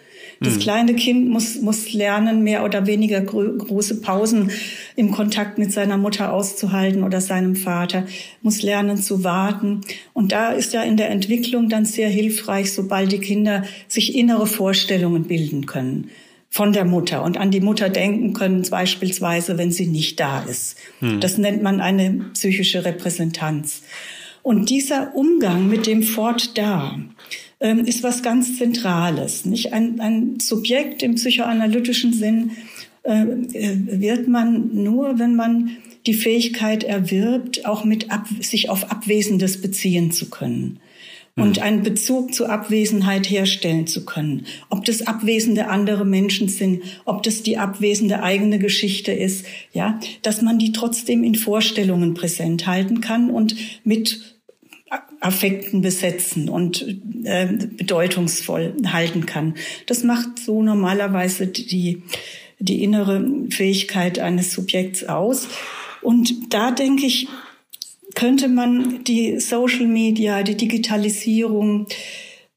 Das 0.44 0.56
hm. 0.56 0.60
kleine 0.60 0.94
Kind 0.94 1.30
muss, 1.30 1.62
muss 1.62 1.94
lernen, 1.94 2.44
mehr 2.44 2.64
oder 2.64 2.86
weniger 2.86 3.22
gro 3.22 3.44
große 3.44 4.02
Pausen 4.02 4.52
im 4.96 5.12
Kontakt 5.12 5.58
mit 5.58 5.72
seiner 5.72 5.98
Mutter 5.98 6.34
auszuhalten 6.34 7.04
oder 7.04 7.22
seinem 7.22 7.56
Vater, 7.56 8.06
muss 8.42 8.62
lernen 8.62 8.98
zu 8.98 9.24
warten. 9.24 9.82
Und 10.14 10.32
da 10.32 10.52
ist 10.52 10.74
ja 10.74 10.84
in 10.84 10.98
der 10.98 11.10
Entwicklung 11.10 11.70
dann 11.70 11.86
sehr 11.86 12.10
hilfreich, 12.10 12.74
sobald 12.74 13.12
die 13.12 13.20
Kinder 13.20 13.64
sich 13.88 14.16
innere 14.16 14.48
Vorstellungen 14.48 15.24
bilden 15.24 15.66
können 15.66 16.10
von 16.50 16.72
der 16.72 16.86
Mutter 16.86 17.24
und 17.24 17.38
an 17.38 17.50
die 17.50 17.62
Mutter 17.62 17.90
denken 17.90 18.34
können, 18.34 18.64
beispielsweise, 18.70 19.58
wenn 19.58 19.72
sie 19.72 19.88
nicht 19.88 20.20
da 20.20 20.44
ist. 20.44 20.78
Hm. 21.00 21.20
Das 21.20 21.40
nennt 21.40 21.64
man 21.64 21.82
eine 21.82 22.26
psychische 22.34 22.86
Repräsentanz. 22.86 23.82
Und 24.44 24.70
dieser 24.70 25.16
Umgang 25.16 25.68
mit 25.68 25.88
dem 25.88 26.04
Fort 26.04 26.58
da 26.58 27.00
ähm, 27.64 27.86
ist 27.86 28.04
was 28.04 28.22
ganz 28.22 28.58
Zentrales. 28.58 29.46
Nicht 29.46 29.74
ein, 29.74 30.00
ein 30.00 30.40
Subjekt 30.40 31.02
im 31.02 31.16
psychoanalytischen 31.16 32.14
Sinn 32.14 32.52
äh, 33.04 33.26
wird 33.26 34.28
man 34.28 34.84
nur, 34.84 35.18
wenn 35.18 35.36
man 35.36 35.78
die 36.06 36.14
Fähigkeit 36.14 36.84
erwirbt, 36.84 37.66
auch 37.66 37.86
mit 37.86 38.12
ab, 38.12 38.28
sich 38.42 38.70
auf 38.70 38.92
Abwesendes 38.92 39.62
beziehen 39.62 40.12
zu 40.12 40.30
können 40.30 40.80
und 41.36 41.58
hm. 41.58 41.64
einen 41.64 41.84
Bezug 41.84 42.34
zur 42.34 42.50
Abwesenheit 42.50 43.30
herstellen 43.30 43.88
zu 43.88 44.06
können. 44.06 44.46
Ob 44.70 44.84
das 44.86 45.08
abwesende 45.08 45.68
andere 45.70 46.06
Menschen 46.06 46.50
sind, 46.50 46.84
ob 47.06 47.24
das 47.24 47.44
die 47.44 47.58
abwesende 47.58 48.22
eigene 48.22 48.60
Geschichte 48.60 49.14
ist, 49.14 49.46
ja, 49.72 50.00
dass 50.22 50.42
man 50.42 50.60
die 50.60 50.74
trotzdem 50.74 51.24
in 51.24 51.36
Vorstellungen 51.36 52.14
präsent 52.14 52.68
halten 52.68 53.00
kann 53.00 53.32
und 53.32 53.56
mit 53.86 54.33
Affekten 55.24 55.82
besetzen 55.82 56.50
und 56.50 56.86
äh, 57.24 57.48
bedeutungsvoll 57.48 58.76
halten 58.86 59.26
kann. 59.26 59.56
Das 59.86 60.04
macht 60.04 60.40
so 60.40 60.62
normalerweise 60.62 61.48
die, 61.48 62.04
die 62.60 62.84
innere 62.84 63.26
Fähigkeit 63.50 64.20
eines 64.20 64.54
Subjekts 64.54 65.06
aus. 65.06 65.48
Und 66.02 66.54
da 66.54 66.72
denke 66.72 67.06
ich, 67.06 67.28
könnte 68.16 68.48
man 68.48 69.04
die 69.06 69.40
Social 69.40 69.88
Media, 69.88 70.44
die 70.44 70.58
Digitalisierung 70.58 71.88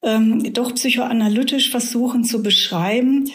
ähm, 0.03 0.53
doch 0.53 0.75
psychoanalytisch 0.75 1.71
versuchen 1.71 2.25
zu 2.25 2.43
beschreiben, 2.43 3.31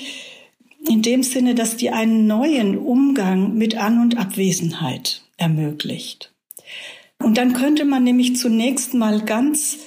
in 0.87 1.01
dem 1.01 1.23
Sinne, 1.23 1.55
dass 1.55 1.77
die 1.77 1.91
einen 1.91 2.27
neuen 2.27 2.77
Umgang 2.77 3.55
mit 3.55 3.77
An- 3.77 4.01
und 4.01 4.17
Abwesenheit 4.17 5.21
ermöglicht. 5.37 6.31
Und 7.23 7.37
dann 7.37 7.53
könnte 7.53 7.85
man 7.85 8.03
nämlich 8.03 8.35
zunächst 8.35 8.93
mal 8.93 9.21
ganz 9.21 9.77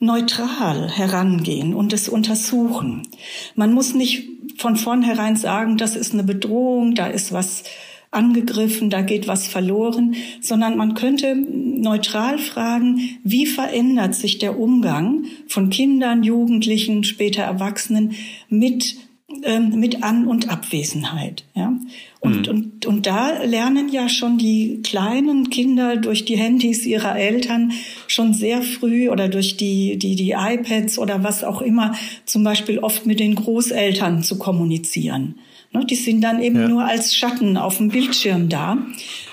neutral 0.00 0.88
herangehen 0.90 1.74
und 1.74 1.92
es 1.92 2.08
untersuchen. 2.08 3.08
Man 3.56 3.72
muss 3.72 3.94
nicht 3.94 4.28
von 4.56 4.76
vornherein 4.76 5.36
sagen, 5.36 5.76
das 5.76 5.96
ist 5.96 6.12
eine 6.12 6.24
Bedrohung, 6.24 6.94
da 6.94 7.06
ist 7.06 7.32
was 7.32 7.64
angegriffen, 8.10 8.90
da 8.90 9.02
geht 9.02 9.28
was 9.28 9.46
verloren, 9.46 10.14
sondern 10.40 10.76
man 10.76 10.94
könnte 10.94 11.34
neutral 11.36 12.38
fragen, 12.38 13.18
wie 13.22 13.44
verändert 13.44 14.14
sich 14.14 14.38
der 14.38 14.58
Umgang 14.58 15.24
von 15.46 15.68
Kindern, 15.68 16.22
Jugendlichen, 16.22 17.04
später 17.04 17.42
Erwachsenen 17.42 18.14
mit 18.48 18.96
mit 19.28 20.02
An- 20.02 20.26
und 20.26 20.48
Abwesenheit. 20.48 21.44
Ja? 21.54 21.74
Und, 22.20 22.46
mhm. 22.46 22.54
und, 22.54 22.86
und 22.86 23.06
da 23.06 23.42
lernen 23.42 23.90
ja 23.90 24.08
schon 24.08 24.38
die 24.38 24.80
kleinen 24.82 25.50
Kinder 25.50 25.96
durch 25.96 26.24
die 26.24 26.36
Handys 26.36 26.86
ihrer 26.86 27.16
Eltern 27.16 27.72
schon 28.06 28.32
sehr 28.32 28.62
früh 28.62 29.10
oder 29.10 29.28
durch 29.28 29.58
die, 29.58 29.98
die, 29.98 30.16
die 30.16 30.32
iPads 30.32 30.98
oder 30.98 31.22
was 31.22 31.44
auch 31.44 31.60
immer, 31.60 31.94
zum 32.24 32.42
Beispiel 32.42 32.78
oft 32.78 33.04
mit 33.04 33.20
den 33.20 33.34
Großeltern 33.34 34.22
zu 34.22 34.38
kommunizieren. 34.38 35.34
Ne? 35.72 35.84
Die 35.84 35.96
sind 35.96 36.22
dann 36.22 36.42
eben 36.42 36.60
ja. 36.60 36.68
nur 36.68 36.84
als 36.84 37.14
Schatten 37.14 37.58
auf 37.58 37.76
dem 37.76 37.90
Bildschirm 37.90 38.48
da. 38.48 38.78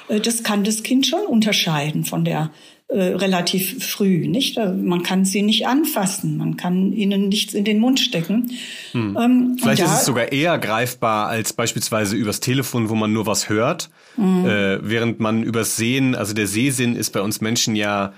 Äh, 0.09 0.19
das 0.19 0.43
kann 0.43 0.65
das 0.65 0.83
Kind 0.83 1.07
schon 1.07 1.25
unterscheiden 1.25 2.03
von 2.03 2.25
der 2.25 2.51
relativ 2.99 3.85
früh, 3.85 4.27
nicht? 4.27 4.57
Äh, 4.57 4.71
man 4.71 5.03
kann 5.03 5.25
sie 5.25 5.41
nicht 5.41 5.67
anfassen, 5.67 6.37
man 6.37 6.57
kann 6.57 6.93
ihnen 6.93 7.29
nichts 7.29 7.53
in 7.53 7.65
den 7.65 7.79
Mund 7.79 7.99
stecken. 7.99 8.51
Hm. 8.91 9.17
Ähm, 9.19 9.57
Vielleicht 9.59 9.81
da, 9.81 9.85
ist 9.85 9.99
es 9.99 10.05
sogar 10.05 10.31
eher 10.31 10.57
greifbar 10.57 11.27
als 11.27 11.53
beispielsweise 11.53 12.15
übers 12.15 12.39
Telefon, 12.39 12.89
wo 12.89 12.95
man 12.95 13.13
nur 13.13 13.25
was 13.25 13.49
hört, 13.49 13.89
mhm. 14.17 14.45
äh, 14.45 14.79
während 14.81 15.19
man 15.19 15.43
übers 15.43 15.75
Sehen, 15.75 16.15
also 16.15 16.33
der 16.33 16.47
Sehsinn 16.47 16.95
ist 16.95 17.11
bei 17.11 17.21
uns 17.21 17.41
Menschen 17.41 17.75
ja 17.75 18.13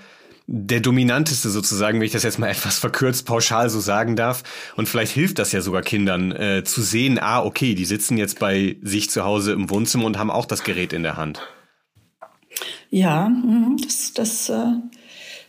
der 0.50 0.80
dominanteste 0.80 1.50
sozusagen, 1.50 2.00
wenn 2.00 2.06
ich 2.06 2.12
das 2.12 2.22
jetzt 2.22 2.38
mal 2.38 2.48
etwas 2.50 2.78
verkürzt 2.78 3.26
pauschal 3.26 3.68
so 3.68 3.80
sagen 3.80 4.16
darf. 4.16 4.42
Und 4.76 4.88
vielleicht 4.88 5.12
hilft 5.12 5.38
das 5.38 5.52
ja 5.52 5.60
sogar 5.60 5.82
Kindern 5.82 6.32
äh, 6.32 6.64
zu 6.64 6.82
sehen, 6.82 7.18
ah, 7.20 7.44
okay, 7.44 7.74
die 7.74 7.84
sitzen 7.84 8.16
jetzt 8.16 8.38
bei 8.38 8.76
sich 8.82 9.10
zu 9.10 9.24
Hause 9.24 9.52
im 9.52 9.70
Wohnzimmer 9.70 10.06
und 10.06 10.18
haben 10.18 10.30
auch 10.30 10.46
das 10.46 10.64
Gerät 10.64 10.92
in 10.92 11.02
der 11.02 11.16
Hand. 11.16 11.42
Ja, 12.90 13.28
mhm, 13.28 13.76
das, 13.82 14.12
das, 14.14 14.48
äh, 14.48 14.72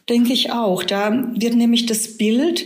denke 0.09 0.33
ich 0.33 0.51
auch. 0.51 0.83
Da 0.83 1.31
wird 1.35 1.55
nämlich 1.55 1.85
das 1.85 2.17
Bild 2.17 2.65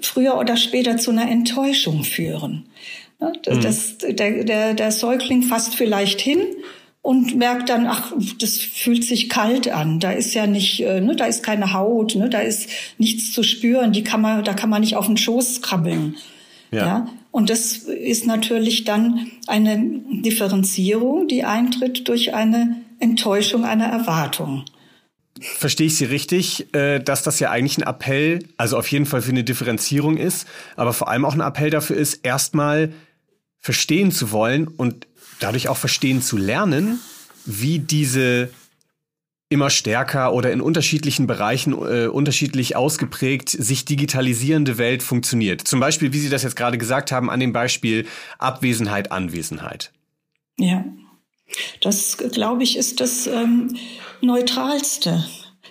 früher 0.00 0.38
oder 0.38 0.56
später 0.56 0.96
zu 0.96 1.10
einer 1.10 1.30
Enttäuschung 1.30 2.02
führen. 2.02 2.66
Ne, 3.20 3.32
das, 3.42 3.96
mhm. 4.02 4.16
der, 4.16 4.44
der, 4.44 4.74
der 4.74 4.92
Säugling 4.92 5.42
fasst 5.42 5.74
vielleicht 5.74 6.20
hin 6.20 6.40
und 7.02 7.36
merkt 7.36 7.68
dann, 7.68 7.86
ach, 7.86 8.12
das 8.40 8.56
fühlt 8.56 9.04
sich 9.04 9.28
kalt 9.28 9.68
an. 9.68 10.00
Da 10.00 10.12
ist 10.12 10.34
ja 10.34 10.46
nicht, 10.46 10.80
äh, 10.80 11.00
ne, 11.00 11.14
da 11.14 11.26
ist 11.26 11.42
keine 11.42 11.72
Haut, 11.72 12.14
ne, 12.14 12.28
da 12.28 12.40
ist 12.40 12.68
nichts 12.98 13.32
zu 13.32 13.42
spüren. 13.42 13.92
Die 13.92 14.04
kann 14.04 14.20
man, 14.20 14.42
da 14.44 14.54
kann 14.54 14.70
man 14.70 14.80
nicht 14.80 14.96
auf 14.96 15.06
den 15.06 15.16
Schoß 15.16 15.62
krabbeln. 15.62 16.16
Ja. 16.70 16.78
ja. 16.78 17.08
Und 17.30 17.50
das 17.50 17.76
ist 17.76 18.26
natürlich 18.26 18.84
dann 18.84 19.30
eine 19.46 20.00
Differenzierung, 20.22 21.28
die 21.28 21.44
eintritt 21.44 22.08
durch 22.08 22.34
eine 22.34 22.76
Enttäuschung 23.00 23.64
einer 23.64 23.86
Erwartung. 23.86 24.64
Verstehe 25.40 25.86
ich 25.86 25.96
Sie 25.96 26.04
richtig, 26.04 26.74
äh, 26.74 26.98
dass 26.98 27.22
das 27.22 27.38
ja 27.38 27.50
eigentlich 27.50 27.78
ein 27.78 27.86
Appell, 27.86 28.40
also 28.56 28.76
auf 28.76 28.90
jeden 28.90 29.06
Fall 29.06 29.22
für 29.22 29.30
eine 29.30 29.44
Differenzierung 29.44 30.16
ist, 30.16 30.48
aber 30.76 30.92
vor 30.92 31.08
allem 31.08 31.24
auch 31.24 31.34
ein 31.34 31.40
Appell 31.40 31.70
dafür 31.70 31.96
ist, 31.96 32.14
erstmal 32.24 32.92
verstehen 33.58 34.10
zu 34.10 34.32
wollen 34.32 34.66
und 34.66 35.06
dadurch 35.38 35.68
auch 35.68 35.76
verstehen 35.76 36.22
zu 36.22 36.36
lernen, 36.36 36.98
wie 37.44 37.78
diese 37.78 38.50
immer 39.48 39.70
stärker 39.70 40.34
oder 40.34 40.52
in 40.52 40.60
unterschiedlichen 40.60 41.26
Bereichen 41.26 41.72
äh, 41.72 42.06
unterschiedlich 42.06 42.76
ausgeprägt 42.76 43.48
sich 43.48 43.84
digitalisierende 43.84 44.76
Welt 44.76 45.02
funktioniert. 45.02 45.62
Zum 45.62 45.80
Beispiel, 45.80 46.12
wie 46.12 46.18
Sie 46.18 46.28
das 46.28 46.42
jetzt 46.42 46.56
gerade 46.56 46.76
gesagt 46.76 47.12
haben, 47.12 47.30
an 47.30 47.40
dem 47.40 47.52
Beispiel 47.52 48.06
Abwesenheit, 48.38 49.10
Anwesenheit. 49.10 49.92
Ja, 50.58 50.84
das 51.80 52.16
glaube 52.16 52.62
ich 52.62 52.76
ist 52.76 53.00
das 53.00 53.26
ähm, 53.26 53.76
neutralste 54.20 55.24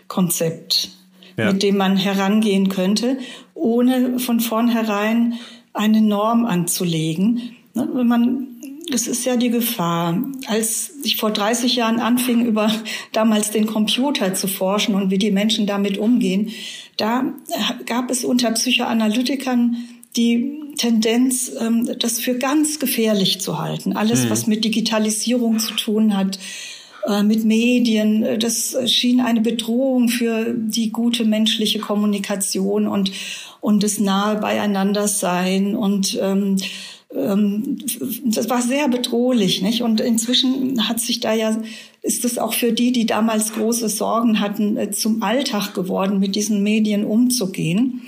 Konzept, 0.08 0.90
ja. 1.38 1.52
mit 1.52 1.64
dem 1.64 1.78
man 1.78 1.98
herangehen 1.98 2.70
könnte, 2.70 3.18
ohne 3.54 4.20
von 4.20 4.40
vornherein 4.40 5.34
eine 5.74 6.02
Norm 6.02 6.46
anzulegen. 6.46 7.56
Ne, 7.74 7.88
wenn 7.94 8.08
man 8.08 8.48
es 8.92 9.08
ist 9.08 9.26
ja 9.26 9.36
die 9.36 9.50
Gefahr. 9.50 10.24
Als 10.48 10.94
ich 11.04 11.18
vor 11.18 11.32
30 11.32 11.76
Jahren 11.76 12.00
anfing, 12.00 12.46
über 12.46 12.72
damals 13.12 13.52
den 13.52 13.66
Computer 13.66 14.34
zu 14.34 14.48
forschen 14.48 14.96
und 14.96 15.12
wie 15.12 15.18
die 15.18 15.32
Menschen 15.32 15.66
damit 15.66 15.98
umgehen, 15.98 16.52
da 16.96 17.34
gab 17.86 18.10
es 18.10 18.24
unter 18.24 18.52
Psychoanalytikern 18.52 19.76
die 20.16 20.67
Tendenz, 20.78 21.52
ähm, 21.60 21.90
das 22.00 22.20
für 22.20 22.36
ganz 22.36 22.80
gefährlich 22.80 23.42
zu 23.42 23.60
halten. 23.60 23.94
Alles, 23.94 24.26
mhm. 24.26 24.30
was 24.30 24.48
mit 24.48 24.64
Digitalisierung 24.66 25.60
zu 25.60 25.74
tun 25.74 26.16
hat, 26.16 26.40
äh, 27.08 27.24
mit 27.24 27.46
Medien, 27.46 28.40
das 28.40 28.76
schien 28.86 29.22
eine 29.22 29.42
Bedrohung 29.42 30.10
für 30.10 30.54
die 30.54 30.92
gute 30.92 31.26
menschliche 31.26 31.80
Kommunikation 31.80 32.88
und, 32.88 33.12
und 33.62 33.84
das 33.84 34.00
nahe 34.00 34.38
beieinander 34.38 35.08
sein 35.08 35.76
und 35.76 36.18
ähm, 36.22 36.58
ähm, 37.16 37.78
das 38.26 38.50
war 38.50 38.62
sehr 38.62 38.90
bedrohlich, 38.90 39.62
nicht? 39.62 39.82
Und 39.82 40.02
inzwischen 40.02 40.88
hat 40.88 41.00
sich 41.00 41.20
da 41.20 41.34
ja, 41.34 41.58
ist 42.02 42.26
es 42.26 42.38
auch 42.38 42.54
für 42.54 42.74
die, 42.74 42.92
die 42.92 43.06
damals 43.06 43.54
große 43.54 43.90
Sorgen 43.90 44.40
hatten, 44.40 44.78
äh, 44.78 44.92
zum 44.92 45.24
Alltag 45.24 45.74
geworden, 45.74 46.20
mit 46.20 46.36
diesen 46.36 46.64
Medien 46.64 47.06
umzugehen. 47.06 48.02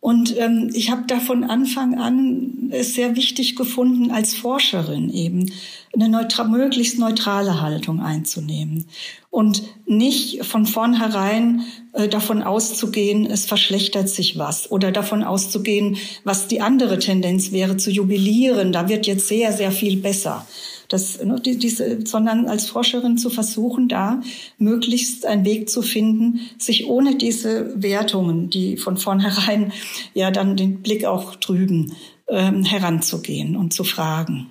Und 0.00 0.36
ähm, 0.38 0.70
ich 0.74 0.90
habe 0.90 1.04
da 1.06 1.18
von 1.18 1.42
Anfang 1.44 1.98
an 1.98 2.70
es 2.70 2.94
sehr 2.94 3.16
wichtig 3.16 3.56
gefunden, 3.56 4.10
als 4.10 4.34
Forscherin 4.34 5.10
eben 5.12 5.50
eine 5.92 6.08
neutra 6.08 6.44
möglichst 6.44 6.98
neutrale 6.98 7.60
Haltung 7.60 8.00
einzunehmen 8.00 8.86
und 9.30 9.62
nicht 9.86 10.44
von 10.44 10.66
vornherein 10.66 11.62
äh, 11.94 12.08
davon 12.08 12.42
auszugehen, 12.42 13.26
es 13.26 13.46
verschlechtert 13.46 14.08
sich 14.08 14.38
was 14.38 14.70
oder 14.70 14.92
davon 14.92 15.24
auszugehen, 15.24 15.96
was 16.24 16.46
die 16.46 16.60
andere 16.60 16.98
Tendenz 16.98 17.50
wäre, 17.50 17.76
zu 17.76 17.90
jubilieren, 17.90 18.72
da 18.72 18.88
wird 18.88 19.06
jetzt 19.06 19.28
sehr, 19.28 19.52
sehr 19.52 19.72
viel 19.72 19.96
besser. 19.96 20.46
Das, 20.88 21.22
ne, 21.22 21.38
diese, 21.40 22.06
sondern 22.06 22.46
als 22.46 22.66
Forscherin 22.66 23.18
zu 23.18 23.28
versuchen, 23.28 23.88
da 23.88 24.22
möglichst 24.56 25.26
einen 25.26 25.44
Weg 25.44 25.68
zu 25.68 25.82
finden, 25.82 26.40
sich 26.58 26.86
ohne 26.86 27.16
diese 27.16 27.82
Wertungen, 27.82 28.48
die 28.48 28.78
von 28.78 28.96
vornherein 28.96 29.72
ja 30.14 30.30
dann 30.30 30.56
den 30.56 30.82
Blick 30.82 31.04
auch 31.04 31.36
trüben, 31.36 31.92
ähm, 32.28 32.64
heranzugehen 32.64 33.56
und 33.56 33.72
zu 33.72 33.84
fragen. 33.84 34.48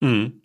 Mhm. 0.00 0.40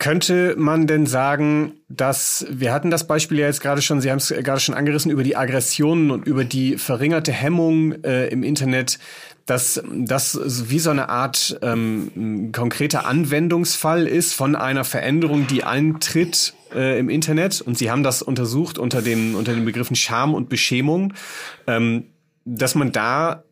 Könnte 0.00 0.54
man 0.56 0.86
denn 0.86 1.04
sagen, 1.04 1.74
dass 1.90 2.46
wir 2.48 2.72
hatten 2.72 2.90
das 2.90 3.06
Beispiel 3.06 3.38
ja 3.38 3.46
jetzt 3.46 3.60
gerade 3.60 3.82
schon, 3.82 4.00
Sie 4.00 4.10
haben 4.10 4.16
es 4.16 4.28
gerade 4.28 4.58
schon 4.58 4.74
angerissen 4.74 5.10
über 5.10 5.22
die 5.22 5.36
Aggressionen 5.36 6.10
und 6.10 6.26
über 6.26 6.44
die 6.44 6.78
verringerte 6.78 7.32
Hemmung 7.32 7.92
äh, 8.02 8.28
im 8.28 8.42
Internet, 8.42 8.98
dass 9.50 9.82
das 9.92 10.70
wie 10.70 10.78
so 10.78 10.90
eine 10.90 11.08
Art 11.08 11.58
ähm, 11.60 12.52
konkreter 12.52 13.04
Anwendungsfall 13.04 14.06
ist 14.06 14.32
von 14.32 14.54
einer 14.54 14.84
Veränderung, 14.84 15.48
die 15.48 15.64
eintritt 15.64 16.54
äh, 16.72 17.00
im 17.00 17.08
Internet. 17.08 17.60
Und 17.60 17.76
Sie 17.76 17.90
haben 17.90 18.04
das 18.04 18.22
untersucht 18.22 18.78
unter 18.78 19.02
den 19.02 19.34
unter 19.34 19.52
den 19.52 19.64
Begriffen 19.64 19.96
Scham 19.96 20.34
und 20.34 20.48
Beschämung, 20.48 21.14
ähm, 21.66 22.04
dass 22.44 22.76
man 22.76 22.92
da 22.92 23.42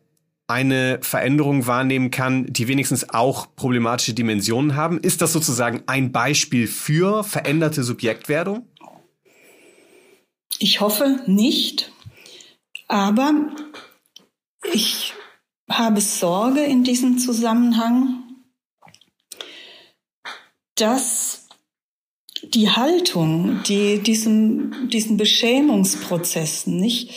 eine 0.47 0.99
Veränderung 1.01 1.67
wahrnehmen 1.67 2.11
kann, 2.11 2.45
die 2.45 2.69
wenigstens 2.69 3.09
auch 3.09 3.53
problematische 3.57 4.13
Dimensionen 4.13 4.77
haben? 4.77 4.99
Ist 4.99 5.21
das 5.21 5.33
sozusagen 5.33 5.83
ein 5.87 6.13
Beispiel 6.13 6.67
für 6.67 7.25
veränderte 7.25 7.83
Subjektwerdung? 7.83 8.65
Ich 10.59 10.79
hoffe 10.79 11.19
nicht, 11.27 11.91
aber 12.87 13.33
ich 14.73 15.13
habe 15.69 16.01
Sorge 16.01 16.61
in 16.61 16.83
diesem 16.83 17.17
Zusammenhang, 17.17 18.23
dass 20.75 21.47
die 22.43 22.69
Haltung, 22.69 23.59
die 23.67 23.99
diesem, 23.99 24.89
diesen 24.89 25.17
Beschämungsprozessen 25.17 26.77
nicht 26.77 27.11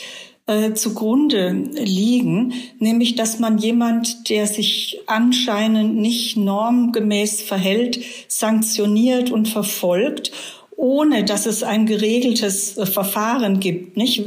äh, 0.45 0.73
zugrunde 0.73 1.51
liegen, 1.51 2.53
nämlich 2.79 3.15
dass 3.15 3.39
man 3.39 3.57
jemand, 3.57 4.29
der 4.29 4.45
sich 4.45 4.99
anscheinend 5.07 5.95
nicht 5.95 6.35
normgemäß 6.35 7.41
verhält, 7.41 7.99
sanktioniert 8.27 9.31
und 9.31 9.47
verfolgt 9.47 10.31
ohne 10.75 11.23
dass 11.23 11.45
es 11.45 11.63
ein 11.63 11.85
geregeltes 11.85 12.77
äh, 12.77 12.85
Verfahren 12.85 13.59
gibt, 13.59 13.95
nicht 13.95 14.23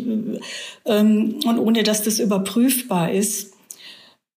ähm, 0.84 1.40
und 1.44 1.58
ohne 1.58 1.82
dass 1.82 2.02
das 2.02 2.18
überprüfbar 2.18 3.12
ist. 3.12 3.55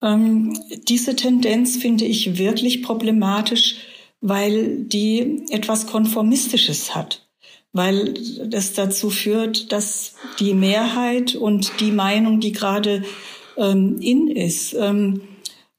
Ähm, 0.02 0.58
diese 0.88 1.16
Tendenz 1.16 1.78
finde 1.78 2.06
ich 2.06 2.38
wirklich 2.38 2.84
problematisch, 2.84 3.78
weil 4.22 4.84
die 4.84 5.44
etwas 5.50 5.88
Konformistisches 5.88 6.96
hat. 6.96 7.28
Weil 7.72 8.16
das 8.46 8.74
dazu 8.74 9.10
führt, 9.10 9.72
dass 9.72 10.16
die 10.40 10.54
Mehrheit 10.54 11.36
und 11.36 11.80
die 11.80 11.92
Meinung, 11.92 12.40
die 12.40 12.52
gerade 12.52 13.04
ähm, 13.58 14.00
in 14.02 14.28
ist, 14.28 14.74
ähm, 14.74 15.22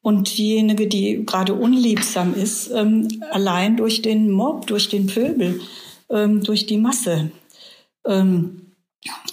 und 0.03 0.39
diejenige, 0.39 0.87
die 0.87 1.25
gerade 1.27 1.55
unliebsam 1.55 2.35
ist, 2.35 2.71
ähm, 2.71 3.09
allein 3.31 3.77
durch 3.77 4.03
den 4.03 4.31
Mob, 4.31 4.67
durch 4.67 4.89
den 4.89 5.07
Pöbel, 5.07 5.61
ähm, 6.09 6.43
durch 6.43 6.67
die 6.67 6.79
Masse 6.79 7.31
ähm, 8.07 8.60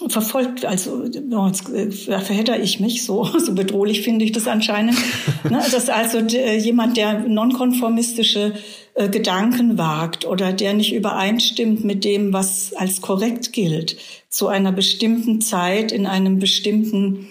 verfolgt, 0.08 0.64
also 0.66 1.04
oh, 1.32 1.48
jetzt 1.48 1.70
äh, 1.70 1.92
verhedder 1.92 2.60
ich 2.60 2.80
mich, 2.80 3.04
so, 3.04 3.26
so 3.40 3.54
bedrohlich 3.54 4.02
finde 4.02 4.24
ich 4.24 4.32
das 4.32 4.48
anscheinend. 4.48 4.98
ne, 5.44 5.62
dass 5.72 5.90
also 5.90 6.20
äh, 6.20 6.58
jemand, 6.58 6.96
der 6.98 7.20
nonkonformistische 7.20 8.54
äh, 8.94 9.10
Gedanken 9.10 9.78
wagt 9.78 10.26
oder 10.26 10.54
der 10.54 10.74
nicht 10.74 10.94
übereinstimmt 10.94 11.84
mit 11.84 12.06
dem, 12.06 12.32
was 12.32 12.74
als 12.74 13.02
korrekt 13.02 13.52
gilt, 13.52 13.98
zu 14.30 14.48
einer 14.48 14.72
bestimmten 14.72 15.42
Zeit 15.42 15.92
in 15.92 16.06
einem 16.06 16.40
bestimmten 16.40 17.28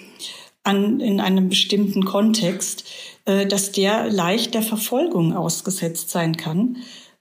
an, 0.62 1.00
in 1.00 1.20
einem 1.20 1.48
bestimmten 1.48 2.04
Kontext, 2.04 2.84
äh, 3.24 3.46
dass 3.46 3.72
der 3.72 4.10
leicht 4.10 4.54
der 4.54 4.62
Verfolgung 4.62 5.32
ausgesetzt 5.32 6.10
sein 6.10 6.36
kann. 6.36 6.78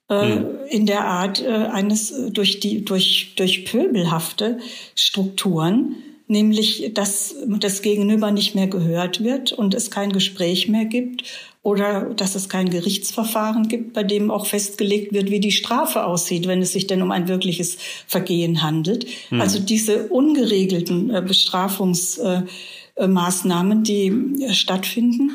Äh, 0.08 0.36
hm. 0.36 0.45
in 0.70 0.86
der 0.86 1.06
Art 1.06 1.41
äh, 1.41 1.47
eines 1.47 2.12
äh, 2.12 2.30
durch 2.30 2.60
die 2.60 2.86
durch 2.86 3.34
durch 3.38 3.66
pöbelhafte 3.66 4.60
Strukturen, 4.95 5.95
nämlich 6.28 6.91
dass 6.93 7.34
das 7.47 7.82
Gegenüber 7.82 8.30
nicht 8.30 8.53
mehr 8.53 8.68
gehört 8.68 9.24
wird 9.24 9.51
und 9.51 9.74
es 9.74 9.89
kein 9.89 10.12
Gespräch 10.12 10.68
mehr 10.68 10.86
gibt 10.86 11.24
oder 11.64 12.14
dass 12.14 12.36
es 12.36 12.49
kein 12.49 12.70
Gerichtsverfahren 12.70 13.68
gibt, 13.68 13.93
bei 13.93 14.03
dem 14.03 14.30
auch 14.30 14.45
festgelegt 14.45 15.12
wird, 15.12 15.32
wie 15.32 15.39
die 15.39 15.51
Strafe 15.51 16.06
aussieht, 16.06 16.45
wenn 16.45 16.62
es 16.62 16.74
sich 16.74 16.86
denn 16.86 17.01
um 17.01 17.10
ein 17.10 17.28
wirkliches 17.28 17.80
Vergehen 18.06 18.62
handelt. 18.62 19.08
Mhm. 19.32 19.41
Also 19.41 19.58
diese 19.58 20.10
ungeregelten 20.10 21.08
Bestrafungsmaßnahmen, 21.26 23.84
die 23.84 24.45
stattfinden, 24.51 25.32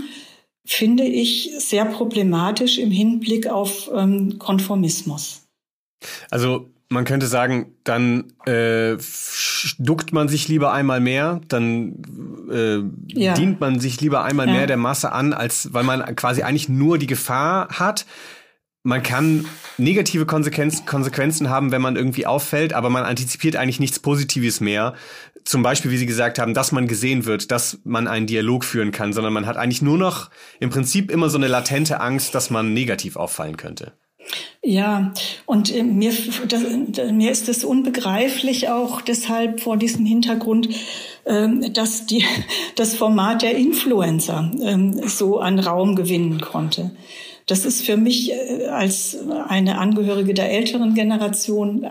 finde 0.65 1.05
ich 1.05 1.53
sehr 1.59 1.85
problematisch 1.85 2.79
im 2.79 2.91
Hinblick 2.91 3.47
auf 3.47 3.91
ähm, 3.95 4.39
Konformismus. 4.39 5.47
Also 6.31 6.71
Man 6.93 7.05
könnte 7.05 7.29
sagen, 7.29 7.77
dann 7.85 8.33
äh, 8.47 8.97
duckt 9.79 10.13
man 10.13 10.29
sich 10.29 10.49
lieber 10.49 10.73
einmal 10.73 10.99
mehr, 10.99 11.41
dann 11.47 12.03
äh, 12.51 12.81
ja. 13.17 13.35
dient 13.35 13.61
man 13.61 13.79
sich 13.79 14.01
lieber 14.01 14.25
einmal 14.25 14.49
ja. 14.49 14.55
mehr 14.55 14.67
der 14.67 14.77
Masse 14.77 15.13
an, 15.13 15.33
als 15.33 15.73
weil 15.73 15.85
man 15.85 16.17
quasi 16.17 16.43
eigentlich 16.43 16.69
nur 16.69 16.99
die 16.99 17.07
Gefahr 17.07 17.69
hat, 17.69 18.07
man 18.83 19.03
kann 19.03 19.47
negative 19.79 20.27
Konsequenz, 20.27 20.87
Konsequenzen 20.87 21.51
haben, 21.51 21.71
wenn 21.71 21.83
man 21.83 21.97
irgendwie 21.97 22.27
auffällt, 22.27 22.73
aber 22.73 22.91
man 22.91 23.05
antizipiert 23.05 23.57
eigentlich 23.57 23.81
nichts 23.81 23.99
Positives 23.99 24.61
mehr. 24.61 24.95
Zum 25.45 25.63
Beispiel, 25.63 25.91
wie 25.91 25.97
Sie 25.97 26.07
gesagt 26.07 26.39
haben, 26.39 26.55
dass 26.55 26.73
man 26.73 26.87
gesehen 26.87 27.27
wird, 27.27 27.51
dass 27.51 27.79
man 27.85 28.09
einen 28.09 28.27
Dialog 28.27 28.65
führen 28.65 28.93
kann, 28.93 29.13
sondern 29.13 29.33
man 29.33 29.47
hat 29.47 29.57
eigentlich 29.57 29.83
nur 29.83 29.99
noch 29.99 30.31
im 30.61 30.71
Prinzip 30.71 31.11
immer 31.11 31.29
so 31.31 31.39
eine 31.39 31.49
latente 31.49 32.01
Angst, 32.01 32.35
dass 32.35 32.51
man 32.51 32.73
negativ 32.73 33.17
auffallen 33.17 33.57
könnte. 33.57 33.93
Ja, 34.63 35.13
und 35.47 35.75
äh, 35.75 35.83
mir, 35.83 36.13
das, 36.47 36.63
mir 37.11 37.31
ist 37.31 37.49
es 37.49 37.65
unbegreiflich 37.65 38.69
auch 38.69 39.01
deshalb 39.01 39.61
vor 39.61 39.79
diesem 39.79 40.05
Hintergrund, 40.05 40.69
ähm, 41.25 41.73
dass 41.73 42.07
die, 42.07 42.25
das 42.77 42.95
Format 42.95 43.43
der 43.43 43.57
Influencer 43.57 44.51
ähm, 44.63 45.01
so 45.09 45.39
an 45.39 45.59
Raum 45.59 45.97
gewinnen 45.97 46.41
konnte. 46.41 46.91
Das 47.51 47.65
ist 47.65 47.83
für 47.83 47.97
mich 47.97 48.31
äh, 48.33 48.67
als 48.67 49.19
eine 49.49 49.79
Angehörige 49.79 50.35
der 50.35 50.51
älteren 50.53 50.95
Generation 50.95 51.85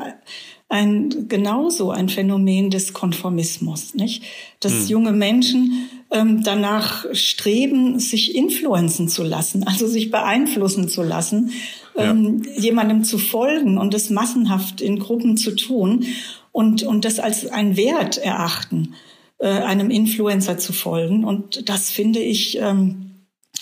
ein 0.69 1.27
genauso 1.27 1.89
ein 1.89 2.09
Phänomen 2.09 2.69
des 2.69 2.93
Konformismus, 2.93 3.95
nicht? 3.95 4.23
Dass 4.59 4.83
hm. 4.83 4.87
junge 4.87 5.11
Menschen 5.11 5.89
ähm, 6.11 6.43
danach 6.43 7.05
streben, 7.13 7.99
sich 7.99 8.35
influenzen 8.35 9.09
zu 9.09 9.23
lassen, 9.23 9.63
also 9.67 9.87
sich 9.87 10.11
beeinflussen 10.11 10.87
zu 10.87 11.01
lassen, 11.01 11.51
ja. 11.97 12.11
ähm, 12.11 12.43
jemandem 12.55 13.03
zu 13.03 13.17
folgen 13.17 13.77
und 13.77 13.93
das 13.93 14.09
massenhaft 14.11 14.79
in 14.79 14.99
Gruppen 14.99 15.37
zu 15.37 15.55
tun 15.55 16.05
und 16.51 16.83
und 16.83 17.03
das 17.03 17.19
als 17.19 17.47
ein 17.47 17.75
Wert 17.75 18.17
erachten, 18.17 18.93
äh, 19.39 19.47
einem 19.47 19.89
Influencer 19.89 20.57
zu 20.57 20.71
folgen. 20.71 21.23
Und 21.25 21.67
das 21.67 21.89
finde 21.89 22.19
ich 22.19 22.59
ähm, 22.59 23.08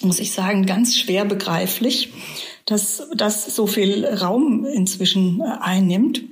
muss 0.02 0.20
ich 0.20 0.32
sagen, 0.32 0.66
ganz 0.66 0.98
schwer 0.98 1.26
begreiflich, 1.26 2.10
dass 2.66 3.08
das 3.16 3.56
so 3.56 3.68
viel 3.68 4.06
Raum 4.06 4.66
inzwischen 4.66 5.42
äh, 5.42 5.58
einnimmt. 5.60 6.24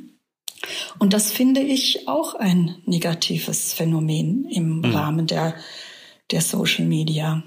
Und 0.99 1.13
das 1.13 1.32
finde 1.32 1.61
ich 1.61 2.07
auch 2.07 2.36
ein 2.36 2.76
negatives 2.86 3.74
Phänomen 3.74 4.45
im 4.45 4.80
mhm. 4.80 4.86
Rahmen 4.86 5.28
der, 5.28 5.55
der 6.32 6.41
Social 6.41 6.86
Media. 6.86 7.43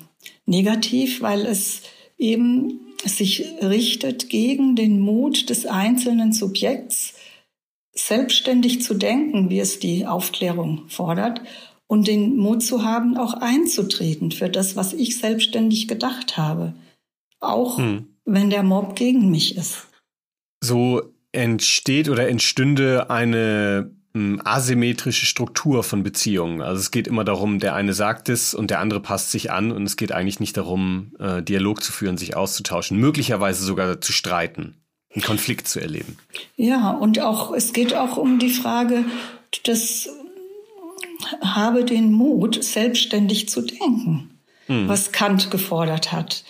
Negativ, 0.46 1.20
weil 1.20 1.46
es 1.46 1.82
eben 2.16 2.80
sich 3.04 3.44
richtet 3.62 4.28
gegen 4.28 4.76
den 4.76 5.00
Mut 5.00 5.50
des 5.50 5.66
einzelnen 5.66 6.32
Subjekts, 6.32 7.14
selbstständig 7.92 8.82
zu 8.82 8.94
denken, 8.94 9.50
wie 9.50 9.58
es 9.58 9.80
die 9.80 10.06
Aufklärung 10.06 10.88
fordert, 10.88 11.42
und 11.88 12.06
den 12.06 12.36
Mut 12.36 12.62
zu 12.62 12.84
haben, 12.84 13.16
auch 13.16 13.34
einzutreten 13.34 14.30
für 14.30 14.48
das, 14.48 14.76
was 14.76 14.92
ich 14.92 15.18
selbstständig 15.18 15.88
gedacht 15.88 16.36
habe. 16.36 16.74
Auch 17.40 17.78
hm. 17.78 18.06
wenn 18.24 18.50
der 18.50 18.62
Mob 18.62 18.94
gegen 18.94 19.30
mich 19.30 19.56
ist. 19.56 19.88
So 20.60 21.02
entsteht 21.32 22.08
oder 22.08 22.28
entstünde 22.28 23.10
eine 23.10 23.90
hm, 24.14 24.40
asymmetrische 24.44 25.26
Struktur 25.26 25.82
von 25.82 26.02
Beziehungen. 26.02 26.60
Also 26.60 26.80
es 26.80 26.90
geht 26.90 27.06
immer 27.06 27.24
darum, 27.24 27.58
der 27.58 27.74
eine 27.74 27.94
sagt 27.94 28.28
es 28.28 28.54
und 28.54 28.70
der 28.70 28.80
andere 28.80 29.00
passt 29.00 29.30
sich 29.30 29.50
an 29.50 29.72
und 29.72 29.84
es 29.84 29.96
geht 29.96 30.12
eigentlich 30.12 30.40
nicht 30.40 30.56
darum, 30.56 31.12
äh, 31.18 31.42
Dialog 31.42 31.82
zu 31.82 31.92
führen, 31.92 32.18
sich 32.18 32.36
auszutauschen, 32.36 32.98
möglicherweise 32.98 33.64
sogar 33.64 34.00
zu 34.00 34.12
streiten, 34.12 34.74
einen 35.14 35.24
Konflikt 35.24 35.68
zu 35.68 35.80
erleben. 35.80 36.18
Ja, 36.56 36.90
und 36.90 37.20
auch 37.20 37.52
es 37.54 37.72
geht 37.72 37.94
auch 37.94 38.18
um 38.18 38.38
die 38.38 38.50
Frage 38.50 39.04
des 39.66 40.10
habe 41.42 41.84
den 41.84 42.12
Mut, 42.12 42.62
selbstständig 42.62 43.48
zu 43.48 43.62
denken, 43.62 44.40
mhm. 44.66 44.88
was 44.88 45.12
Kant 45.12 45.50
gefordert 45.50 46.12
hat 46.12 46.44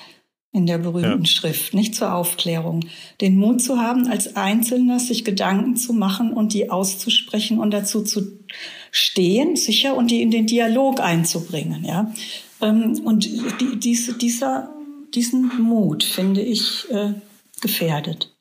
in 0.50 0.66
der 0.66 0.78
berühmten 0.78 1.24
ja. 1.24 1.30
Schrift, 1.30 1.74
nicht 1.74 1.94
zur 1.94 2.14
Aufklärung. 2.14 2.84
Den 3.20 3.36
Mut 3.36 3.60
zu 3.60 3.78
haben, 3.78 4.08
als 4.08 4.34
Einzelner 4.36 4.98
sich 4.98 5.24
Gedanken 5.24 5.76
zu 5.76 5.92
machen 5.92 6.32
und 6.32 6.54
die 6.54 6.70
auszusprechen 6.70 7.58
und 7.58 7.70
dazu 7.70 8.02
zu 8.02 8.38
stehen, 8.90 9.56
sicher, 9.56 9.94
und 9.96 10.10
die 10.10 10.22
in 10.22 10.30
den 10.30 10.46
Dialog 10.46 11.00
einzubringen, 11.00 11.84
ja. 11.84 12.12
Ähm, 12.60 13.00
und 13.04 13.24
die, 13.60 13.78
diese, 13.78 14.14
dieser, 14.14 14.74
diesen 15.14 15.62
Mut 15.62 16.02
finde 16.02 16.40
ich 16.40 16.90
äh, 16.90 17.12
gefährdet. 17.60 18.34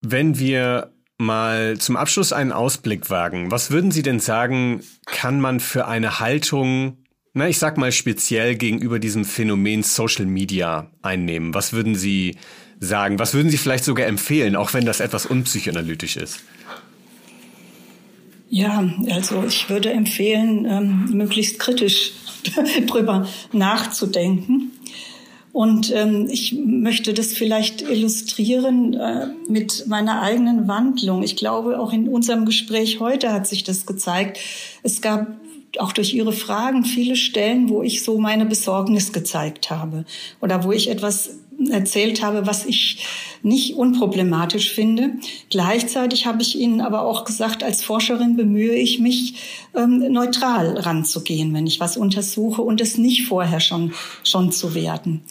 Wenn 0.00 0.38
wir 0.38 0.92
mal 1.20 1.78
zum 1.78 1.96
Abschluss 1.96 2.32
einen 2.32 2.52
Ausblick 2.52 3.10
wagen. 3.10 3.50
Was 3.50 3.70
würden 3.70 3.90
Sie 3.90 4.02
denn 4.02 4.18
sagen, 4.18 4.80
kann 5.06 5.40
man 5.40 5.60
für 5.60 5.86
eine 5.86 6.18
Haltung, 6.20 6.98
na, 7.34 7.48
ich 7.48 7.58
sag 7.58 7.76
mal 7.76 7.92
speziell 7.92 8.56
gegenüber 8.56 8.98
diesem 8.98 9.24
Phänomen 9.24 9.82
Social 9.82 10.26
Media 10.26 10.90
einnehmen? 11.02 11.54
Was 11.54 11.72
würden 11.72 11.94
Sie 11.94 12.36
sagen? 12.80 13.18
Was 13.18 13.34
würden 13.34 13.50
Sie 13.50 13.58
vielleicht 13.58 13.84
sogar 13.84 14.06
empfehlen, 14.06 14.56
auch 14.56 14.74
wenn 14.74 14.84
das 14.84 15.00
etwas 15.00 15.26
unpsychoanalytisch 15.26 16.16
ist? 16.16 16.40
Ja, 18.48 18.82
also 19.10 19.44
ich 19.46 19.70
würde 19.70 19.92
empfehlen, 19.92 20.64
ähm, 20.64 21.16
möglichst 21.16 21.60
kritisch 21.60 22.12
drüber 22.86 23.28
nachzudenken 23.52 24.72
und 25.52 25.92
ähm, 25.94 26.28
ich 26.30 26.52
möchte 26.52 27.12
das 27.12 27.32
vielleicht 27.32 27.82
illustrieren 27.82 28.94
äh, 28.94 29.26
mit 29.48 29.86
meiner 29.88 30.22
eigenen 30.22 30.68
Wandlung. 30.68 31.22
Ich 31.22 31.36
glaube, 31.36 31.80
auch 31.80 31.92
in 31.92 32.08
unserem 32.08 32.44
Gespräch 32.44 33.00
heute 33.00 33.32
hat 33.32 33.46
sich 33.46 33.64
das 33.64 33.84
gezeigt. 33.84 34.38
Es 34.82 35.00
gab 35.00 35.26
auch 35.78 35.92
durch 35.92 36.14
Ihre 36.14 36.32
Fragen 36.32 36.84
viele 36.84 37.16
Stellen, 37.16 37.68
wo 37.68 37.82
ich 37.82 38.02
so 38.04 38.18
meine 38.18 38.46
Besorgnis 38.46 39.12
gezeigt 39.12 39.70
habe 39.70 40.04
oder 40.40 40.64
wo 40.64 40.72
ich 40.72 40.88
etwas 40.88 41.38
erzählt 41.68 42.22
habe, 42.22 42.46
was 42.46 42.64
ich 42.64 43.04
nicht 43.42 43.74
unproblematisch 43.76 44.72
finde. 44.72 45.12
Gleichzeitig 45.50 46.26
habe 46.26 46.42
ich 46.42 46.58
Ihnen 46.58 46.80
aber 46.80 47.02
auch 47.02 47.24
gesagt, 47.24 47.62
als 47.62 47.82
Forscherin 47.82 48.36
bemühe 48.36 48.74
ich 48.74 48.98
mich, 48.98 49.34
ähm, 49.74 50.12
neutral 50.12 50.78
ranzugehen, 50.78 51.52
wenn 51.54 51.66
ich 51.66 51.80
was 51.80 51.96
untersuche 51.96 52.62
und 52.62 52.80
es 52.80 52.98
nicht 52.98 53.26
vorher 53.26 53.60
schon, 53.60 53.92
schon 54.24 54.52
zu 54.52 54.74
werten. 54.74 55.22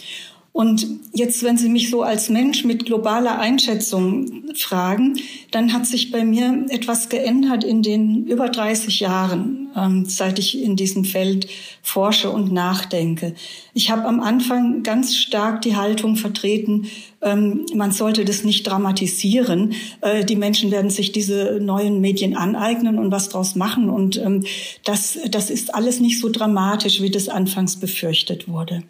Und 0.52 0.88
jetzt, 1.14 1.44
wenn 1.44 1.58
Sie 1.58 1.70
mich 1.70 1.90
so 1.90 2.02
als 2.02 2.30
Mensch 2.30 2.64
mit 2.64 2.86
globaler 2.86 3.40
Einschätzung 3.40 4.54
fragen, 4.56 5.18
dann 5.52 5.74
hat 5.74 5.86
sich 5.86 6.12
bei 6.12 6.26
mir 6.26 6.66
etwas 6.70 7.10
geändert 7.10 7.64
in 7.64 7.84
den 7.84 8.26
über 8.26 8.50
30 8.50 9.00
Jahren, 9.00 9.70
ähm, 9.76 10.06
seit 10.06 10.40
ich 10.40 10.62
in 10.62 10.76
diesem 10.76 11.06
Feld 11.06 11.48
forsche 11.84 12.32
und 12.32 12.52
nachdenke. 12.52 13.36
Ich 13.74 13.92
habe 13.92 14.06
am 14.06 14.20
Anfang 14.20 14.82
ganz 14.84 15.16
stark 15.16 15.62
die 15.62 15.76
Haltung 15.76 16.16
vertreten, 16.16 16.88
ähm, 17.22 17.66
man 17.74 17.92
sollte 17.92 18.26
das 18.26 18.44
nicht 18.44 18.64
dramatisieren. 18.64 19.74
Äh, 20.02 20.26
die 20.26 20.36
Menschen 20.36 20.72
werden 20.72 20.90
sich 20.90 21.12
diese 21.12 21.60
neuen 21.62 22.02
Medien 22.02 22.36
aneignen 22.36 22.98
und 22.98 23.12
was 23.12 23.30
draus 23.30 23.56
machen. 23.56 23.90
Und 23.90 24.18
ähm, 24.18 24.44
das, 24.84 25.20
das 25.30 25.50
ist 25.50 25.76
alles 25.76 26.00
nicht 26.00 26.20
so 26.20 26.30
dramatisch, 26.30 27.02
wie 27.02 27.12
das 27.12 27.30
anfangs 27.30 27.76
befürchtet 27.78 28.48
wurde. 28.48 28.84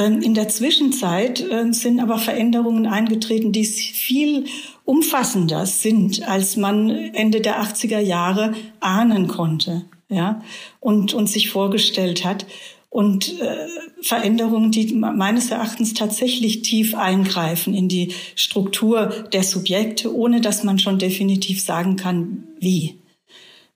Ähm, 0.00 0.22
in 0.22 0.34
der 0.34 0.48
Zwischenzeit 0.48 1.40
äh, 1.40 1.72
sind 1.72 2.00
aber 2.00 2.18
Veränderungen 2.18 2.86
eingetreten, 2.86 3.52
die 3.52 3.64
viel 3.64 4.46
umfassender 4.84 5.66
sind, 5.66 6.26
als 6.26 6.56
man 6.56 6.88
Ende 6.90 7.40
der 7.42 7.62
80er 7.62 8.00
Jahre 8.00 8.54
ahnen 8.80 9.28
konnte, 9.28 9.84
ja, 10.08 10.42
und, 10.80 11.12
und 11.12 11.28
sich 11.28 11.50
vorgestellt 11.50 12.24
hat. 12.24 12.46
Und 12.88 13.40
äh, 13.40 13.68
Veränderungen, 14.02 14.72
die 14.72 14.92
meines 14.94 15.50
Erachtens 15.50 15.94
tatsächlich 15.94 16.62
tief 16.62 16.96
eingreifen 16.96 17.74
in 17.74 17.88
die 17.88 18.14
Struktur 18.34 19.26
der 19.32 19.44
Subjekte, 19.44 20.12
ohne 20.12 20.40
dass 20.40 20.64
man 20.64 20.80
schon 20.80 20.98
definitiv 20.98 21.62
sagen 21.62 21.94
kann, 21.94 22.48
wie. 22.58 22.99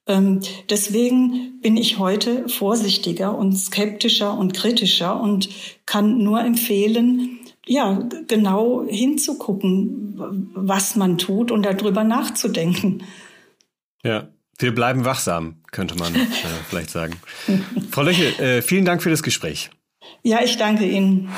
Ähm, 0.06 0.40
deswegen 0.68 1.60
bin 1.60 1.76
ich 1.76 1.98
heute 1.98 2.48
vorsichtiger 2.48 3.36
und 3.36 3.56
skeptischer 3.56 4.36
und 4.36 4.52
kritischer 4.52 5.18
und 5.18 5.48
kann 5.86 6.18
nur 6.18 6.40
empfehlen, 6.40 7.40
ja, 7.66 8.06
genau 8.28 8.84
hinzugucken, 8.86 10.50
was 10.54 10.96
man 10.96 11.16
tut 11.16 11.50
und 11.50 11.64
darüber 11.64 12.04
nachzudenken. 12.04 13.04
Ja, 14.02 14.28
wir 14.58 14.74
bleiben 14.74 15.06
wachsam, 15.06 15.62
könnte 15.72 15.96
man 15.96 16.14
äh, 16.14 16.26
vielleicht 16.68 16.90
sagen. 16.90 17.14
Frau 17.90 18.02
Löchel, 18.02 18.38
äh, 18.38 18.62
vielen 18.62 18.84
Dank 18.84 19.02
für 19.02 19.10
das 19.10 19.22
Gespräch. 19.22 19.70
Ja, 20.22 20.42
ich 20.44 20.58
danke 20.58 20.84
Ihnen. 20.84 21.30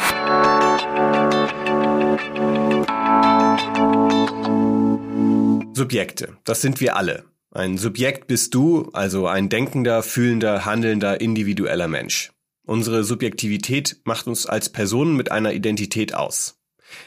Subjekte, 5.74 6.36
das 6.44 6.62
sind 6.62 6.80
wir 6.80 6.96
alle. 6.96 7.24
Ein 7.56 7.78
Subjekt 7.78 8.26
bist 8.26 8.52
du, 8.52 8.90
also 8.92 9.28
ein 9.28 9.48
denkender, 9.48 10.02
fühlender, 10.02 10.66
handelnder, 10.66 11.22
individueller 11.22 11.88
Mensch. 11.88 12.30
Unsere 12.66 13.02
Subjektivität 13.02 13.96
macht 14.04 14.26
uns 14.26 14.44
als 14.44 14.68
Personen 14.68 15.16
mit 15.16 15.32
einer 15.32 15.54
Identität 15.54 16.12
aus. 16.12 16.60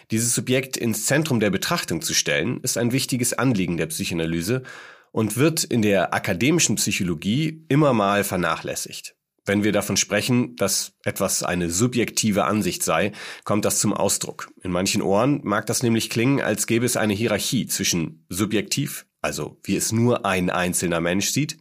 Dieses 0.10 0.34
Subjekt 0.34 0.76
ins 0.76 1.06
Zentrum 1.06 1.40
der 1.40 1.52
Betrachtung 1.52 2.02
zu 2.02 2.16
stellen, 2.16 2.62
ist 2.64 2.80
ein 2.80 2.92
wichtiges 2.92 3.34
Anliegen 3.34 3.78
der 3.78 3.86
Psychoanalyse 3.86 4.64
und 5.12 5.38
wird 5.38 5.64
in 5.64 5.84
der 5.84 6.16
akademischen 6.16 6.78
Psychologie 6.78 7.64
immer 7.70 7.94
mal 7.94 8.24
vernachlässigt. 8.24 9.16
Wenn 9.46 9.64
wir 9.64 9.72
davon 9.72 9.98
sprechen, 9.98 10.56
dass 10.56 10.94
etwas 11.04 11.44
eine 11.44 11.70
subjektive 11.70 12.46
Ansicht 12.46 12.82
sei, 12.82 13.12
kommt 13.44 13.66
das 13.66 13.78
zum 13.78 13.94
Ausdruck. 13.94 14.50
In 14.64 14.72
manchen 14.72 15.04
Ohren 15.04 15.42
mag 15.44 15.68
das 15.68 15.84
nämlich 15.84 16.10
klingen, 16.10 16.42
als 16.42 16.66
gäbe 16.66 16.88
es 16.88 16.98
eine 16.98 17.14
Hierarchie 17.14 17.68
zwischen 17.68 18.26
subjektiv, 18.30 19.06
also 19.22 19.58
wie 19.64 19.76
es 19.76 19.92
nur 19.92 20.26
ein 20.26 20.50
einzelner 20.50 21.02
Mensch 21.02 21.30
sieht, 21.30 21.58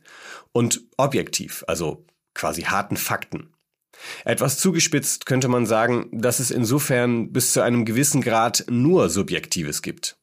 und 0.53 0.83
objektiv, 0.97 1.65
also 1.67 2.07
quasi 2.35 2.63
harten 2.63 2.97
Fakten. 2.97 3.53
Etwas 4.25 4.59
zugespitzt 4.59 5.27
könnte 5.27 5.49
man 5.49 5.67
sagen, 5.67 6.09
dass 6.13 6.39
es 6.39 6.51
insofern 6.51 7.33
bis 7.33 7.53
zu 7.53 7.63
einem 7.63 7.85
gewissen 7.85 8.21
Grad 8.21 8.65
nur 8.71 9.09
Subjektives 9.09 9.83
gibt. 9.83 10.17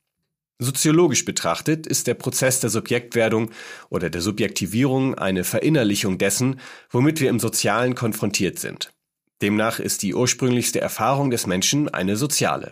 Soziologisch 0.57 1.25
betrachtet 1.25 1.85
ist 1.85 2.07
der 2.07 2.13
Prozess 2.13 2.61
der 2.61 2.69
Subjektwerdung 2.69 3.51
oder 3.89 4.09
der 4.09 4.21
Subjektivierung 4.21 5.15
eine 5.15 5.43
Verinnerlichung 5.43 6.17
dessen, 6.17 6.61
womit 6.89 7.19
wir 7.19 7.29
im 7.29 7.39
Sozialen 7.39 7.93
konfrontiert 7.93 8.59
sind. 8.59 8.93
Demnach 9.41 9.79
ist 9.79 10.01
die 10.01 10.15
ursprünglichste 10.15 10.79
Erfahrung 10.79 11.29
des 11.29 11.45
Menschen 11.45 11.89
eine 11.89 12.15
soziale. 12.15 12.71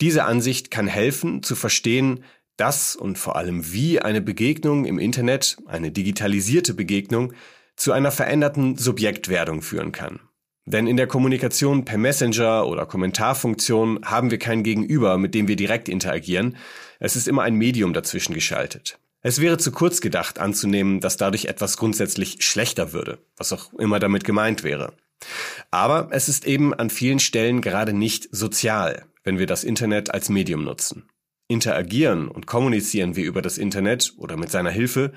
Diese 0.00 0.24
Ansicht 0.24 0.70
kann 0.70 0.86
helfen, 0.86 1.42
zu 1.42 1.54
verstehen, 1.54 2.24
dass 2.60 2.94
und 2.94 3.18
vor 3.18 3.36
allem 3.36 3.72
wie 3.72 4.00
eine 4.00 4.20
Begegnung 4.20 4.84
im 4.84 4.98
Internet, 4.98 5.56
eine 5.66 5.90
digitalisierte 5.90 6.74
Begegnung, 6.74 7.32
zu 7.76 7.92
einer 7.92 8.10
veränderten 8.10 8.76
Subjektwerdung 8.76 9.62
führen 9.62 9.92
kann. 9.92 10.20
Denn 10.66 10.86
in 10.86 10.98
der 10.98 11.06
Kommunikation 11.06 11.84
per 11.84 11.96
Messenger 11.96 12.66
oder 12.66 12.84
Kommentarfunktion 12.84 14.00
haben 14.04 14.30
wir 14.30 14.38
kein 14.38 14.62
Gegenüber, 14.62 15.16
mit 15.16 15.34
dem 15.34 15.48
wir 15.48 15.56
direkt 15.56 15.88
interagieren. 15.88 16.56
Es 16.98 17.16
ist 17.16 17.26
immer 17.26 17.42
ein 17.42 17.54
Medium 17.54 17.94
dazwischen 17.94 18.34
geschaltet. 18.34 18.98
Es 19.22 19.40
wäre 19.40 19.58
zu 19.58 19.72
kurz 19.72 20.00
gedacht 20.00 20.38
anzunehmen, 20.38 21.00
dass 21.00 21.16
dadurch 21.16 21.46
etwas 21.46 21.76
grundsätzlich 21.76 22.42
schlechter 22.42 22.92
würde, 22.92 23.18
was 23.36 23.52
auch 23.52 23.72
immer 23.74 23.98
damit 23.98 24.24
gemeint 24.24 24.62
wäre. 24.62 24.92
Aber 25.70 26.08
es 26.12 26.28
ist 26.28 26.46
eben 26.46 26.72
an 26.74 26.90
vielen 26.90 27.18
Stellen 27.18 27.60
gerade 27.62 27.92
nicht 27.92 28.28
sozial, 28.30 29.06
wenn 29.24 29.38
wir 29.38 29.46
das 29.46 29.64
Internet 29.64 30.12
als 30.12 30.28
Medium 30.28 30.64
nutzen. 30.64 31.08
Interagieren 31.50 32.28
und 32.28 32.46
kommunizieren 32.46 33.16
wir 33.16 33.24
über 33.24 33.42
das 33.42 33.58
Internet 33.58 34.14
oder 34.16 34.36
mit 34.36 34.50
seiner 34.50 34.70
Hilfe, 34.70 35.12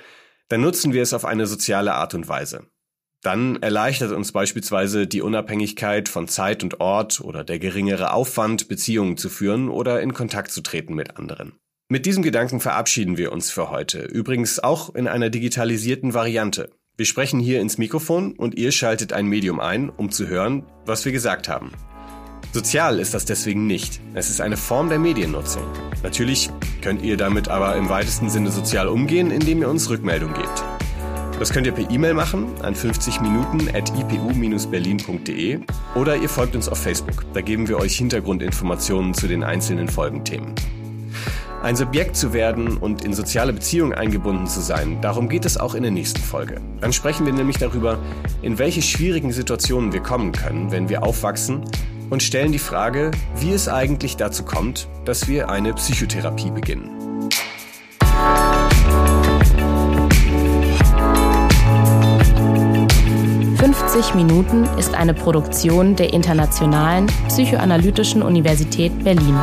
dann 0.50 0.62
nutzen 0.62 0.92
wir 0.92 1.04
es 1.04 1.14
auf 1.14 1.26
eine 1.26 1.46
soziale 1.46 1.94
Art 1.94 2.16
und 2.16 2.28
Weise. 2.28 2.66
Dann 3.22 3.62
erleichtert 3.62 4.12
uns 4.12 4.32
beispielsweise 4.32 5.06
die 5.06 5.22
Unabhängigkeit 5.22 6.10
von 6.10 6.28
Zeit 6.28 6.64
und 6.64 6.82
Ort 6.82 7.22
oder 7.22 7.44
der 7.44 7.60
geringere 7.60 8.14
Aufwand, 8.14 8.68
Beziehungen 8.68 9.16
zu 9.16 9.30
führen 9.30 9.70
oder 9.70 10.02
in 10.02 10.16
Kontakt 10.16 10.52
zu 10.52 10.62
treten 10.62 10.96
mit 10.96 11.18
anderen. 11.18 11.54
Mit 11.88 12.08
diesem 12.08 12.24
Gedanken 12.24 12.60
verabschieden 12.60 13.18
wir 13.18 13.32
uns 13.32 13.52
für 13.52 13.70
heute, 13.70 14.00
übrigens 14.00 14.60
auch 14.60 14.96
in 14.96 15.08
einer 15.08 15.30
digitalisierten 15.30 16.16
Variante. 16.16 16.72
Wir 16.98 17.06
sprechen 17.06 17.40
hier 17.40 17.62
ins 17.62 17.78
Mikrofon 17.78 18.34
und 18.34 18.56
ihr 18.56 18.72
schaltet 18.72 19.14
ein 19.14 19.28
Medium 19.28 19.60
ein, 19.60 19.92
um 19.92 20.10
zu 20.10 20.28
hören, 20.28 20.66
was 20.86 21.06
wir 21.06 21.12
gesagt 21.12 21.48
haben. 21.48 21.72
Sozial 22.54 22.99
ist 22.99 23.16
das 23.16 23.26
deswegen 23.26 23.66
nicht. 23.66 23.99
Es 24.14 24.30
ist 24.30 24.39
eine 24.39 24.58
Form 24.58 24.88
der 24.88 24.99
Mediennutzung. 24.99 25.64
Natürlich 26.04 26.51
könnt 26.84 27.01
ihr 27.01 27.18
damit 27.18 27.47
aber 27.47 27.76
im 27.76 27.89
weitesten 27.89 28.30
Sinne 28.30 28.51
sozial 28.51 28.89
umgehen, 28.89 29.32
indem 29.32 29.62
ihr 29.62 29.70
uns 29.70 29.89
Rückmeldung 29.89 30.36
gebt. 30.36 30.64
Das 31.39 31.51
könnt 31.51 31.66
ihr 31.66 31.74
per 31.74 31.89
E-Mail 31.89 32.14
machen 32.14 32.45
an 32.62 32.76
50 32.76 33.22
Minuten 33.22 33.70
at 33.74 33.91
ipu-berlin.de 33.97 35.62
oder 35.95 36.16
ihr 36.16 36.30
folgt 36.30 36.56
uns 36.56 36.70
auf 36.70 36.78
Facebook. 36.78 37.26
Da 37.34 37.41
geben 37.41 37.68
wir 37.68 37.80
euch 37.80 37.97
Hintergrundinformationen 37.97 39.16
zu 39.16 39.28
den 39.28 39.43
einzelnen 39.43 39.89
Folgenthemen. 39.89 40.54
Ein 41.64 41.76
Subjekt 41.76 42.16
zu 42.16 42.34
werden 42.34 42.78
und 42.78 43.04
in 43.04 43.14
soziale 43.14 43.54
Beziehungen 43.54 43.93
eingebunden 43.93 44.45
zu 44.45 44.60
sein, 44.60 45.01
darum 45.01 45.28
geht 45.28 45.45
es 45.45 45.58
auch 45.58 45.74
in 45.74 45.82
der 45.82 45.91
nächsten 45.91 46.22
Folge. 46.22 46.62
Dann 46.82 46.93
sprechen 46.93 47.26
wir 47.26 47.34
nämlich 47.34 47.58
darüber, 47.58 47.97
in 48.43 48.60
welche 48.60 48.84
schwierigen 48.84 49.32
Situationen 49.32 49.91
wir 49.91 50.01
kommen 50.01 50.34
können, 50.34 50.72
wenn 50.72 50.89
wir 50.89 51.01
aufwachsen 51.01 51.64
und 52.10 52.24
stellen 52.24 52.51
die 52.51 52.60
Frage, 52.60 53.12
wie 53.38 53.51
es 53.51 53.68
eigentlich 53.68 54.18
dazu 54.18 54.43
kommt, 54.43 54.88
dass 55.06 55.28
wir 55.28 55.49
eine 55.49 55.74
Psychotherapie 55.74 56.51
beginnen. 56.51 57.04
50 63.93 64.16
Minuten 64.16 64.64
ist 64.78 64.93
eine 64.95 65.14
Produktion 65.14 65.95
der 65.95 66.14
Internationalen 66.14 67.08
Psychoanalytischen 67.28 68.22
Universität 68.24 69.04
Berlin. 69.04 69.36